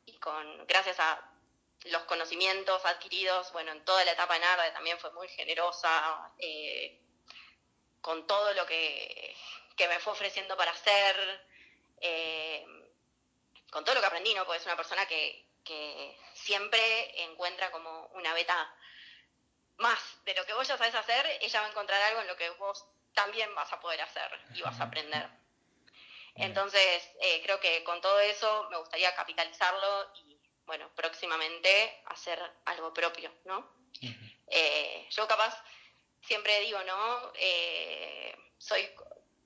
y 0.07 0.18
con, 0.18 0.66
gracias 0.66 0.99
a 0.99 1.30
los 1.84 2.03
conocimientos 2.05 2.84
adquiridos, 2.84 3.53
bueno, 3.53 3.72
en 3.72 3.84
toda 3.84 4.05
la 4.05 4.12
etapa 4.12 4.36
en 4.36 4.45
ARDE 4.45 4.72
también 4.72 4.99
fue 4.99 5.12
muy 5.12 5.28
generosa, 5.28 6.32
eh, 6.38 6.99
con 8.01 8.26
todo 8.26 8.53
lo 8.55 8.66
que, 8.66 9.36
me 9.78 9.99
fue 9.99 10.12
ofreciendo 10.12 10.57
para 10.57 10.72
hacer, 10.72 11.47
eh, 12.01 12.66
con 13.70 13.84
todo 13.84 13.95
lo 13.95 14.01
que 14.01 14.07
aprendí, 14.07 14.34
¿no? 14.34 14.45
Porque 14.45 14.61
es 14.61 14.66
una 14.66 14.76
persona 14.76 15.07
que, 15.07 15.49
siempre 16.34 17.22
encuentra 17.24 17.70
como 17.70 18.06
una 18.14 18.32
beta 18.34 18.74
más 19.76 19.98
de 20.24 20.34
lo 20.34 20.44
que 20.44 20.52
vos 20.52 20.68
ya 20.68 20.76
sabes 20.76 20.94
hacer, 20.94 21.26
ella 21.40 21.60
va 21.60 21.66
a 21.66 21.70
encontrar 21.70 22.02
algo 22.02 22.20
en 22.20 22.26
lo 22.26 22.36
que 22.36 22.50
vos 22.50 22.86
también 23.14 23.54
vas 23.54 23.72
a 23.72 23.80
poder 23.80 24.00
hacer 24.02 24.30
y 24.54 24.62
vas 24.62 24.78
a 24.80 24.84
aprender. 24.84 25.28
Entonces, 26.36 27.10
eh, 27.20 27.42
creo 27.42 27.58
que 27.60 27.82
con 27.84 28.00
todo 28.00 28.20
eso 28.20 28.68
me 28.70 28.76
gustaría 28.78 29.14
capitalizarlo 29.14 30.12
y, 30.14 30.38
bueno, 30.64 30.90
próximamente 30.94 32.02
hacer 32.06 32.40
algo 32.66 32.92
propio, 32.94 33.32
¿no? 33.44 33.68
Eh, 34.46 35.06
yo 35.10 35.26
capaz 35.26 35.62
siempre 36.22 36.60
digo, 36.60 36.82
¿no? 36.84 37.32
Eh, 37.34 38.34
soy, 38.58 38.88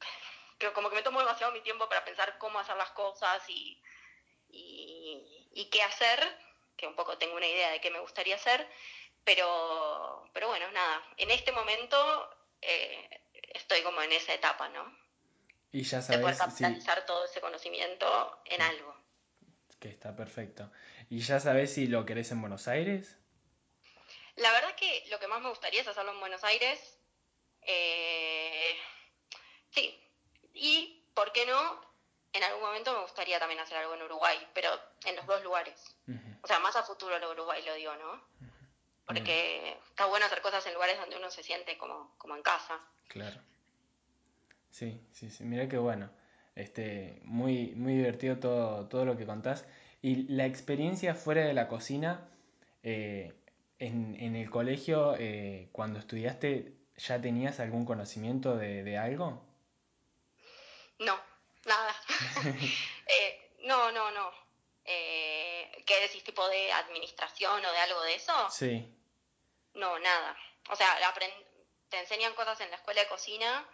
creo 0.58 0.72
como 0.72 0.88
que 0.88 0.96
me 0.96 1.02
tomo 1.02 1.20
demasiado 1.20 1.52
mi 1.52 1.62
tiempo 1.62 1.88
para 1.88 2.04
pensar 2.04 2.38
cómo 2.38 2.58
hacer 2.58 2.76
las 2.76 2.90
cosas 2.90 3.42
y, 3.48 3.80
y, 4.50 4.93
qué 5.70 5.82
hacer, 5.82 6.20
que 6.76 6.86
un 6.86 6.94
poco 6.94 7.18
tengo 7.18 7.36
una 7.36 7.46
idea 7.46 7.70
de 7.70 7.80
qué 7.80 7.90
me 7.90 8.00
gustaría 8.00 8.36
hacer, 8.36 8.68
pero, 9.24 10.28
pero 10.32 10.48
bueno, 10.48 10.70
nada, 10.72 11.02
en 11.16 11.30
este 11.30 11.52
momento 11.52 12.30
estoy 13.54 13.82
como 13.82 14.02
en 14.02 14.12
esa 14.12 14.34
etapa, 14.34 14.68
¿no? 14.68 14.96
Y 15.72 15.82
ya 15.82 16.02
sabes, 16.02 16.18
de 16.18 16.22
poder 16.22 16.36
capitalizar 16.36 17.04
todo 17.06 17.24
ese 17.24 17.40
conocimiento 17.40 18.42
en 18.44 18.62
algo. 18.62 18.94
Que 19.80 19.88
está 19.88 20.14
perfecto. 20.14 20.70
¿Y 21.10 21.20
ya 21.20 21.40
sabes 21.40 21.74
si 21.74 21.86
lo 21.86 22.06
querés 22.06 22.30
en 22.30 22.40
Buenos 22.40 22.68
Aires? 22.68 23.18
La 24.36 24.52
verdad 24.52 24.74
que 24.76 25.04
lo 25.10 25.18
que 25.18 25.28
más 25.28 25.40
me 25.40 25.48
gustaría 25.48 25.80
es 25.80 25.88
hacerlo 25.88 26.12
en 26.12 26.20
Buenos 26.20 26.44
Aires. 26.44 26.98
Eh, 27.62 28.76
sí. 29.70 30.00
Y, 30.52 31.04
¿por 31.14 31.32
qué 31.32 31.44
no? 31.46 31.80
En 32.32 32.42
algún 32.44 32.62
momento 32.62 32.92
me 32.92 33.02
gustaría 33.02 33.38
también 33.38 33.60
hacer 33.60 33.78
algo 33.78 33.94
en 33.94 34.02
Uruguay, 34.02 34.38
pero 34.54 34.70
en 35.06 35.16
los 35.16 35.26
dos 35.26 35.42
lugares. 35.42 35.96
O 36.42 36.46
sea, 36.46 36.58
más 36.60 36.76
a 36.76 36.82
futuro 36.82 37.16
en 37.16 37.24
Uruguay 37.24 37.62
lo 37.64 37.74
digo, 37.74 37.94
¿no? 37.96 38.20
Porque 39.06 39.76
está 39.90 40.06
bueno 40.06 40.26
hacer 40.26 40.40
cosas 40.40 40.64
en 40.66 40.74
lugares 40.74 40.98
donde 40.98 41.16
uno 41.16 41.30
se 41.30 41.42
siente 41.42 41.76
como, 41.76 42.14
como 42.18 42.36
en 42.36 42.42
casa. 42.42 42.80
Claro. 43.08 43.40
Sí, 44.70 45.00
sí, 45.12 45.30
sí, 45.30 45.44
mira 45.44 45.68
qué 45.68 45.78
bueno. 45.78 46.10
Este, 46.54 47.20
muy, 47.24 47.74
muy 47.74 47.94
divertido 47.94 48.38
todo, 48.38 48.88
todo 48.88 49.04
lo 49.04 49.16
que 49.16 49.26
contás. 49.26 49.64
Y 50.02 50.28
la 50.28 50.46
experiencia 50.46 51.14
fuera 51.14 51.44
de 51.44 51.54
la 51.54 51.68
cocina, 51.68 52.28
eh, 52.82 53.32
en, 53.78 54.36
el 54.36 54.50
colegio, 54.50 55.14
eh, 55.18 55.68
cuando 55.72 55.98
estudiaste, 55.98 56.74
¿ya 56.96 57.20
tenías 57.20 57.60
algún 57.60 57.84
conocimiento 57.84 58.56
de, 58.56 58.98
algo? 58.98 59.42
No, 60.98 61.18
nada. 61.66 61.94
Eh, 63.06 63.52
no, 63.64 63.92
no, 63.92 64.10
no. 64.10 64.43
¿Qué 66.04 66.08
decís, 66.08 66.24
tipo 66.24 66.46
de 66.48 66.70
administración 66.70 67.64
o 67.64 67.72
de 67.72 67.78
algo 67.78 68.02
de 68.02 68.14
eso? 68.14 68.50
Sí. 68.50 68.86
No, 69.72 69.98
nada. 69.98 70.36
O 70.68 70.76
sea, 70.76 70.98
te 71.88 71.98
enseñan 71.98 72.34
cosas 72.34 72.60
en 72.60 72.70
la 72.70 72.76
escuela 72.76 73.00
de 73.00 73.08
cocina 73.08 73.66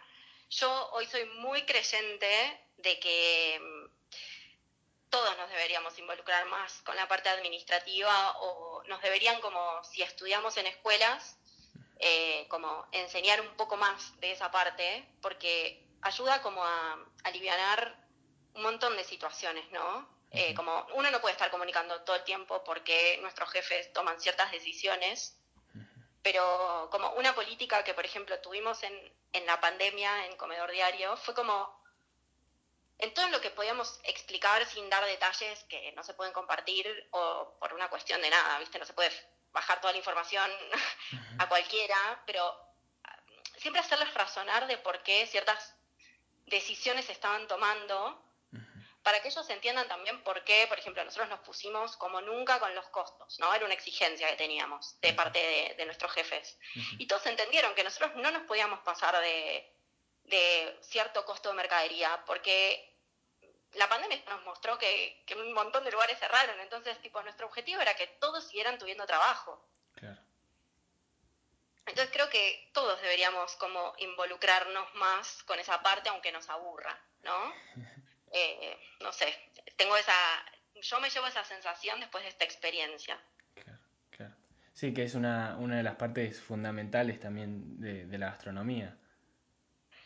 yo 0.51 0.89
hoy 0.91 1.05
soy 1.07 1.25
muy 1.25 1.65
creyente 1.65 2.61
de 2.77 2.99
que 2.99 3.59
mm, 3.61 5.09
todos 5.09 5.37
nos 5.37 5.49
deberíamos 5.49 5.97
involucrar 5.97 6.45
más 6.47 6.81
con 6.81 6.95
la 6.95 7.07
parte 7.07 7.29
administrativa 7.29 8.37
o 8.39 8.83
nos 8.87 9.01
deberían 9.01 9.39
como 9.39 9.83
si 9.85 10.01
estudiamos 10.01 10.57
en 10.57 10.67
escuelas, 10.67 11.37
eh, 11.99 12.45
como 12.49 12.85
enseñar 12.91 13.39
un 13.39 13.55
poco 13.55 13.77
más 13.77 14.19
de 14.19 14.31
esa 14.31 14.51
parte, 14.51 15.07
porque 15.21 15.85
ayuda 16.01 16.41
como 16.41 16.63
a, 16.63 16.97
aliviar 17.23 17.95
un 18.53 18.63
montón 18.63 18.97
de 18.97 19.05
situaciones, 19.05 19.69
¿no? 19.71 20.20
Eh, 20.33 20.53
como 20.53 20.87
uno 20.93 21.11
no 21.11 21.19
puede 21.19 21.33
estar 21.33 21.51
comunicando 21.51 22.01
todo 22.03 22.15
el 22.15 22.23
tiempo 22.23 22.63
porque 22.63 23.19
nuestros 23.21 23.49
jefes 23.51 23.91
toman 23.91 24.19
ciertas 24.21 24.49
decisiones 24.51 25.37
pero 26.23 26.89
como 26.91 27.09
una 27.13 27.33
política 27.33 27.83
que, 27.83 27.93
por 27.93 28.05
ejemplo, 28.05 28.39
tuvimos 28.39 28.83
en, 28.83 29.13
en 29.33 29.45
la 29.45 29.59
pandemia 29.59 30.27
en 30.27 30.37
Comedor 30.37 30.71
Diario, 30.71 31.17
fue 31.17 31.33
como 31.33 31.81
en 32.99 33.13
todo 33.13 33.27
lo 33.29 33.41
que 33.41 33.49
podíamos 33.49 33.99
explicar 34.03 34.63
sin 34.67 34.87
dar 34.89 35.03
detalles 35.05 35.63
que 35.63 35.91
no 35.93 36.03
se 36.03 36.13
pueden 36.13 36.33
compartir 36.33 37.09
o 37.11 37.57
por 37.59 37.73
una 37.73 37.89
cuestión 37.89 38.21
de 38.21 38.29
nada, 38.29 38.59
¿viste? 38.59 38.77
No 38.77 38.85
se 38.85 38.93
puede 38.93 39.11
bajar 39.51 39.81
toda 39.81 39.93
la 39.93 39.97
información 39.97 40.49
a 41.39 41.49
cualquiera, 41.49 42.21
pero 42.27 42.45
ah, 43.03 43.19
siempre 43.57 43.81
hacerles 43.81 44.13
razonar 44.13 44.67
de 44.67 44.77
por 44.77 45.01
qué 45.01 45.25
ciertas 45.25 45.75
decisiones 46.45 47.05
se 47.05 47.13
estaban 47.13 47.47
tomando 47.47 48.23
para 49.03 49.21
que 49.21 49.29
ellos 49.29 49.49
entiendan 49.49 49.87
también 49.87 50.23
por 50.23 50.43
qué, 50.43 50.65
por 50.67 50.77
ejemplo, 50.77 51.03
nosotros 51.03 51.29
nos 51.29 51.39
pusimos 51.39 51.97
como 51.97 52.21
nunca 52.21 52.59
con 52.59 52.73
los 52.75 52.87
costos, 52.89 53.39
¿no? 53.39 53.53
Era 53.53 53.65
una 53.65 53.73
exigencia 53.73 54.29
que 54.29 54.35
teníamos 54.35 54.99
de 55.01 55.13
parte 55.13 55.75
de, 55.77 55.85
nuestros 55.85 56.11
jefes. 56.11 56.57
Y 56.99 57.07
todos 57.07 57.25
entendieron 57.25 57.73
que 57.73 57.83
nosotros 57.83 58.15
no 58.15 58.29
nos 58.31 58.43
podíamos 58.43 58.79
pasar 58.81 59.19
de, 59.19 60.79
cierto 60.81 61.25
costo 61.25 61.49
de 61.49 61.55
mercadería, 61.55 62.23
porque 62.25 62.95
la 63.73 63.89
pandemia 63.89 64.21
nos 64.29 64.43
mostró 64.43 64.77
que, 64.77 65.25
un 65.35 65.53
montón 65.53 65.83
de 65.83 65.91
lugares 65.91 66.19
cerraron, 66.19 66.59
entonces, 66.59 66.99
tipo, 67.01 67.21
nuestro 67.23 67.47
objetivo 67.47 67.81
era 67.81 67.95
que 67.95 68.07
todos 68.07 68.47
siguieran 68.47 68.77
tuviendo 68.77 69.05
trabajo. 69.07 69.67
Claro. 69.95 70.21
Entonces 71.87 72.13
creo 72.13 72.29
que 72.29 72.69
todos 72.73 73.01
deberíamos 73.01 73.55
como 73.55 73.95
involucrarnos 73.97 74.93
más 74.93 75.41
con 75.43 75.59
esa 75.59 75.81
parte, 75.81 76.09
aunque 76.09 76.31
nos 76.31 76.47
aburra, 76.49 76.97
¿no? 77.23 77.53
Eh, 78.31 78.77
no 79.01 79.11
sé, 79.11 79.33
tengo 79.75 79.97
esa, 79.97 80.13
yo 80.81 80.99
me 80.99 81.09
llevo 81.09 81.27
esa 81.27 81.43
sensación 81.43 81.99
después 81.99 82.23
de 82.23 82.29
esta 82.29 82.45
experiencia. 82.45 83.19
Claro, 83.55 83.79
claro. 84.09 84.35
Sí, 84.73 84.93
que 84.93 85.03
es 85.03 85.15
una, 85.15 85.57
una 85.59 85.77
de 85.77 85.83
las 85.83 85.95
partes 85.95 86.39
fundamentales 86.39 87.19
también 87.19 87.79
de, 87.79 88.17
la 88.17 88.27
gastronomía. 88.27 88.97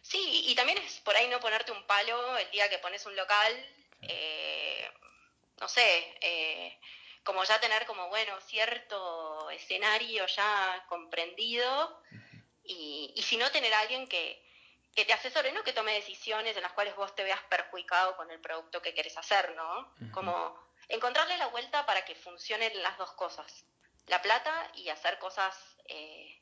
Sí, 0.01 0.45
y 0.47 0.55
también 0.55 0.78
es 0.80 0.99
por 1.01 1.15
ahí 1.15 1.28
no 1.28 1.39
ponerte 1.39 1.71
un 1.71 1.86
palo 1.86 2.38
el 2.38 2.49
día 2.51 2.69
que 2.69 2.80
pones 2.80 3.05
un 3.05 3.15
local, 3.15 3.53
eh, 4.01 4.89
no 5.59 5.67
sé, 5.67 6.17
eh, 6.21 6.80
como 7.23 7.43
ya 7.43 7.59
tener 7.59 7.86
como, 7.86 8.07
bueno, 8.09 8.39
cierto 8.41 9.49
escenario 9.49 10.26
ya 10.28 10.86
comprendido 10.89 12.01
y, 12.63 13.13
y 13.15 13.21
si 13.23 13.38
no 13.38 13.49
tener 13.51 13.73
a 13.73 13.80
alguien 13.80 14.07
que, 14.07 14.44
que 14.95 15.03
te 15.03 15.13
asesore, 15.13 15.51
no 15.51 15.63
que 15.63 15.73
tome 15.73 15.93
decisiones 15.93 16.55
en 16.55 16.63
las 16.63 16.71
cuales 16.71 16.95
vos 16.95 17.13
te 17.15 17.23
veas 17.23 17.41
perjudicado 17.49 18.15
con 18.15 18.31
el 18.31 18.39
producto 18.39 18.81
que 18.81 18.93
querés 18.93 19.17
hacer, 19.17 19.53
¿no? 19.55 19.93
Como 20.11 20.57
encontrarle 20.87 21.37
la 21.37 21.47
vuelta 21.47 21.85
para 21.85 22.05
que 22.05 22.15
funcionen 22.15 22.71
las 22.81 22.97
dos 22.97 23.11
cosas, 23.11 23.65
la 24.07 24.21
plata 24.21 24.71
y 24.75 24.87
hacer 24.87 25.19
cosas 25.19 25.55
eh, 25.89 26.41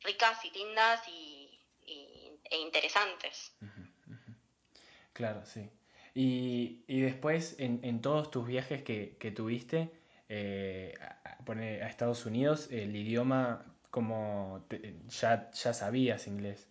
ricas 0.00 0.44
y 0.44 0.50
lindas 0.50 1.08
y, 1.08 1.60
e 2.50 2.56
interesantes. 2.58 3.56
Claro, 5.12 5.44
sí. 5.44 5.68
Y, 6.14 6.84
y 6.86 7.00
después, 7.00 7.56
en, 7.58 7.80
en, 7.82 8.00
todos 8.00 8.30
tus 8.30 8.46
viajes 8.46 8.82
que, 8.82 9.16
que 9.18 9.30
tuviste 9.30 9.90
eh, 10.28 10.94
a, 11.00 11.38
a, 11.46 11.88
Estados 11.88 12.24
Unidos, 12.26 12.68
el 12.70 12.94
idioma, 12.94 13.66
como 13.90 14.66
ya, 15.08 15.50
ya 15.50 15.72
sabías 15.72 16.26
inglés. 16.26 16.67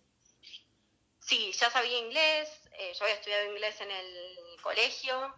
Sí, 1.28 1.52
ya 1.52 1.68
sabía 1.68 1.98
inglés, 1.98 2.48
eh, 2.72 2.94
yo 2.94 3.04
había 3.04 3.16
estudiado 3.16 3.44
inglés 3.44 3.78
en 3.82 3.90
el 3.90 4.38
colegio, 4.62 5.34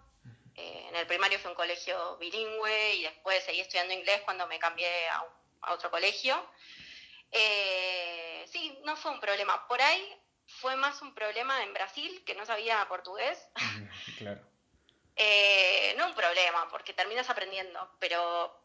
eh, 0.54 0.84
en 0.88 0.94
el 0.94 1.04
primario 1.08 1.40
fue 1.40 1.50
un 1.50 1.56
colegio 1.56 2.16
bilingüe 2.18 2.94
y 2.94 3.02
después 3.02 3.42
seguí 3.42 3.58
estudiando 3.58 3.92
inglés 3.92 4.20
cuando 4.24 4.46
me 4.46 4.60
cambié 4.60 5.08
a, 5.08 5.26
otro 5.72 5.90
colegio. 5.90 6.48
Eh, 7.32 8.46
sí, 8.52 8.78
no 8.84 8.96
fue 8.96 9.10
un 9.10 9.18
problema. 9.18 9.66
Por 9.66 9.82
ahí 9.82 10.16
fue 10.46 10.76
más 10.76 11.02
un 11.02 11.12
problema 11.12 11.62
en 11.64 11.74
Brasil, 11.74 12.22
que 12.24 12.36
no 12.36 12.46
sabía 12.46 12.86
portugués. 12.88 13.48
Claro. 14.18 14.40
no 15.96 16.06
un 16.06 16.14
problema, 16.14 16.68
porque 16.70 16.94
terminas 16.94 17.28
aprendiendo, 17.28 17.96
pero 17.98 18.56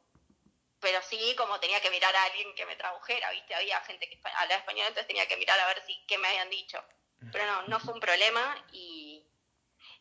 pero 0.80 1.02
sí 1.02 1.34
como 1.36 1.60
tenía 1.60 1.82
que 1.82 1.90
mirar 1.90 2.16
a 2.16 2.24
alguien 2.26 2.54
que 2.54 2.66
me 2.68 2.76
tradujera, 2.76 3.32
¿viste? 3.32 3.56
Había 3.56 3.82
gente 3.82 4.08
que 4.08 4.20
hablaba 4.24 4.60
español, 4.60 4.86
entonces 4.88 5.08
tenía 5.08 5.28
que 5.28 5.38
mirar 5.38 5.60
a 5.60 5.68
ver 5.68 5.82
si 5.88 6.06
qué 6.06 6.20
me 6.20 6.28
habían 6.28 6.50
dicho. 6.52 6.80
Pero 7.32 7.46
no, 7.46 7.68
no 7.68 7.80
fue 7.80 7.94
un 7.94 8.00
problema 8.00 8.56
y 8.72 9.24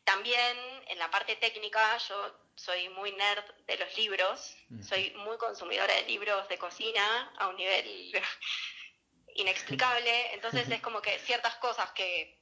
también 0.04 0.56
en 0.88 0.98
la 0.98 1.10
parte 1.10 1.36
técnica 1.36 1.96
yo 2.08 2.38
soy 2.54 2.88
muy 2.90 3.12
nerd 3.12 3.44
de 3.66 3.76
los 3.78 3.96
libros, 3.96 4.56
soy 4.86 5.10
muy 5.16 5.36
consumidora 5.38 5.94
de 5.94 6.02
libros 6.02 6.48
de 6.48 6.58
cocina 6.58 7.32
a 7.38 7.48
un 7.48 7.56
nivel 7.56 8.12
inexplicable, 9.34 10.34
entonces 10.34 10.68
es 10.70 10.80
como 10.80 11.00
que 11.02 11.18
ciertas 11.20 11.56
cosas 11.56 11.90
que 11.92 12.38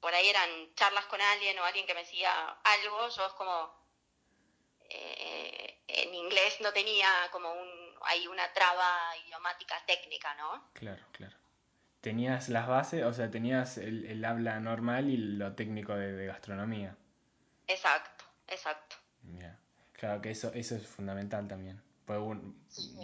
por 0.00 0.14
ahí 0.14 0.28
eran 0.28 0.74
charlas 0.74 1.04
con 1.06 1.20
alguien 1.20 1.58
o 1.58 1.64
alguien 1.64 1.86
que 1.86 1.94
me 1.94 2.00
decía 2.00 2.32
algo, 2.64 3.08
yo 3.08 3.26
es 3.26 3.32
como 3.34 3.82
eh, 4.88 5.82
en 5.86 6.14
inglés 6.14 6.60
no 6.60 6.72
tenía 6.72 7.08
como 7.30 7.52
un, 7.52 7.94
hay 8.02 8.26
una 8.26 8.52
traba 8.52 9.16
idiomática 9.18 9.84
técnica, 9.86 10.34
¿no? 10.34 10.70
Claro, 10.74 11.04
claro 11.12 11.41
tenías 12.02 12.48
las 12.48 12.66
bases, 12.66 13.04
o 13.04 13.14
sea, 13.14 13.30
tenías 13.30 13.78
el, 13.78 14.22
habla 14.24 14.60
normal 14.60 15.08
y 15.08 15.16
lo 15.16 15.54
técnico 15.54 15.94
de, 15.94 16.26
gastronomía. 16.26 16.94
Exacto, 17.66 18.24
exacto. 18.48 18.96
Claro 19.92 20.20
que 20.20 20.32
eso, 20.32 20.50
eso 20.52 20.74
es 20.74 20.84
fundamental 20.84 21.46
también. 21.46 21.80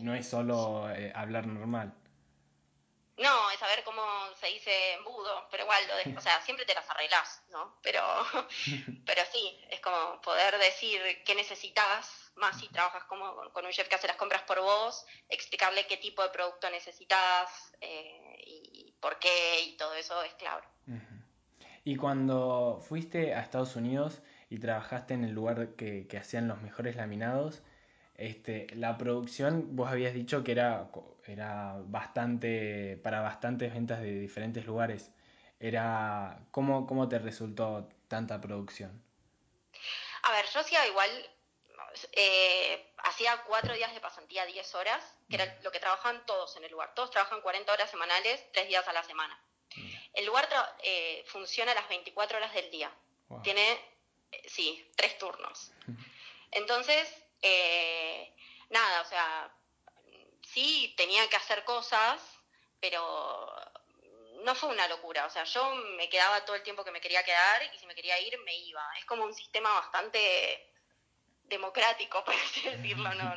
no 0.02 0.14
es 0.14 0.28
solo 0.28 0.90
eh, 0.90 1.12
hablar 1.14 1.46
normal. 1.46 1.94
No, 3.16 3.50
es 3.50 3.58
saber 3.60 3.84
cómo 3.84 4.02
se 4.40 4.48
dice 4.48 4.94
embudo, 4.94 5.46
pero 5.50 5.62
igual, 5.62 5.82
lo 6.12 6.18
o 6.18 6.20
sea, 6.20 6.40
siempre 6.42 6.66
te 6.66 6.74
las 6.74 6.88
arreglás, 6.90 7.42
¿no? 7.50 7.78
Pero, 7.82 8.02
pero 9.06 9.22
sí, 9.32 9.60
es 9.70 9.80
como 9.80 10.20
poder 10.22 10.58
decir 10.58 11.00
qué 11.24 11.36
necesitas, 11.36 12.27
más 12.38 12.58
si 12.58 12.68
trabajas 12.68 13.04
como 13.04 13.50
con 13.52 13.64
un 13.64 13.70
chef 13.70 13.88
que 13.88 13.94
hace 13.94 14.06
las 14.06 14.16
compras 14.16 14.42
por 14.42 14.60
vos, 14.60 15.06
explicarle 15.28 15.86
qué 15.86 15.96
tipo 15.96 16.22
de 16.22 16.30
producto 16.30 16.70
necesitas 16.70 17.74
eh, 17.80 18.42
y 18.46 18.94
por 19.00 19.18
qué 19.18 19.62
y 19.62 19.76
todo 19.76 19.94
eso 19.94 20.22
es 20.22 20.34
clave. 20.34 20.62
Y 21.84 21.96
cuando 21.96 22.80
fuiste 22.86 23.34
a 23.34 23.40
Estados 23.40 23.76
Unidos 23.76 24.20
y 24.50 24.58
trabajaste 24.58 25.14
en 25.14 25.24
el 25.24 25.32
lugar 25.32 25.74
que, 25.76 26.06
que 26.06 26.18
hacían 26.18 26.48
los 26.48 26.60
mejores 26.60 26.96
laminados, 26.96 27.62
este, 28.18 28.66
la 28.74 28.98
producción, 28.98 29.76
vos 29.76 29.88
habías 29.88 30.12
dicho 30.12 30.42
que 30.42 30.50
era, 30.52 30.90
era 31.24 31.76
bastante, 31.84 32.98
para 33.02 33.20
bastantes 33.20 33.72
ventas 33.72 34.00
de 34.00 34.18
diferentes 34.18 34.66
lugares. 34.66 35.12
Era, 35.60 36.40
¿cómo, 36.50 36.86
¿Cómo 36.86 37.08
te 37.08 37.20
resultó 37.20 37.88
tanta 38.08 38.40
producción? 38.40 39.00
A 40.24 40.32
ver, 40.32 40.44
yo 40.52 40.60
hacía 40.60 40.86
igual, 40.88 41.10
eh, 42.12 42.92
hacía 42.98 43.42
cuatro 43.44 43.74
días 43.74 43.92
de 43.92 44.00
pasantía, 44.00 44.44
10 44.46 44.74
horas, 44.74 45.04
que 45.28 45.36
era 45.36 45.58
lo 45.62 45.70
que 45.70 45.80
trabajaban 45.80 46.24
todos 46.26 46.56
en 46.56 46.64
el 46.64 46.70
lugar. 46.70 46.94
Todos 46.94 47.10
trabajan 47.10 47.40
40 47.40 47.72
horas 47.72 47.90
semanales, 47.90 48.44
tres 48.52 48.68
días 48.68 48.86
a 48.86 48.92
la 48.92 49.02
semana. 49.02 49.42
El 50.12 50.26
lugar 50.26 50.48
eh, 50.82 51.24
funciona 51.26 51.72
a 51.72 51.74
las 51.74 51.88
24 51.88 52.38
horas 52.38 52.52
del 52.54 52.70
día. 52.70 52.92
Tiene, 53.42 53.72
eh, 54.32 54.42
sí, 54.48 54.90
tres 54.96 55.18
turnos. 55.18 55.72
Entonces, 56.50 57.08
nada, 58.70 59.02
o 59.02 59.04
sea, 59.04 59.54
sí 60.42 60.94
tenía 60.96 61.28
que 61.28 61.36
hacer 61.36 61.64
cosas, 61.64 62.20
pero 62.80 63.50
no 64.44 64.54
fue 64.54 64.70
una 64.70 64.88
locura. 64.88 65.26
O 65.26 65.30
sea, 65.30 65.44
yo 65.44 65.74
me 65.96 66.08
quedaba 66.08 66.44
todo 66.44 66.56
el 66.56 66.62
tiempo 66.62 66.84
que 66.84 66.90
me 66.90 67.00
quería 67.00 67.24
quedar 67.24 67.62
y 67.62 67.78
si 67.78 67.86
me 67.86 67.94
quería 67.94 68.20
ir, 68.20 68.38
me 68.40 68.54
iba. 68.56 68.82
Es 68.98 69.04
como 69.04 69.24
un 69.24 69.34
sistema 69.34 69.72
bastante 69.74 70.68
democrático, 71.48 72.24
por 72.24 72.34
así 72.34 72.62
decirlo, 72.62 73.12
¿no? 73.14 73.34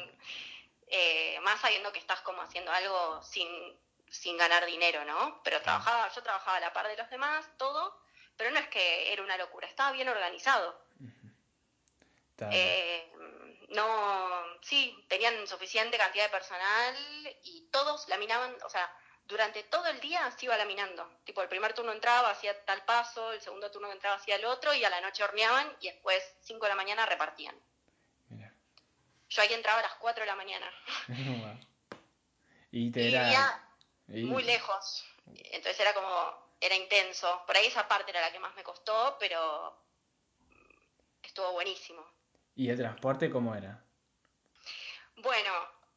Eh, 0.87 1.39
más 1.41 1.59
sabiendo 1.61 1.91
que 1.91 1.99
estás 1.99 2.21
como 2.21 2.41
haciendo 2.41 2.71
algo 2.71 3.23
sin, 3.23 3.47
sin 4.09 4.37
ganar 4.37 4.65
dinero, 4.65 5.05
¿no? 5.05 5.41
Pero 5.43 5.61
trabajaba, 5.61 6.11
yo 6.13 6.21
trabajaba 6.21 6.57
a 6.57 6.59
la 6.59 6.73
par 6.73 6.87
de 6.87 6.97
los 6.97 7.09
demás, 7.09 7.45
todo, 7.57 7.97
pero 8.35 8.51
no 8.51 8.59
es 8.59 8.67
que 8.67 9.13
era 9.13 9.23
una 9.23 9.37
locura, 9.37 9.67
estaba 9.67 9.91
bien 9.91 10.09
organizado. 10.09 10.79
Eh, 12.49 13.11
no, 13.69 14.43
sí, 14.61 15.05
tenían 15.07 15.45
suficiente 15.47 15.97
cantidad 15.97 16.25
de 16.25 16.29
personal 16.31 16.95
y 17.43 17.67
todos 17.71 18.09
laminaban, 18.09 18.55
o 18.63 18.69
sea, 18.69 18.91
durante 19.25 19.63
todo 19.63 19.87
el 19.87 19.99
día 20.01 20.29
se 20.31 20.45
iba 20.45 20.57
laminando. 20.57 21.19
Tipo, 21.23 21.41
el 21.41 21.47
primer 21.47 21.73
turno 21.73 21.91
entraba, 21.91 22.31
hacía 22.31 22.65
tal 22.65 22.83
paso, 22.83 23.31
el 23.31 23.41
segundo 23.41 23.71
turno 23.71 23.91
entraba, 23.91 24.17
hacía 24.17 24.35
el 24.35 24.45
otro, 24.45 24.73
y 24.73 24.83
a 24.83 24.89
la 24.89 25.01
noche 25.01 25.23
horneaban 25.23 25.73
y 25.79 25.89
después, 25.89 26.21
5 26.41 26.65
de 26.65 26.69
la 26.69 26.75
mañana, 26.75 27.05
repartían. 27.05 27.55
Yo 29.31 29.41
ahí 29.41 29.53
entraba 29.53 29.79
a 29.79 29.83
las 29.83 29.95
4 29.95 30.23
de 30.23 30.27
la 30.27 30.35
mañana. 30.35 30.69
y 32.71 32.91
te 32.91 33.07
era... 33.07 33.65
muy 34.07 34.43
lejos. 34.43 35.05
Entonces 35.25 35.79
era 35.79 35.93
como, 35.93 36.51
era 36.59 36.75
intenso. 36.75 37.41
Por 37.47 37.55
ahí 37.55 37.67
esa 37.67 37.87
parte 37.87 38.11
era 38.11 38.19
la 38.19 38.31
que 38.33 38.39
más 38.39 38.53
me 38.55 38.63
costó, 38.63 39.15
pero 39.21 39.81
estuvo 41.23 41.53
buenísimo. 41.53 42.05
¿Y 42.55 42.69
el 42.69 42.77
transporte 42.77 43.31
cómo 43.31 43.55
era? 43.55 43.81
Bueno, 45.15 45.51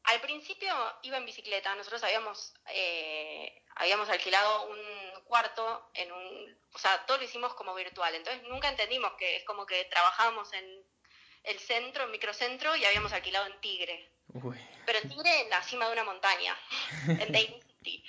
al 0.05 0.21
principio 0.21 0.73
iba 1.03 1.17
en 1.17 1.27
bicicleta. 1.27 1.75
Nosotros 1.75 2.05
habíamos, 2.05 2.55
eh, 2.69 3.65
habíamos 3.75 4.09
alquilado 4.11 4.69
un 4.69 5.25
cuarto 5.25 5.91
en 5.95 6.13
un... 6.13 6.59
O 6.73 6.79
sea, 6.79 7.05
todo 7.07 7.17
lo 7.17 7.25
hicimos 7.25 7.53
como 7.55 7.75
virtual. 7.75 8.15
Entonces 8.15 8.45
nunca 8.45 8.69
entendimos 8.69 9.13
que 9.15 9.39
es 9.39 9.45
como 9.45 9.67
que 9.67 9.87
trabajábamos 9.87 10.53
en 10.53 10.94
el 11.45 11.59
centro, 11.59 12.05
en 12.05 12.11
microcentro, 12.11 12.75
y 12.77 12.85
habíamos 12.85 13.13
alquilado 13.13 13.47
en 13.47 13.61
Tigre. 13.61 14.11
Pero 14.87 14.99
en 14.99 15.09
Tigre 15.09 15.41
en 15.43 15.51
la 15.51 15.63
cima 15.63 15.87
de 15.87 15.93
una 15.93 16.05
montaña, 16.05 16.57
en 17.09 17.33
Daily 17.33 17.63
City 17.63 18.05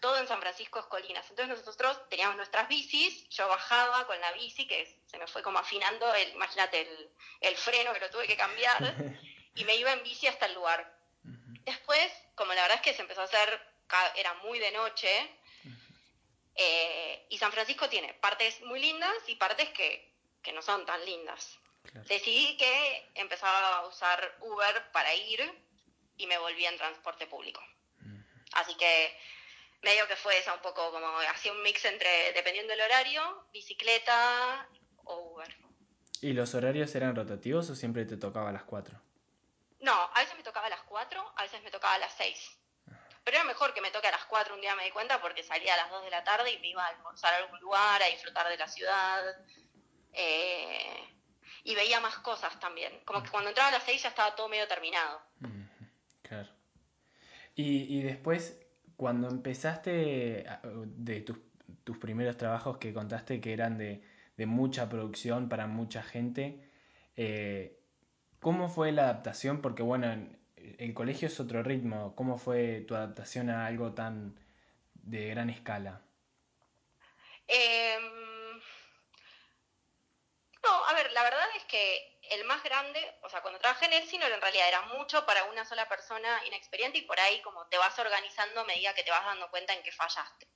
todo 0.00 0.16
en 0.18 0.28
San 0.28 0.40
Francisco 0.40 0.78
es 0.78 0.86
colinas. 0.86 1.28
Entonces 1.30 1.58
nosotros 1.58 2.08
teníamos 2.08 2.36
nuestras 2.36 2.68
bicis, 2.68 3.28
yo 3.30 3.48
bajaba 3.48 4.06
con 4.06 4.20
la 4.20 4.32
bici, 4.32 4.66
que 4.66 4.86
se 5.06 5.18
me 5.18 5.26
fue 5.26 5.42
como 5.42 5.58
afinando, 5.58 6.12
el, 6.14 6.32
imagínate, 6.32 6.88
el, 7.40 7.56
freno 7.56 7.92
que 7.92 8.00
lo 8.00 8.10
tuve 8.10 8.26
que 8.26 8.36
cambiar, 8.36 8.78
y 9.54 9.64
me 9.64 9.76
iba 9.76 9.92
en 9.92 10.02
bici 10.02 10.26
hasta 10.26 10.46
el 10.46 10.54
lugar. 10.54 10.96
Después, 11.64 12.12
como 12.34 12.54
la 12.54 12.62
verdad 12.62 12.76
es 12.76 12.82
que 12.82 12.94
se 12.94 13.02
empezó 13.02 13.20
a 13.20 13.24
hacer, 13.24 13.60
era 14.16 14.34
muy 14.34 14.58
de 14.58 14.70
noche, 14.72 15.08
eh, 16.54 17.26
y 17.28 17.38
San 17.38 17.52
Francisco 17.52 17.88
tiene 17.88 18.14
partes 18.14 18.60
muy 18.62 18.80
lindas 18.80 19.14
y 19.26 19.36
partes 19.36 19.68
que, 19.70 20.12
que 20.42 20.52
no 20.52 20.62
son 20.62 20.84
tan 20.86 21.04
lindas. 21.04 21.58
Decidí 22.08 22.56
que 22.56 23.10
empezaba 23.14 23.78
a 23.78 23.86
usar 23.86 24.36
Uber 24.40 24.90
para 24.92 25.14
ir 25.14 25.40
y 26.16 26.26
me 26.26 26.38
volví 26.38 26.64
en 26.66 26.76
transporte 26.76 27.26
público. 27.26 27.62
Así 28.52 28.74
que 28.76 29.16
medio 29.82 30.06
que 30.08 30.16
fue 30.16 30.38
esa 30.38 30.54
un 30.54 30.60
poco 30.60 30.90
como 30.90 31.06
hacía 31.30 31.52
un 31.52 31.62
mix 31.62 31.84
entre, 31.84 32.32
dependiendo 32.32 32.72
del 32.72 32.80
horario, 32.80 33.46
bicicleta 33.52 34.68
o 35.04 35.32
Uber. 35.32 35.56
¿Y 36.20 36.32
los 36.32 36.54
horarios 36.54 36.94
eran 36.94 37.14
rotativos 37.14 37.70
o 37.70 37.74
siempre 37.74 38.04
te 38.04 38.16
tocaba 38.16 38.50
a 38.50 38.52
las 38.52 38.64
4? 38.64 39.00
No, 39.80 39.92
a 39.92 40.20
veces 40.20 40.36
me 40.36 40.42
tocaba 40.42 40.66
a 40.66 40.70
las 40.70 40.82
4, 40.82 41.32
a 41.36 41.42
veces 41.42 41.62
me 41.62 41.70
tocaba 41.70 41.94
a 41.94 41.98
las 41.98 42.12
6. 42.14 42.58
Pero 43.22 43.36
era 43.36 43.44
mejor 43.44 43.72
que 43.74 43.80
me 43.80 43.90
toque 43.90 44.08
a 44.08 44.12
las 44.12 44.24
4 44.24 44.54
un 44.54 44.60
día 44.60 44.74
me 44.74 44.84
di 44.84 44.90
cuenta 44.90 45.20
porque 45.20 45.44
salía 45.44 45.74
a 45.74 45.76
las 45.76 45.90
2 45.90 46.04
de 46.04 46.10
la 46.10 46.24
tarde 46.24 46.50
y 46.50 46.58
me 46.58 46.68
iba 46.68 46.84
a 46.84 46.88
almorzar 46.88 47.34
a 47.34 47.36
algún 47.36 47.60
lugar, 47.60 48.02
a 48.02 48.06
disfrutar 48.06 48.48
de 48.48 48.56
la 48.56 48.66
ciudad. 48.66 49.36
Eh, 50.12 51.17
y 51.68 51.74
veía 51.74 52.00
más 52.00 52.16
cosas 52.20 52.58
también. 52.58 52.90
Como 53.04 53.22
que 53.22 53.28
cuando 53.28 53.50
entraba 53.50 53.68
a 53.68 53.72
las 53.72 53.82
6 53.82 54.02
ya 54.02 54.08
estaba 54.08 54.34
todo 54.34 54.48
medio 54.48 54.66
terminado. 54.66 55.20
Claro. 56.22 56.48
Y, 57.54 57.98
y 57.98 58.02
después, 58.02 58.58
cuando 58.96 59.28
empezaste 59.28 60.46
de 60.62 61.20
tus, 61.20 61.98
primeros 61.98 62.38
trabajos 62.38 62.78
que 62.78 62.94
contaste 62.94 63.42
que 63.42 63.52
eran 63.52 63.76
de, 63.76 64.02
mucha 64.46 64.88
producción 64.88 65.50
para 65.50 65.66
mucha 65.66 66.02
gente, 66.02 66.70
eh, 67.16 67.78
¿cómo 68.40 68.70
fue 68.70 68.92
la 68.92 69.02
adaptación? 69.02 69.60
Porque 69.60 69.82
bueno, 69.82 70.06
el 70.56 70.94
colegio 70.94 71.28
es 71.28 71.38
otro 71.38 71.62
ritmo. 71.62 72.14
¿Cómo 72.14 72.38
fue 72.38 72.80
tu 72.88 72.94
adaptación 72.94 73.50
a 73.50 73.66
algo 73.66 73.92
tan 73.92 74.40
de 74.94 75.28
gran 75.28 75.50
escala? 75.50 76.00
Em, 77.46 78.37
no, 80.68 80.84
a 80.86 80.92
ver, 80.92 81.12
la 81.12 81.22
verdad 81.22 81.48
es 81.56 81.64
que 81.64 82.18
el 82.30 82.44
más 82.44 82.62
grande, 82.62 83.00
o 83.22 83.28
sea, 83.28 83.40
cuando 83.40 83.58
trabajé 83.58 83.86
en 83.86 83.94
el 83.94 84.08
cine 84.08 84.26
en 84.26 84.40
realidad 84.40 84.68
era 84.68 84.82
mucho 84.82 85.24
para 85.24 85.44
una 85.44 85.64
sola 85.64 85.88
persona 85.88 86.42
inexperiente 86.46 86.98
y 86.98 87.02
por 87.02 87.18
ahí 87.20 87.40
como 87.42 87.66
te 87.68 87.78
vas 87.78 87.98
organizando 87.98 88.60
a 88.60 88.64
medida 88.64 88.94
que 88.94 89.02
te 89.02 89.10
vas 89.10 89.24
dando 89.24 89.50
cuenta 89.50 89.72
en 89.72 89.82
que 89.82 89.92
fallaste, 89.92 90.46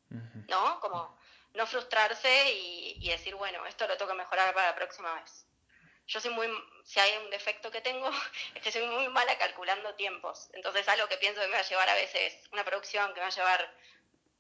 ¿no? 0.49 0.81
Como 0.81 1.19
no 1.55 1.67
frustrarse 1.67 2.53
y, 2.53 3.09
decir, 3.09 3.35
bueno, 3.35 3.65
esto 3.67 3.87
lo 3.87 3.97
tengo 3.97 4.11
que 4.11 4.19
mejorar 4.19 4.55
para 4.55 4.69
la 4.69 4.75
próxima 4.75 5.15
vez. 5.15 5.47
Yo 6.07 6.21
soy 6.21 6.31
muy, 6.33 6.49
si 6.85 7.01
hay 7.01 7.17
un 7.19 7.31
defecto 7.31 7.71
que 7.71 7.81
tengo, 7.81 8.11
es 8.55 8.63
que 8.63 8.73
soy 8.73 8.87
muy 8.87 9.09
mala 9.09 9.39
calculando 9.39 9.95
tiempos. 9.95 10.51
Entonces 10.53 10.87
algo 10.89 11.09
que 11.09 11.17
pienso 11.17 11.41
que 11.41 11.47
me 11.47 11.55
va 11.55 11.61
a 11.61 11.69
llevar 11.69 11.89
a 11.89 11.95
veces, 11.95 12.35
una 12.53 12.65
producción 12.65 13.09
que 13.09 13.21
me 13.21 13.27
va 13.27 13.27
a 13.29 13.31
llevar 13.31 13.75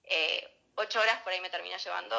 eh, 0.04 0.58
8 0.74 1.00
horas, 1.00 1.22
por 1.22 1.32
ahí 1.32 1.40
me 1.40 1.50
termina 1.50 1.76
llevando 1.78 2.16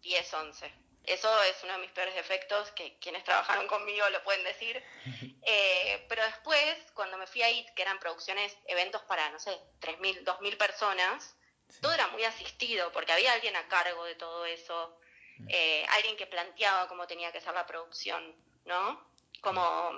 10, 0.00 0.34
11 0.34 0.87
eso 1.08 1.42
es 1.44 1.62
uno 1.64 1.74
de 1.74 1.78
mis 1.80 1.90
peores 1.90 2.14
defectos, 2.14 2.70
que 2.72 2.98
quienes 2.98 3.24
trabajaron 3.24 3.66
conmigo 3.66 4.08
lo 4.10 4.22
pueden 4.22 4.44
decir. 4.44 4.82
Eh, 5.50 6.04
pero 6.10 6.22
después, 6.24 6.76
cuando 6.92 7.16
me 7.16 7.26
fui 7.26 7.40
a 7.40 7.48
IT, 7.50 7.70
que 7.70 7.80
eran 7.80 7.98
producciones, 7.98 8.54
eventos 8.66 9.00
para, 9.04 9.30
no 9.30 9.38
sé, 9.38 9.58
3.000, 9.80 10.22
2.000 10.22 10.58
personas, 10.58 11.38
todo 11.80 11.92
era 11.92 12.08
muy 12.08 12.22
asistido, 12.24 12.92
porque 12.92 13.12
había 13.12 13.32
alguien 13.32 13.56
a 13.56 13.66
cargo 13.66 14.04
de 14.04 14.14
todo 14.16 14.44
eso, 14.44 14.98
mm. 15.38 15.46
eh, 15.48 15.86
alguien 15.90 16.18
que 16.18 16.26
planteaba 16.26 16.86
cómo 16.88 17.06
tenía 17.06 17.32
que 17.32 17.40
ser 17.40 17.54
la 17.54 17.66
producción, 17.66 18.36
¿no? 18.66 19.10
Como, 19.40 19.90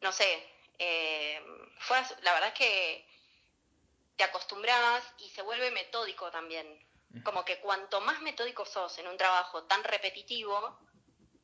no 0.00 0.10
sé, 0.10 0.52
eh, 0.78 1.40
fue, 1.78 2.02
la 2.22 2.32
verdad 2.32 2.48
es 2.48 2.54
que 2.54 3.08
te 4.16 4.24
acostumbras 4.24 5.04
y 5.18 5.28
se 5.30 5.42
vuelve 5.42 5.70
metódico 5.70 6.30
también. 6.30 6.87
Como 7.24 7.44
que 7.44 7.58
cuanto 7.60 8.00
más 8.00 8.20
metódico 8.22 8.64
sos 8.64 8.98
en 8.98 9.08
un 9.08 9.16
trabajo 9.16 9.64
tan 9.64 9.82
repetitivo, 9.82 10.78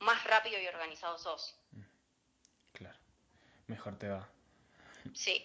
más 0.00 0.22
rápido 0.24 0.60
y 0.60 0.66
organizado 0.66 1.18
sos. 1.18 1.58
Claro, 2.72 2.98
mejor 3.66 3.96
te 3.98 4.08
va. 4.08 4.28
Sí. 5.14 5.44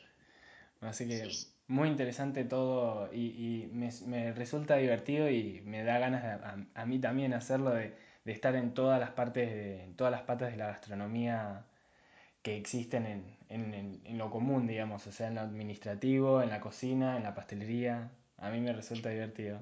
Así 0.82 1.08
que 1.08 1.30
muy 1.68 1.88
interesante 1.88 2.46
todo 2.46 3.14
y, 3.14 3.70
me, 3.72 4.34
resulta 4.34 4.78
divertido 4.78 5.30
y 5.30 5.62
me 5.62 5.84
da 5.84 6.00
ganas 6.00 6.42
a, 6.74 6.86
mí 6.86 7.00
también 7.00 7.34
hacerlo 7.34 7.72
de, 7.72 7.96
estar 8.26 8.56
en 8.56 8.74
todas 8.74 9.00
las 9.00 9.12
partes, 9.12 9.50
de, 9.50 9.84
en 9.84 9.96
todas 9.96 10.12
las 10.12 10.22
patas 10.22 10.52
de 10.52 10.58
la 10.58 10.68
gastronomía 10.68 11.66
que 12.42 12.58
existen 12.58 13.06
en, 13.06 13.38
en, 13.50 14.02
en, 14.04 14.18
lo 14.18 14.30
común, 14.30 14.68
digamos, 14.68 15.06
o 15.08 15.12
sea, 15.12 15.28
en 15.28 15.36
lo 15.36 15.42
administrativo, 15.42 16.42
en 16.42 16.50
la 16.50 16.60
cocina, 16.60 17.18
en 17.18 17.24
la 17.24 17.36
pastelería. 17.36 18.12
A 18.38 18.50
mí 18.50 18.62
me 18.62 18.72
resulta 18.74 19.10
divertido. 19.10 19.62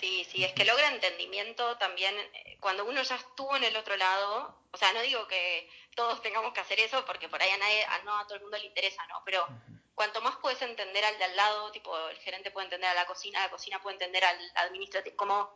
Sí, 0.00 0.24
sí, 0.30 0.42
es 0.42 0.52
que 0.54 0.64
logra 0.64 0.88
entendimiento 0.88 1.76
también 1.76 2.14
eh, 2.16 2.56
cuando 2.60 2.84
uno 2.86 3.02
ya 3.02 3.16
estuvo 3.16 3.56
en 3.56 3.64
el 3.64 3.76
otro 3.76 3.96
lado. 3.96 4.58
O 4.72 4.76
sea, 4.78 4.92
no 4.94 5.02
digo 5.02 5.26
que 5.28 5.68
todos 5.94 6.22
tengamos 6.22 6.52
que 6.54 6.60
hacer 6.60 6.80
eso 6.80 7.04
porque 7.04 7.28
por 7.28 7.42
ahí 7.42 7.50
a 7.50 7.58
nadie, 7.58 7.84
a, 7.84 8.02
no 8.04 8.18
a 8.18 8.26
todo 8.26 8.36
el 8.36 8.42
mundo 8.42 8.56
le 8.56 8.66
interesa, 8.66 9.06
¿no? 9.08 9.22
Pero 9.24 9.46
cuanto 9.94 10.22
más 10.22 10.36
puedes 10.36 10.62
entender 10.62 11.04
al 11.04 11.18
de 11.18 11.24
al 11.24 11.36
lado, 11.36 11.70
tipo 11.72 12.08
el 12.08 12.16
gerente 12.16 12.50
puede 12.50 12.66
entender 12.66 12.88
a 12.88 12.94
la 12.94 13.06
cocina, 13.06 13.40
la 13.40 13.50
cocina 13.50 13.80
puede 13.82 13.96
entender 13.96 14.24
al 14.24 14.38
administrativo, 14.54 15.14
como 15.16 15.50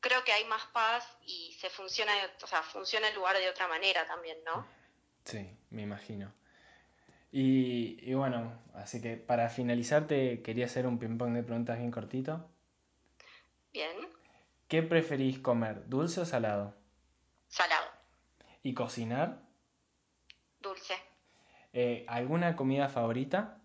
creo 0.00 0.22
que 0.24 0.32
hay 0.32 0.44
más 0.44 0.66
paz 0.66 1.16
y 1.22 1.56
se 1.58 1.70
funciona, 1.70 2.12
o 2.42 2.46
sea, 2.46 2.62
funciona 2.62 3.08
el 3.08 3.14
lugar 3.14 3.38
de 3.38 3.48
otra 3.48 3.66
manera 3.66 4.06
también, 4.06 4.38
¿no? 4.44 4.66
Sí, 5.24 5.56
me 5.70 5.82
imagino. 5.82 6.32
Y, 7.32 7.98
y 8.02 8.12
bueno, 8.12 8.60
así 8.74 9.00
que 9.00 9.16
para 9.16 9.48
finalizar 9.48 10.06
te 10.06 10.42
quería 10.42 10.66
hacer 10.66 10.86
un 10.86 10.98
ping-pong 10.98 11.34
de 11.34 11.42
preguntas 11.42 11.78
bien 11.78 11.90
cortito. 11.90 12.46
Bien. 13.72 14.08
¿Qué 14.68 14.82
preferís 14.82 15.38
comer, 15.38 15.88
dulce 15.88 16.20
o 16.20 16.24
salado? 16.24 16.74
Salado. 17.48 17.90
¿Y 18.62 18.74
cocinar? 18.74 19.42
Dulce. 20.60 20.94
Eh, 21.72 22.04
¿Alguna 22.08 22.56
comida 22.56 22.88
favorita? 22.88 23.60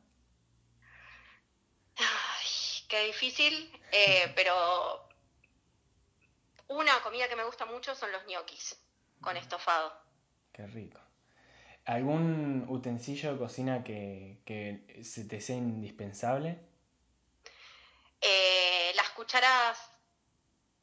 Ay, 1.97 2.85
qué 2.87 3.05
difícil, 3.07 3.71
eh, 3.91 4.31
pero 4.35 5.07
una 6.67 6.99
comida 7.01 7.27
que 7.27 7.35
me 7.35 7.43
gusta 7.45 7.65
mucho 7.65 7.95
son 7.95 8.11
los 8.11 8.25
ñoquis 8.25 8.79
con 9.21 9.37
estofado. 9.37 9.93
Qué 10.51 10.67
rico. 10.67 10.99
¿Algún 11.85 12.65
utensilio 12.67 13.33
de 13.33 13.37
cocina 13.37 13.83
que, 13.83 14.41
que 14.45 15.03
se 15.03 15.25
te 15.25 15.39
sea 15.39 15.55
indispensable? 15.55 16.59
Eh, 18.21 18.91
las 18.95 19.09
cucharas, 19.11 19.77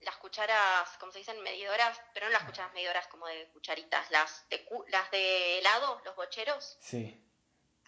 las 0.03 0.17
cucharas, 0.17 0.97
como 0.99 1.13
se 1.13 1.19
dicen, 1.19 1.41
medidoras, 1.41 2.01
pero 2.13 2.27
no 2.27 2.33
las 2.33 2.45
cucharas 2.45 2.73
medidoras 2.73 3.07
como 3.09 3.27
de 3.27 3.49
cucharitas, 3.49 4.11
las 4.11 4.47
de, 4.49 4.65
cu- 4.65 4.85
las 4.89 5.11
de 5.11 5.59
helado, 5.59 6.01
los 6.05 6.15
bocheros, 6.17 6.77
Sí. 6.81 7.19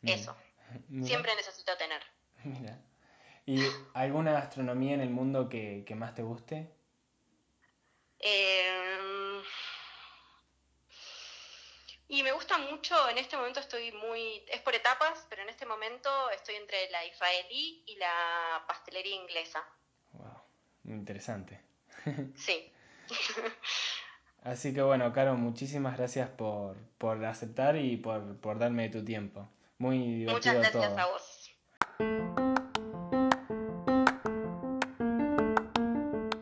eso. 0.02 0.36
Mira, 0.88 1.06
Siempre 1.06 1.34
necesito 1.36 1.76
tener. 1.76 2.02
mira. 2.44 2.78
¿Y 3.46 3.58
alguna 3.94 4.32
gastronomía 4.32 4.94
en 4.94 5.00
el 5.02 5.10
mundo 5.10 5.48
que, 5.48 5.84
que 5.86 5.94
más 5.94 6.14
te 6.14 6.22
guste? 6.22 6.70
Eh, 8.18 9.42
y 12.08 12.22
me 12.22 12.32
gusta 12.32 12.58
mucho, 12.58 13.08
en 13.08 13.18
este 13.18 13.36
momento 13.36 13.60
estoy 13.60 13.92
muy, 13.92 14.44
es 14.48 14.60
por 14.62 14.74
etapas, 14.74 15.26
pero 15.28 15.42
en 15.42 15.48
este 15.48 15.66
momento 15.66 16.30
estoy 16.30 16.54
entre 16.56 16.88
la 16.90 17.04
israelí 17.04 17.82
y 17.86 17.96
la 17.96 18.62
pastelería 18.66 19.14
inglesa. 19.14 19.66
Wow, 20.12 20.42
muy 20.84 20.96
interesante. 20.96 21.63
Sí. 22.34 22.70
Así 24.42 24.74
que 24.74 24.82
bueno, 24.82 25.12
Caro, 25.12 25.36
muchísimas 25.36 25.96
gracias 25.96 26.28
por, 26.28 26.76
por 26.98 27.24
aceptar 27.24 27.76
y 27.76 27.96
por, 27.96 28.36
por 28.38 28.58
darme 28.58 28.88
tu 28.90 29.02
tiempo. 29.04 29.48
Muy 29.78 30.26
Muchas 30.26 30.54
divertido 30.54 30.60
gracias 30.60 30.72
todo. 30.72 30.98
a 30.98 31.06
vos. 31.06 32.54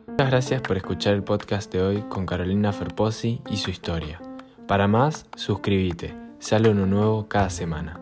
Muchas 0.08 0.30
gracias 0.30 0.62
por 0.62 0.76
escuchar 0.76 1.14
el 1.14 1.24
podcast 1.24 1.72
de 1.72 1.82
hoy 1.82 2.02
con 2.08 2.26
Carolina 2.26 2.72
Ferposi 2.72 3.42
y 3.50 3.56
su 3.56 3.70
historia. 3.70 4.20
Para 4.68 4.86
más, 4.88 5.26
suscríbete. 5.36 6.14
Sale 6.38 6.70
uno 6.70 6.86
nuevo 6.86 7.28
cada 7.28 7.50
semana. 7.50 8.00